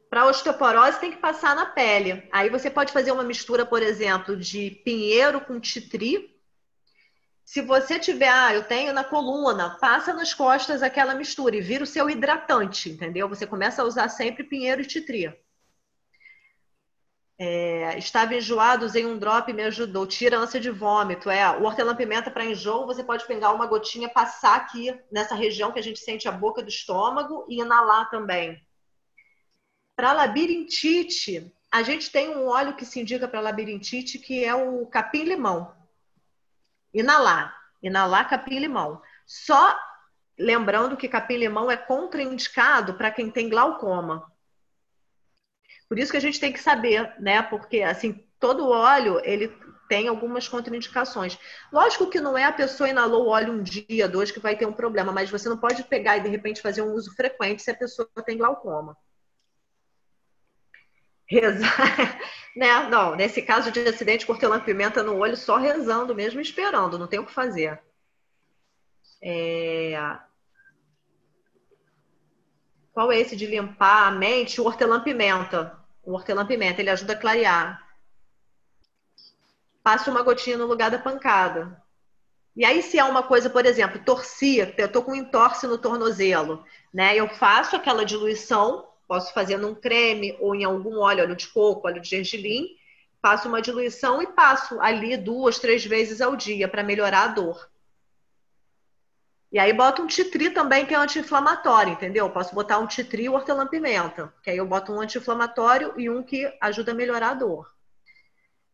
[0.09, 2.27] Para osteoporose tem que passar na pele.
[2.31, 6.33] Aí você pode fazer uma mistura, por exemplo, de pinheiro com titri.
[7.43, 11.83] Se você tiver, ah, eu tenho na coluna, passa nas costas aquela mistura e vira
[11.83, 13.29] o seu hidratante, entendeu?
[13.29, 15.31] Você começa a usar sempre pinheiro e titri.
[17.37, 20.07] É, estava enjoado, usei um drop me ajudou.
[20.07, 21.29] Tira ânsia de vômito.
[21.29, 25.79] É, o hortelã-pimenta para enjoo, você pode pegar uma gotinha, passar aqui nessa região que
[25.79, 28.61] a gente sente a boca do estômago e inalar também.
[29.95, 34.85] Para labirintite, a gente tem um óleo que se indica para labirintite, que é o
[34.87, 35.73] capim-limão.
[36.93, 37.53] Inalar.
[37.83, 39.01] Inalar capim-limão.
[39.25, 39.77] Só
[40.37, 44.31] lembrando que capim-limão é contraindicado para quem tem glaucoma.
[45.87, 47.41] Por isso que a gente tem que saber, né?
[47.41, 49.47] Porque assim, todo óleo, ele
[49.87, 51.37] tem algumas contraindicações.
[51.71, 54.73] Lógico que não é a pessoa inalou óleo um dia, dois, que vai ter um
[54.73, 57.75] problema, mas você não pode pegar e de repente fazer um uso frequente se a
[57.75, 58.97] pessoa tem glaucoma.
[61.27, 62.19] Rezar,
[62.55, 62.87] né?
[62.89, 67.25] Não, nesse caso de acidente, hortelã-pimenta no olho, só rezando mesmo, esperando, não tem o
[67.25, 67.81] que fazer.
[69.21, 69.93] É...
[72.95, 74.61] Qual é esse de limpar a mente?
[74.61, 75.77] O hortelã-pimenta.
[76.01, 77.85] O hortelã-pimenta, ele ajuda a clarear.
[79.83, 81.83] Passe uma gotinha no lugar da pancada.
[82.55, 85.77] E aí, se é uma coisa, por exemplo, torcia, eu tô com um entorse no
[85.77, 86.63] tornozelo,
[86.93, 87.13] né?
[87.13, 91.89] Eu faço aquela diluição, posso fazer num creme ou em algum óleo, óleo de coco,
[91.89, 92.77] óleo de gergelim,
[93.21, 97.69] faço uma diluição e passo ali duas, três vezes ao dia para melhorar a dor.
[99.55, 102.29] E aí boto um titri também, que é anti-inflamatório, entendeu?
[102.29, 106.53] Posso botar um titri e hortelã-pimenta, que aí eu boto um anti-inflamatório e um que
[106.59, 107.73] ajuda a melhorar a dor.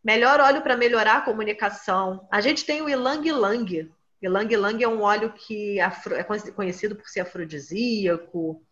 [0.04, 2.28] Melhor óleo para melhorar a comunicação.
[2.32, 3.92] A gente tem o ilang-ilang.
[4.20, 8.66] Ilang-ilang é um óleo que é conhecido por ser afrodisíaco.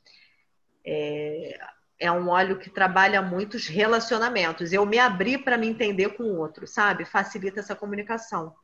[0.84, 1.60] É,
[2.00, 4.74] é um óleo que trabalha muitos relacionamentos.
[4.74, 7.06] Eu me abri para me entender com o outro, sabe?
[7.06, 8.56] Facilita essa comunicação.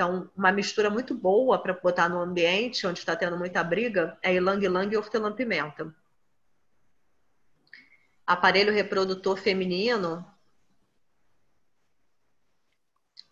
[0.00, 4.34] Então, uma mistura muito boa para botar no ambiente onde está tendo muita briga é
[4.34, 5.94] ilang-ilang e hortelã-pimenta.
[8.26, 10.24] Aparelho reprodutor feminino,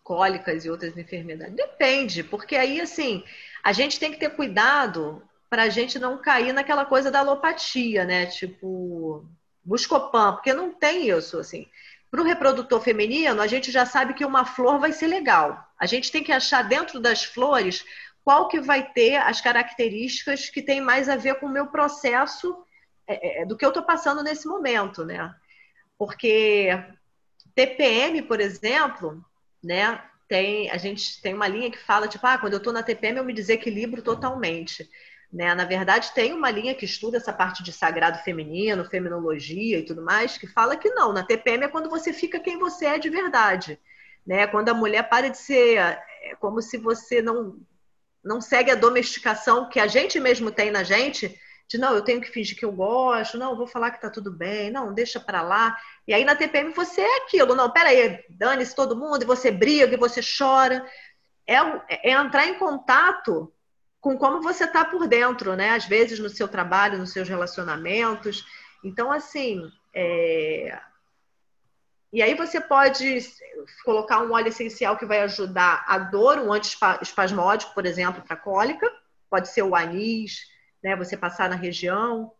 [0.03, 1.55] cólicas e outras enfermidades.
[1.55, 3.23] Depende, porque aí, assim,
[3.63, 8.05] a gente tem que ter cuidado para a gente não cair naquela coisa da alopatia,
[8.05, 8.27] né?
[8.27, 9.25] Tipo,
[9.63, 11.67] buscopan, porque não tem isso, assim.
[12.11, 15.63] Para o reprodutor feminino, a gente já sabe que uma flor vai ser legal.
[15.79, 17.85] A gente tem que achar dentro das flores
[18.23, 22.63] qual que vai ter as características que tem mais a ver com o meu processo
[23.07, 25.33] é, é, do que eu estou passando nesse momento, né?
[25.97, 26.69] Porque
[27.55, 29.23] TPM, por exemplo,
[29.63, 30.01] né?
[30.27, 33.17] Tem, a gente tem uma linha que fala, tipo, ah, quando eu estou na TPM
[33.17, 34.87] eu me desequilibro totalmente.
[35.31, 35.53] Né?
[35.53, 40.01] Na verdade, tem uma linha que estuda essa parte de sagrado feminino, feminologia e tudo
[40.01, 43.09] mais, que fala que não, na TPM é quando você fica quem você é de
[43.09, 43.79] verdade.
[44.25, 44.47] Né?
[44.47, 45.77] Quando a mulher para de ser
[46.21, 47.57] é como se você não,
[48.23, 52.19] não segue a domesticação que a gente mesmo tem na gente, de não, eu tenho
[52.19, 55.43] que fingir que eu gosto, não, vou falar que tá tudo bem, não, deixa para
[55.43, 55.77] lá.
[56.07, 59.93] E aí na TPM você é aquilo, não, peraí, dane-se todo mundo, e você briga,
[59.93, 60.83] e você chora.
[61.47, 63.53] É, é entrar em contato
[64.01, 65.71] com como você está por dentro, né?
[65.71, 68.45] Às vezes no seu trabalho, nos seus relacionamentos.
[68.83, 69.61] Então, assim,
[69.93, 70.79] é...
[72.11, 73.19] e aí você pode
[73.83, 78.89] colocar um óleo essencial que vai ajudar a dor, um antiespasmódico, por exemplo, para cólica.
[79.29, 80.47] Pode ser o anis,
[80.81, 80.95] né?
[80.95, 82.31] Você passar na região.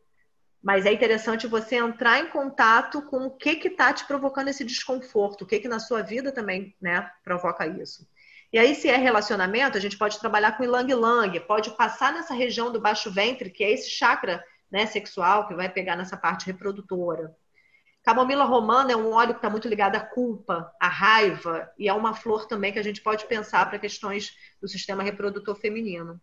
[0.62, 5.44] Mas é interessante você entrar em contato com o que está te provocando esse desconforto,
[5.44, 8.06] o que, que na sua vida também né, provoca isso.
[8.52, 12.72] E aí, se é relacionamento, a gente pode trabalhar com ilang-ilang, pode passar nessa região
[12.72, 17.36] do baixo ventre, que é esse chakra né, sexual que vai pegar nessa parte reprodutora.
[18.04, 21.94] Camomila romana é um óleo que está muito ligado à culpa, à raiva, e é
[21.94, 26.20] uma flor também que a gente pode pensar para questões do sistema reprodutor feminino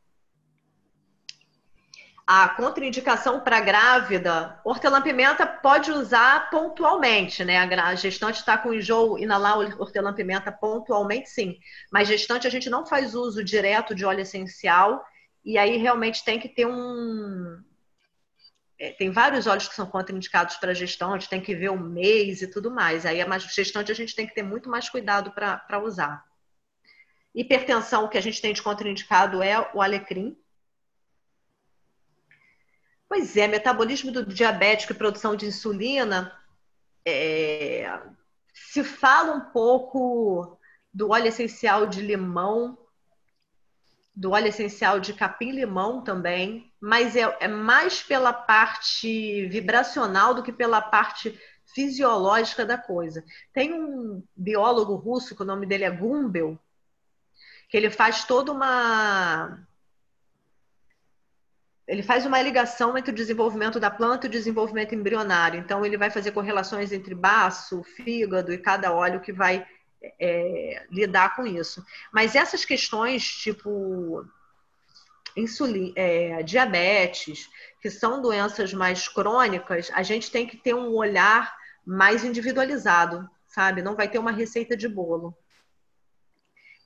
[2.26, 7.58] a contraindicação para grávida, hortelã-pimenta pode usar pontualmente, né?
[7.58, 11.56] A gestante está com enjoo, inalar hortelã-pimenta pontualmente, sim.
[11.92, 15.04] Mas gestante a gente não faz uso direto de óleo essencial
[15.44, 17.62] e aí realmente tem que ter um...
[18.78, 22.50] É, tem vários óleos que são contraindicados para gestante, tem que ver o mês e
[22.50, 23.06] tudo mais.
[23.06, 26.24] Aí a gestante a gente tem que ter muito mais cuidado para usar.
[27.32, 30.36] Hipertensão, o que a gente tem de contraindicado é o alecrim,
[33.08, 36.32] Pois é, metabolismo do diabético e produção de insulina.
[37.04, 38.00] É...
[38.52, 40.58] Se fala um pouco
[40.92, 42.76] do óleo essencial de limão,
[44.14, 50.50] do óleo essencial de capim-limão também, mas é, é, mais pela parte vibracional do que
[50.50, 51.38] pela parte
[51.74, 53.22] fisiológica da coisa.
[53.52, 56.58] Tem um biólogo russo, que o nome dele é Gumbel,
[57.68, 59.65] que ele faz toda uma
[61.86, 65.60] ele faz uma ligação entre o desenvolvimento da planta e o desenvolvimento embrionário.
[65.60, 69.64] Então, ele vai fazer correlações entre baço, fígado e cada óleo que vai
[70.20, 71.84] é, lidar com isso.
[72.12, 74.26] Mas essas questões, tipo
[75.36, 77.48] insulina, é, diabetes,
[77.80, 81.54] que são doenças mais crônicas, a gente tem que ter um olhar
[81.84, 83.82] mais individualizado, sabe?
[83.82, 85.36] Não vai ter uma receita de bolo.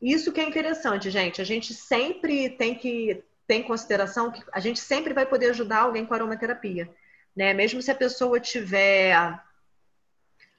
[0.02, 1.40] Isso que é interessante, gente.
[1.40, 5.81] A gente sempre tem que ter em consideração que a gente sempre vai poder ajudar
[5.81, 6.89] alguém com aromaterapia,
[7.35, 7.52] né?
[7.52, 9.43] Mesmo se a pessoa tiver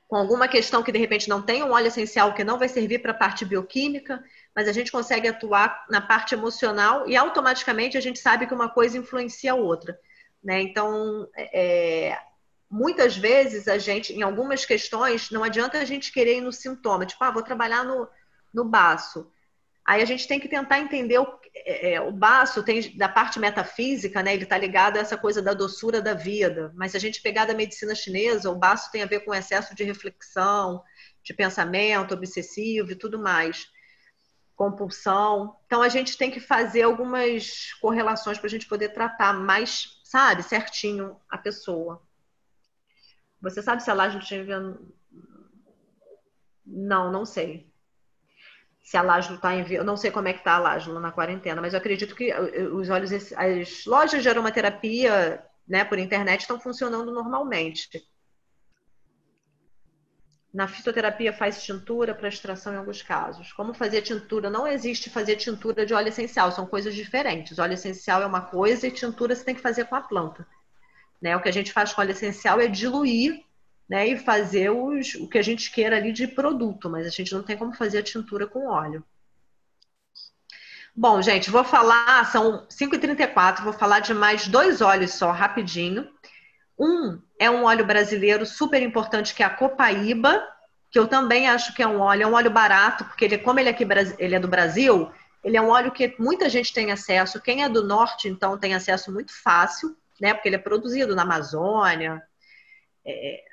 [0.09, 2.99] com alguma questão que de repente não tem um óleo essencial que não vai servir
[2.99, 4.22] para a parte bioquímica,
[4.53, 8.68] mas a gente consegue atuar na parte emocional e automaticamente a gente sabe que uma
[8.68, 9.97] coisa influencia a outra.
[10.43, 10.61] Né?
[10.61, 12.19] Então, é,
[12.69, 17.05] muitas vezes a gente, em algumas questões, não adianta a gente querer ir no sintoma,
[17.05, 18.05] tipo, ah, vou trabalhar no,
[18.53, 19.31] no baço.
[19.86, 23.40] Aí a gente tem que tentar entender o, é, é o baço tem da parte
[23.40, 24.34] metafísica, né?
[24.34, 26.72] Ele está ligado a essa coisa da doçura da vida.
[26.76, 29.76] Mas se a gente pegar da medicina chinesa, o baço tem a ver com excesso
[29.76, 30.84] de reflexão,
[31.24, 33.68] de pensamento obsessivo e tudo mais,
[34.56, 35.58] compulsão.
[35.66, 40.44] Então a gente tem que fazer algumas correlações para a gente poder tratar mais, sabe,
[40.44, 42.02] certinho a pessoa.
[43.41, 44.45] Você sabe se a laje tinha
[46.64, 47.70] não, não sei
[48.84, 49.72] se a Lágilo está em.
[49.72, 52.34] Eu não sei como é que está a Lágilo na quarentena, mas eu acredito que
[52.34, 58.03] os olhos, as lojas de aromaterapia né, por internet estão funcionando normalmente.
[60.53, 63.53] Na fitoterapia faz tintura para extração em alguns casos.
[63.53, 64.49] Como fazer tintura?
[64.49, 67.58] Não existe fazer tintura de óleo essencial, são coisas diferentes.
[67.58, 70.45] óleo essencial é uma coisa e tintura você tem que fazer com a planta.
[71.22, 71.38] Né?
[71.38, 73.45] O que a gente faz com óleo essencial é diluir
[73.91, 77.34] né, e fazer os, o que a gente queira ali de produto, mas a gente
[77.34, 79.03] não tem como fazer a tintura com óleo.
[80.95, 86.07] Bom, gente, vou falar, são 5h34, vou falar de mais dois óleos só, rapidinho.
[86.80, 90.41] Um é um óleo brasileiro super importante, que é a Copaíba,
[90.89, 93.59] que eu também acho que é um óleo, é um óleo barato, porque ele, como
[93.59, 93.85] ele, é aqui,
[94.19, 95.11] ele é do Brasil,
[95.43, 97.41] ele é um óleo que muita gente tem acesso.
[97.41, 100.34] Quem é do norte, então, tem acesso muito fácil, né?
[100.34, 102.22] Porque ele é produzido na Amazônia,
[103.05, 103.51] é,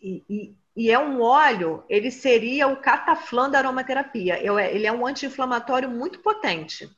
[0.00, 4.38] e, e, é um óleo, ele seria o cataflã da aromaterapia.
[4.38, 6.88] Ele é um anti-inflamatório muito potente.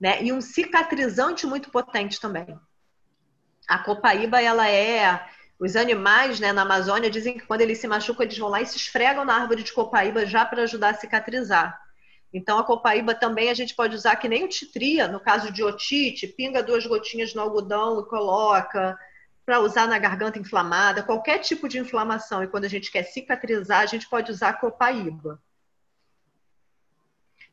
[0.00, 0.22] Né?
[0.22, 2.58] E um cicatrizante muito potente também.
[3.68, 5.28] A copaíba, ela é...
[5.58, 8.66] Os animais né, na Amazônia dizem que quando eles se machucam, eles vão lá e
[8.66, 11.78] se esfregam na árvore de copaíba já para ajudar a cicatrizar.
[12.32, 15.62] Então, a copaíba também a gente pode usar que nem o titria, no caso de
[15.62, 18.96] otite, pinga duas gotinhas no algodão e coloca
[19.44, 22.42] para usar na garganta inflamada, qualquer tipo de inflamação.
[22.42, 25.42] E quando a gente quer cicatrizar, a gente pode usar copaíba.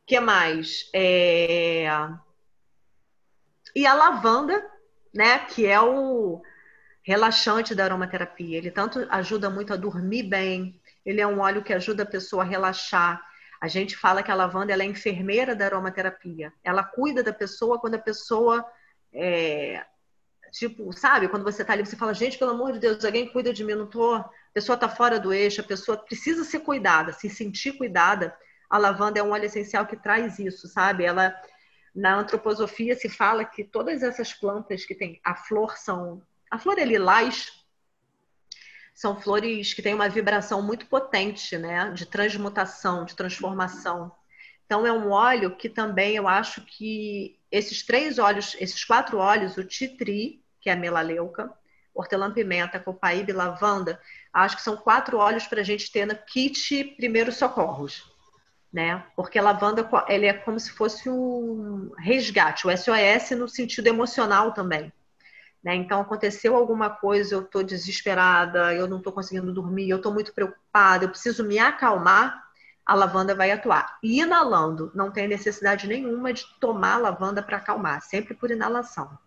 [0.02, 0.90] O que mais?
[0.94, 1.86] É...
[3.74, 4.64] E a lavanda,
[5.14, 5.38] né?
[5.40, 6.42] Que é o
[7.02, 8.58] relaxante da aromaterapia.
[8.58, 12.42] Ele tanto ajuda muito a dormir bem, ele é um óleo que ajuda a pessoa
[12.42, 13.18] a relaxar.
[13.60, 16.52] A gente fala que a lavanda é enfermeira da aromaterapia.
[16.62, 18.64] Ela cuida da pessoa quando a pessoa
[19.12, 19.84] é,
[20.50, 21.28] Tipo, sabe?
[21.28, 23.74] Quando você tá ali, você fala, gente, pelo amor de Deus, alguém cuida de mim,
[23.74, 24.14] não tô.
[24.14, 28.36] A pessoa tá fora do eixo, a pessoa precisa ser cuidada, se sentir cuidada.
[28.68, 31.04] A lavanda é um óleo essencial que traz isso, sabe?
[31.04, 31.34] Ela
[31.94, 36.78] na antroposofia se fala que todas essas plantas que tem a flor são a flor
[36.78, 37.52] é lilás
[38.94, 44.10] são flores que têm uma vibração muito potente, né, de transmutação, de transformação.
[44.66, 49.56] Então é um óleo que também eu acho que esses três óleos, esses quatro óleos,
[49.56, 51.52] o titri, que é a melaleuca,
[51.94, 54.00] hortelã-pimenta, copaíba e lavanda,
[54.32, 58.04] acho que são quatro óleos para a gente ter no kit primeiros socorros,
[58.72, 59.04] né?
[59.16, 64.52] Porque a lavanda ele é como se fosse um resgate, o SOS no sentido emocional
[64.52, 64.92] também.
[65.62, 65.74] Né?
[65.74, 70.32] Então, aconteceu alguma coisa, eu estou desesperada, eu não estou conseguindo dormir, eu estou muito
[70.32, 72.47] preocupada, eu preciso me acalmar
[72.88, 73.98] a lavanda vai atuar.
[74.02, 79.18] E inalando, não tem necessidade nenhuma de tomar lavanda para acalmar, sempre por inalação.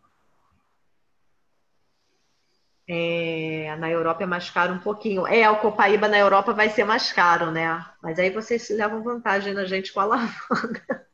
[2.87, 5.27] É, na Europa é mais caro um pouquinho.
[5.27, 7.85] É, o copaíba na Europa vai ser mais caro, né?
[8.01, 11.07] Mas aí vocês levam vantagem na gente com a lavanda.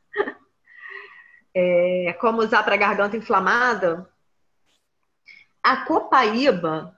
[1.54, 4.08] É, como usar para garganta inflamada?
[5.62, 6.97] A copaíba,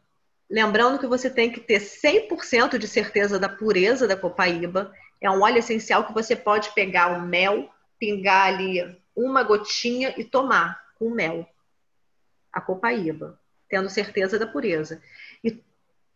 [0.51, 5.43] lembrando que você tem que ter 100% de certeza da pureza da copaíba é um
[5.43, 11.11] óleo essencial que você pode pegar o mel, pingar ali uma gotinha e tomar com
[11.11, 11.49] mel.
[12.53, 15.01] A copaíba, tendo certeza da pureza.
[15.45, 15.63] E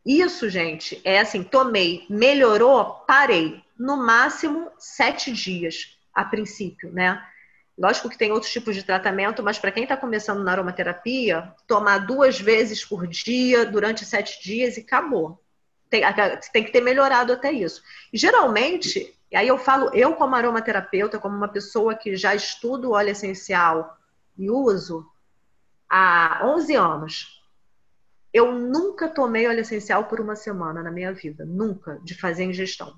[0.04, 3.62] isso, gente, é assim: tomei, melhorou, parei.
[3.78, 7.24] No máximo sete dias, a princípio, né?
[7.76, 11.98] Lógico que tem outros tipos de tratamento, mas para quem está começando na aromaterapia, tomar
[11.98, 15.42] duas vezes por dia durante sete dias e acabou.
[15.90, 16.02] Tem,
[16.52, 17.82] tem que ter melhorado até isso.
[18.12, 22.92] E geralmente, e aí eu falo, eu como aromaterapeuta, como uma pessoa que já estudo
[22.92, 23.98] óleo essencial
[24.38, 25.04] e uso
[25.90, 27.42] há 11 anos,
[28.32, 32.94] eu nunca tomei óleo essencial por uma semana na minha vida, nunca, de fazer ingestão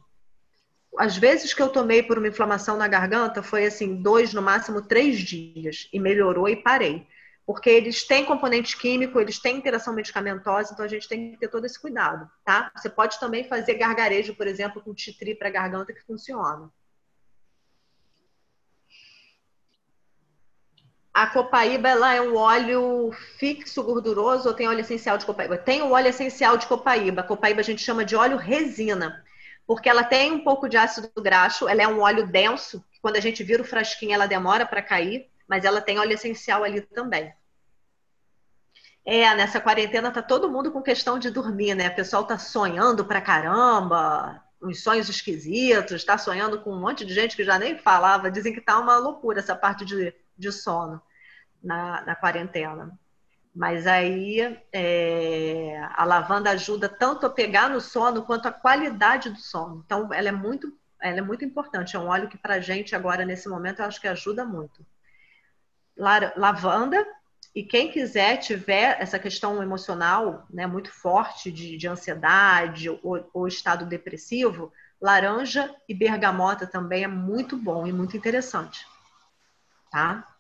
[0.99, 4.81] as vezes que eu tomei por uma inflamação na garganta foi assim, dois, no máximo
[4.83, 7.07] três dias, e melhorou e parei.
[7.45, 11.49] Porque eles têm componente químico, eles têm interação medicamentosa, então a gente tem que ter
[11.49, 12.73] todo esse cuidado, tá?
[12.77, 16.71] Você pode também fazer gargarejo, por exemplo, com titri para garganta que funciona.
[21.15, 25.57] A copaíba ela é um óleo fixo gorduroso ou tem óleo essencial de copaíba?
[25.57, 27.23] Tem o óleo essencial de copaíba.
[27.23, 29.25] Copaíba a gente chama de óleo resina
[29.67, 33.17] porque ela tem um pouco de ácido graxo, ela é um óleo denso, que quando
[33.17, 36.81] a gente vira o frasquinho ela demora para cair, mas ela tem óleo essencial ali
[36.81, 37.35] também.
[39.05, 41.89] É, nessa quarentena tá todo mundo com questão de dormir, né?
[41.89, 47.15] O pessoal tá sonhando pra caramba, uns sonhos esquisitos, tá sonhando com um monte de
[47.15, 51.01] gente que já nem falava, dizem que tá uma loucura essa parte de, de sono
[51.63, 52.99] na, na quarentena.
[53.57, 59.39] Mas aí é, a lavanda ajuda tanto a pegar no sono quanto a qualidade do
[59.39, 59.83] sono.
[59.87, 61.97] Então, ela é muito, ela é muito importante.
[61.97, 64.85] É um óleo que para gente agora, nesse momento, eu acho que ajuda muito.
[65.97, 67.03] Lavanda,
[67.55, 73.49] e quem quiser, tiver essa questão emocional né, muito forte de, de ansiedade ou, ou
[73.49, 74.71] estado depressivo,
[75.01, 78.87] laranja e bergamota também é muito bom e muito interessante.
[79.91, 80.36] Tá?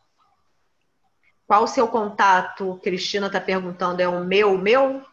[1.47, 2.81] Qual o seu contato?
[2.82, 5.05] Cristina está perguntando, é o meu, o meu?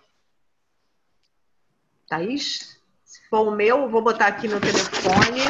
[2.07, 2.81] Thaís?
[3.05, 5.41] Se for o meu, vou botar aqui meu telefone,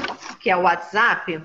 [0.41, 1.41] que é o WhatsApp.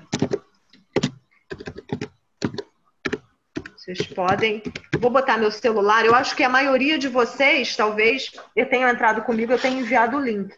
[3.77, 4.61] Vocês podem.
[4.99, 6.05] Vou botar meu celular.
[6.05, 10.17] Eu acho que a maioria de vocês, talvez, eu tenha entrado comigo, eu tenho enviado
[10.17, 10.53] o link.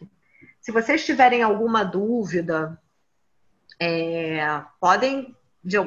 [0.60, 2.76] Se vocês tiverem alguma dúvida,
[3.80, 5.36] é, podem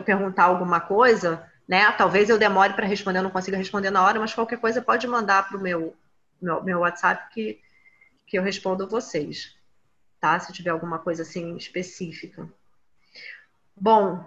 [0.06, 1.92] perguntar alguma coisa né?
[1.94, 5.08] Talvez eu demore para responder, eu não consiga responder na hora, mas qualquer coisa pode
[5.08, 5.96] mandar para o meu,
[6.42, 7.60] meu, meu WhatsApp que,
[8.28, 9.56] que eu respondo vocês,
[10.20, 10.40] tá?
[10.40, 12.48] Se tiver alguma coisa assim específica.
[13.76, 14.24] Bom,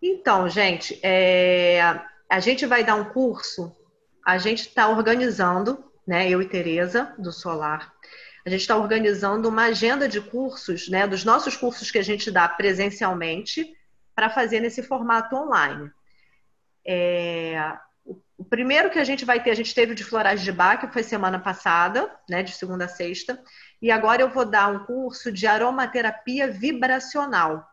[0.00, 1.80] então, gente, é,
[2.28, 3.74] a gente vai dar um curso,
[4.24, 6.28] a gente está organizando, né?
[6.28, 7.90] Eu e Tereza, do Solar,
[8.44, 11.06] a gente está organizando uma agenda de cursos, né?
[11.06, 13.74] Dos nossos cursos que a gente dá presencialmente
[14.14, 15.90] para fazer nesse formato online.
[16.86, 17.76] É,
[18.36, 20.80] o primeiro que a gente vai ter, a gente teve o de florais de Bach,
[20.80, 23.42] que foi semana passada, né, de segunda a sexta,
[23.80, 27.66] e agora eu vou dar um curso de aromaterapia vibracional.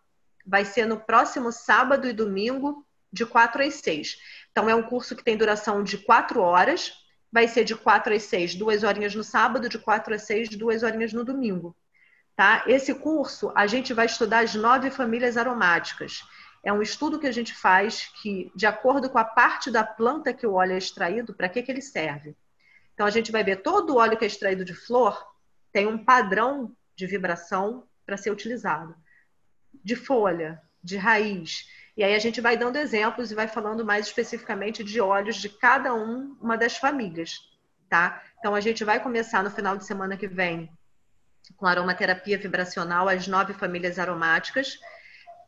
[0.45, 4.17] Vai ser no próximo sábado e domingo, de 4 às 6.
[4.51, 6.93] Então, é um curso que tem duração de 4 horas,
[7.31, 10.83] vai ser de 4 às 6, duas horinhas no sábado, de 4 às 6, duas
[10.83, 11.75] horinhas no domingo.
[12.35, 12.63] Tá?
[12.67, 16.23] Esse curso a gente vai estudar as nove famílias aromáticas.
[16.63, 20.33] É um estudo que a gente faz que, de acordo com a parte da planta
[20.33, 22.35] que o óleo é extraído, para que, que ele serve.
[22.93, 25.31] Então a gente vai ver todo o óleo que é extraído de flor
[25.71, 28.95] tem um padrão de vibração para ser utilizado.
[29.83, 31.65] De folha, de raiz.
[31.95, 35.49] E aí a gente vai dando exemplos e vai falando mais especificamente de óleos de
[35.49, 37.33] cada um, uma das famílias,
[37.89, 38.21] tá?
[38.39, 40.69] Então a gente vai começar no final de semana que vem
[41.57, 44.77] com aromaterapia vibracional, as nove famílias aromáticas.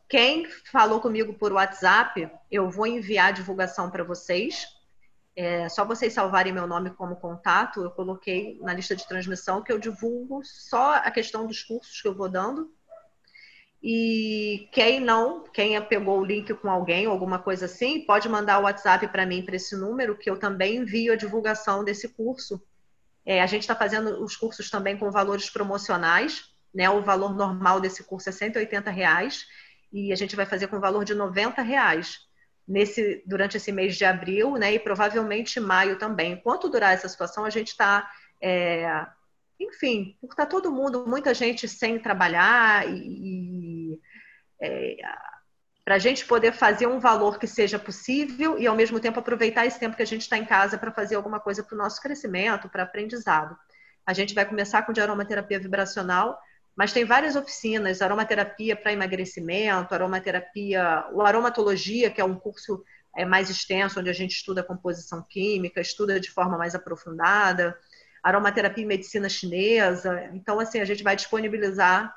[0.08, 4.66] Quem falou comigo por WhatsApp, eu vou enviar a divulgação para vocês.
[5.36, 7.82] É só vocês salvarem meu nome como contato.
[7.82, 12.06] Eu coloquei na lista de transmissão que eu divulgo só a questão dos cursos que
[12.06, 12.70] eu vou dando.
[13.82, 18.62] E quem não, quem pegou o link com alguém alguma coisa assim, pode mandar o
[18.62, 22.62] WhatsApp para mim para esse número que eu também envio a divulgação desse curso
[23.26, 26.44] é, a gente está fazendo os cursos também com valores promocionais,
[26.74, 26.90] né?
[26.90, 29.46] O valor normal desse curso é 180 reais
[29.92, 32.18] e a gente vai fazer com valor de 90 reais
[32.66, 34.74] nesse, durante esse mês de abril, né?
[34.74, 36.32] E provavelmente maio também.
[36.32, 38.10] Enquanto durar essa situação, a gente está,
[38.40, 39.06] é,
[39.58, 44.00] enfim, por estar tá todo mundo, muita gente sem trabalhar e, e
[44.60, 44.96] é,
[45.84, 49.66] para a gente poder fazer um valor que seja possível e, ao mesmo tempo, aproveitar
[49.66, 52.00] esse tempo que a gente está em casa para fazer alguma coisa para o nosso
[52.00, 53.54] crescimento, para aprendizado.
[54.06, 56.38] A gente vai começar com de aromaterapia vibracional,
[56.74, 62.82] mas tem várias oficinas, aromaterapia para emagrecimento, aromaterapia, o aromatologia, que é um curso
[63.14, 67.78] é, mais extenso, onde a gente estuda a composição química, estuda de forma mais aprofundada,
[68.22, 70.30] aromaterapia e medicina chinesa.
[70.32, 72.14] Então, assim, a gente vai disponibilizar,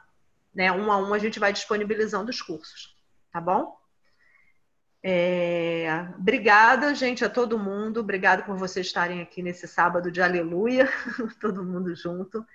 [0.56, 2.96] né, um a um, a gente vai disponibilizando os cursos
[3.31, 3.77] tá bom?
[5.03, 6.07] É...
[6.17, 7.99] Obrigada, gente, a todo mundo.
[7.99, 10.89] Obrigada por vocês estarem aqui nesse sábado de aleluia,
[11.39, 12.45] todo mundo junto.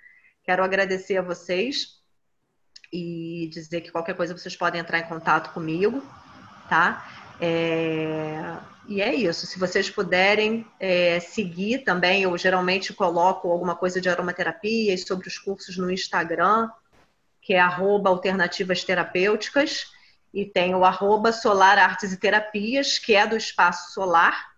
[0.43, 2.01] Quero agradecer a vocês
[2.91, 6.03] e dizer que qualquer coisa vocês podem entrar em contato comigo,
[6.69, 7.05] tá?
[7.39, 8.57] É...
[8.87, 9.47] E é isso.
[9.47, 15.27] Se vocês puderem é, seguir também, eu geralmente coloco alguma coisa de aromaterapia e sobre
[15.27, 16.69] os cursos no Instagram,
[17.41, 17.59] que é
[18.09, 19.85] alternativas terapêuticas,
[20.33, 24.51] e tem o arroba solar artes e terapias, que é do Espaço Solar,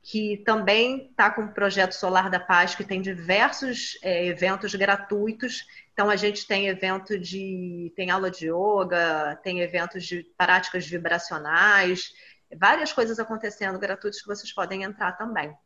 [0.00, 5.66] que também está com o projeto Solar da Paz, que tem diversos é, eventos gratuitos.
[5.92, 7.92] Então a gente tem evento de.
[7.96, 12.12] tem aula de yoga, tem eventos de práticas vibracionais,
[12.56, 15.56] várias coisas acontecendo gratuitos que vocês podem entrar também.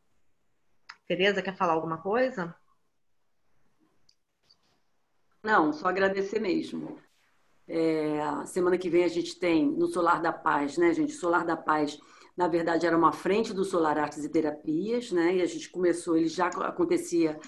[1.06, 2.54] Tereza, quer falar alguma coisa?
[5.42, 7.00] Não, só agradecer mesmo.
[7.68, 11.12] É, semana que vem a gente tem no Solar da Paz, né, gente?
[11.12, 11.98] Solar da Paz,
[12.36, 15.36] na verdade, era uma frente do Solar Artes e Terapias, né?
[15.36, 17.38] E a gente começou, ele já acontecia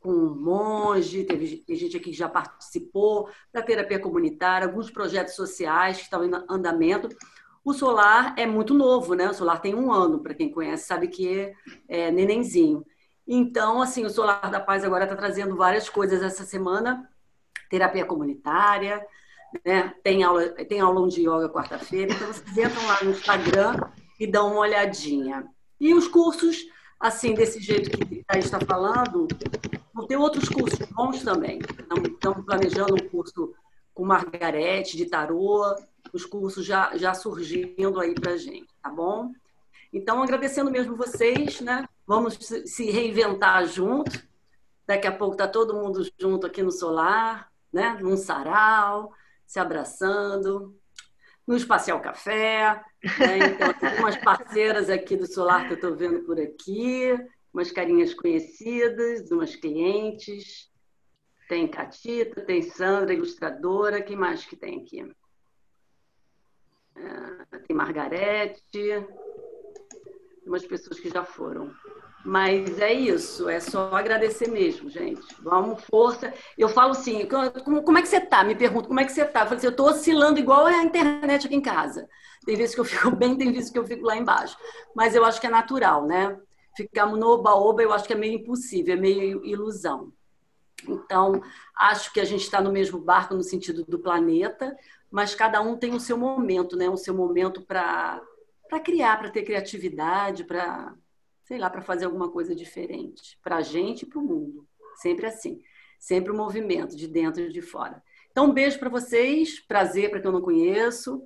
[0.00, 6.04] com monge, teve gente aqui que já participou da terapia comunitária, alguns projetos sociais que
[6.04, 7.08] estão em andamento.
[7.64, 9.28] O solar é muito novo, né?
[9.28, 11.54] O solar tem um ano, para quem conhece, sabe que é,
[11.88, 12.84] é nenenzinho.
[13.30, 17.06] Então, assim, o Solar da Paz agora está trazendo várias coisas essa semana
[17.68, 19.06] terapia comunitária,
[19.64, 19.94] né?
[20.02, 23.74] tem, aula, tem aula de yoga quarta-feira, então vocês entram lá no Instagram
[24.18, 25.46] e dão uma olhadinha.
[25.80, 26.66] E os cursos,
[26.98, 29.28] assim, desse jeito que a está falando,
[29.94, 31.60] vão ter outros cursos bons também.
[31.60, 33.54] Estamos planejando um curso
[33.94, 35.74] com Margarete de tarô,
[36.12, 39.32] os cursos já, já surgindo aí para gente, tá bom?
[39.92, 41.88] Então, agradecendo mesmo vocês, né?
[42.06, 44.22] Vamos se reinventar junto.
[44.86, 47.98] Daqui a pouco tá todo mundo junto aqui no Solar né?
[48.00, 49.12] num sarau,
[49.48, 50.78] se abraçando,
[51.46, 52.84] no Espacial Café.
[53.02, 53.38] Né?
[53.38, 57.18] Então, tem umas parceiras aqui do Solar que eu estou vendo por aqui,
[57.52, 60.70] umas carinhas conhecidas, umas clientes.
[61.48, 64.02] Tem Catita, tem Sandra, ilustradora.
[64.02, 65.10] Quem mais que tem aqui?
[66.94, 69.06] É, tem Margarete.
[70.46, 71.74] Umas pessoas que já foram.
[72.28, 75.26] Mas é isso, é só agradecer mesmo, gente.
[75.40, 76.34] Vamos, força.
[76.58, 77.26] Eu falo assim,
[77.64, 78.44] como, como é que você tá?
[78.44, 79.40] Me pergunto, como é que você tá?
[79.40, 82.06] Eu falo assim, eu tô oscilando igual a internet aqui em casa.
[82.44, 84.58] Tem vezes que eu fico bem, tem vezes que eu fico lá embaixo.
[84.94, 86.38] Mas eu acho que é natural, né?
[86.76, 90.12] Ficamos no oba-oba, eu acho que é meio impossível, é meio ilusão.
[90.86, 91.40] Então,
[91.74, 94.76] acho que a gente está no mesmo barco no sentido do planeta,
[95.10, 96.90] mas cada um tem o seu momento, né?
[96.90, 98.20] O seu momento para
[98.84, 100.94] criar, para ter criatividade, para
[101.48, 104.68] sei lá, para fazer alguma coisa diferente, para a gente e para o mundo.
[104.96, 105.62] Sempre assim.
[105.98, 108.02] Sempre o um movimento de dentro e de fora.
[108.30, 109.58] Então, um beijo para vocês.
[109.58, 111.22] Prazer para quem eu não conheço.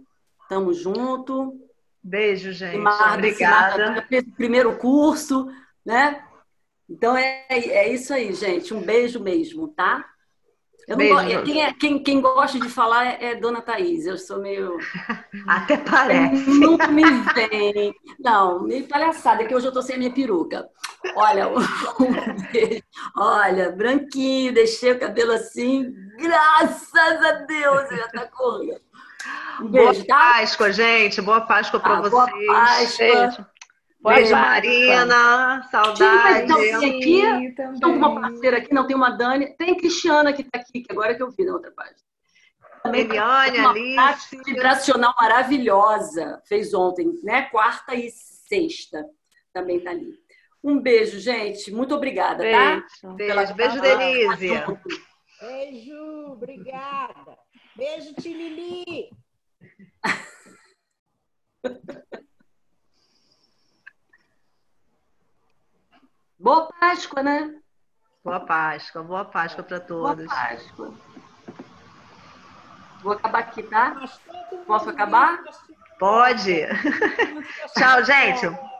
[0.48, 1.60] Tamo junto.
[2.00, 2.78] Beijo, gente.
[2.78, 4.08] Marta, Obrigada.
[4.36, 5.48] Primeiro curso,
[5.84, 6.24] né?
[6.88, 8.72] Então é, é isso aí, gente.
[8.72, 10.08] Um beijo mesmo, tá?
[10.88, 14.04] Beijo, quem, é, quem, quem, gosta de falar é, é Dona Thaís.
[14.04, 14.78] Eu sou meio.
[15.46, 16.50] Até parece.
[16.50, 17.04] Não me
[17.34, 17.94] vem.
[18.18, 20.68] Não, meio palhaçada, que hoje eu tô sem a minha peruca.
[21.14, 21.54] Olha, um.
[23.16, 25.92] Olha, branquinho, deixei o cabelo assim.
[26.18, 28.80] Graças a Deus, já tá correndo.
[29.60, 30.32] Um beijo, boa tá?
[30.34, 31.20] Páscoa, gente.
[31.20, 32.10] Boa Páscoa para ah, vocês.
[32.10, 33.06] Boa Páscoa.
[33.06, 33.51] Beijo.
[34.04, 36.44] Beijo, Marina, saudade.
[36.44, 40.58] Então, tem aqui, tem alguma parceira aqui, não, tem uma Dani, tem Cristiana que está
[40.58, 41.96] aqui, que agora que eu vi na outra página.
[42.84, 44.36] Eliane, uma Alice.
[44.44, 47.42] vibracional maravilhosa, fez ontem, né?
[47.42, 49.06] Quarta e sexta,
[49.52, 50.18] também está ali.
[50.64, 51.70] Um beijo, gente.
[51.70, 52.84] Muito obrigada, beijo, tá?
[53.14, 54.48] Beijo, beijo, Denise.
[55.40, 57.38] Beijo, obrigada.
[57.76, 59.10] Beijo, Tilili.
[66.42, 67.54] Boa Páscoa, né?
[68.24, 70.26] Boa Páscoa, boa Páscoa para todos.
[70.26, 70.94] Boa Páscoa.
[73.00, 73.94] Vou acabar aqui, tá?
[74.66, 75.40] Posso acabar?
[76.00, 76.66] Pode.
[77.78, 78.71] Tchau, gente.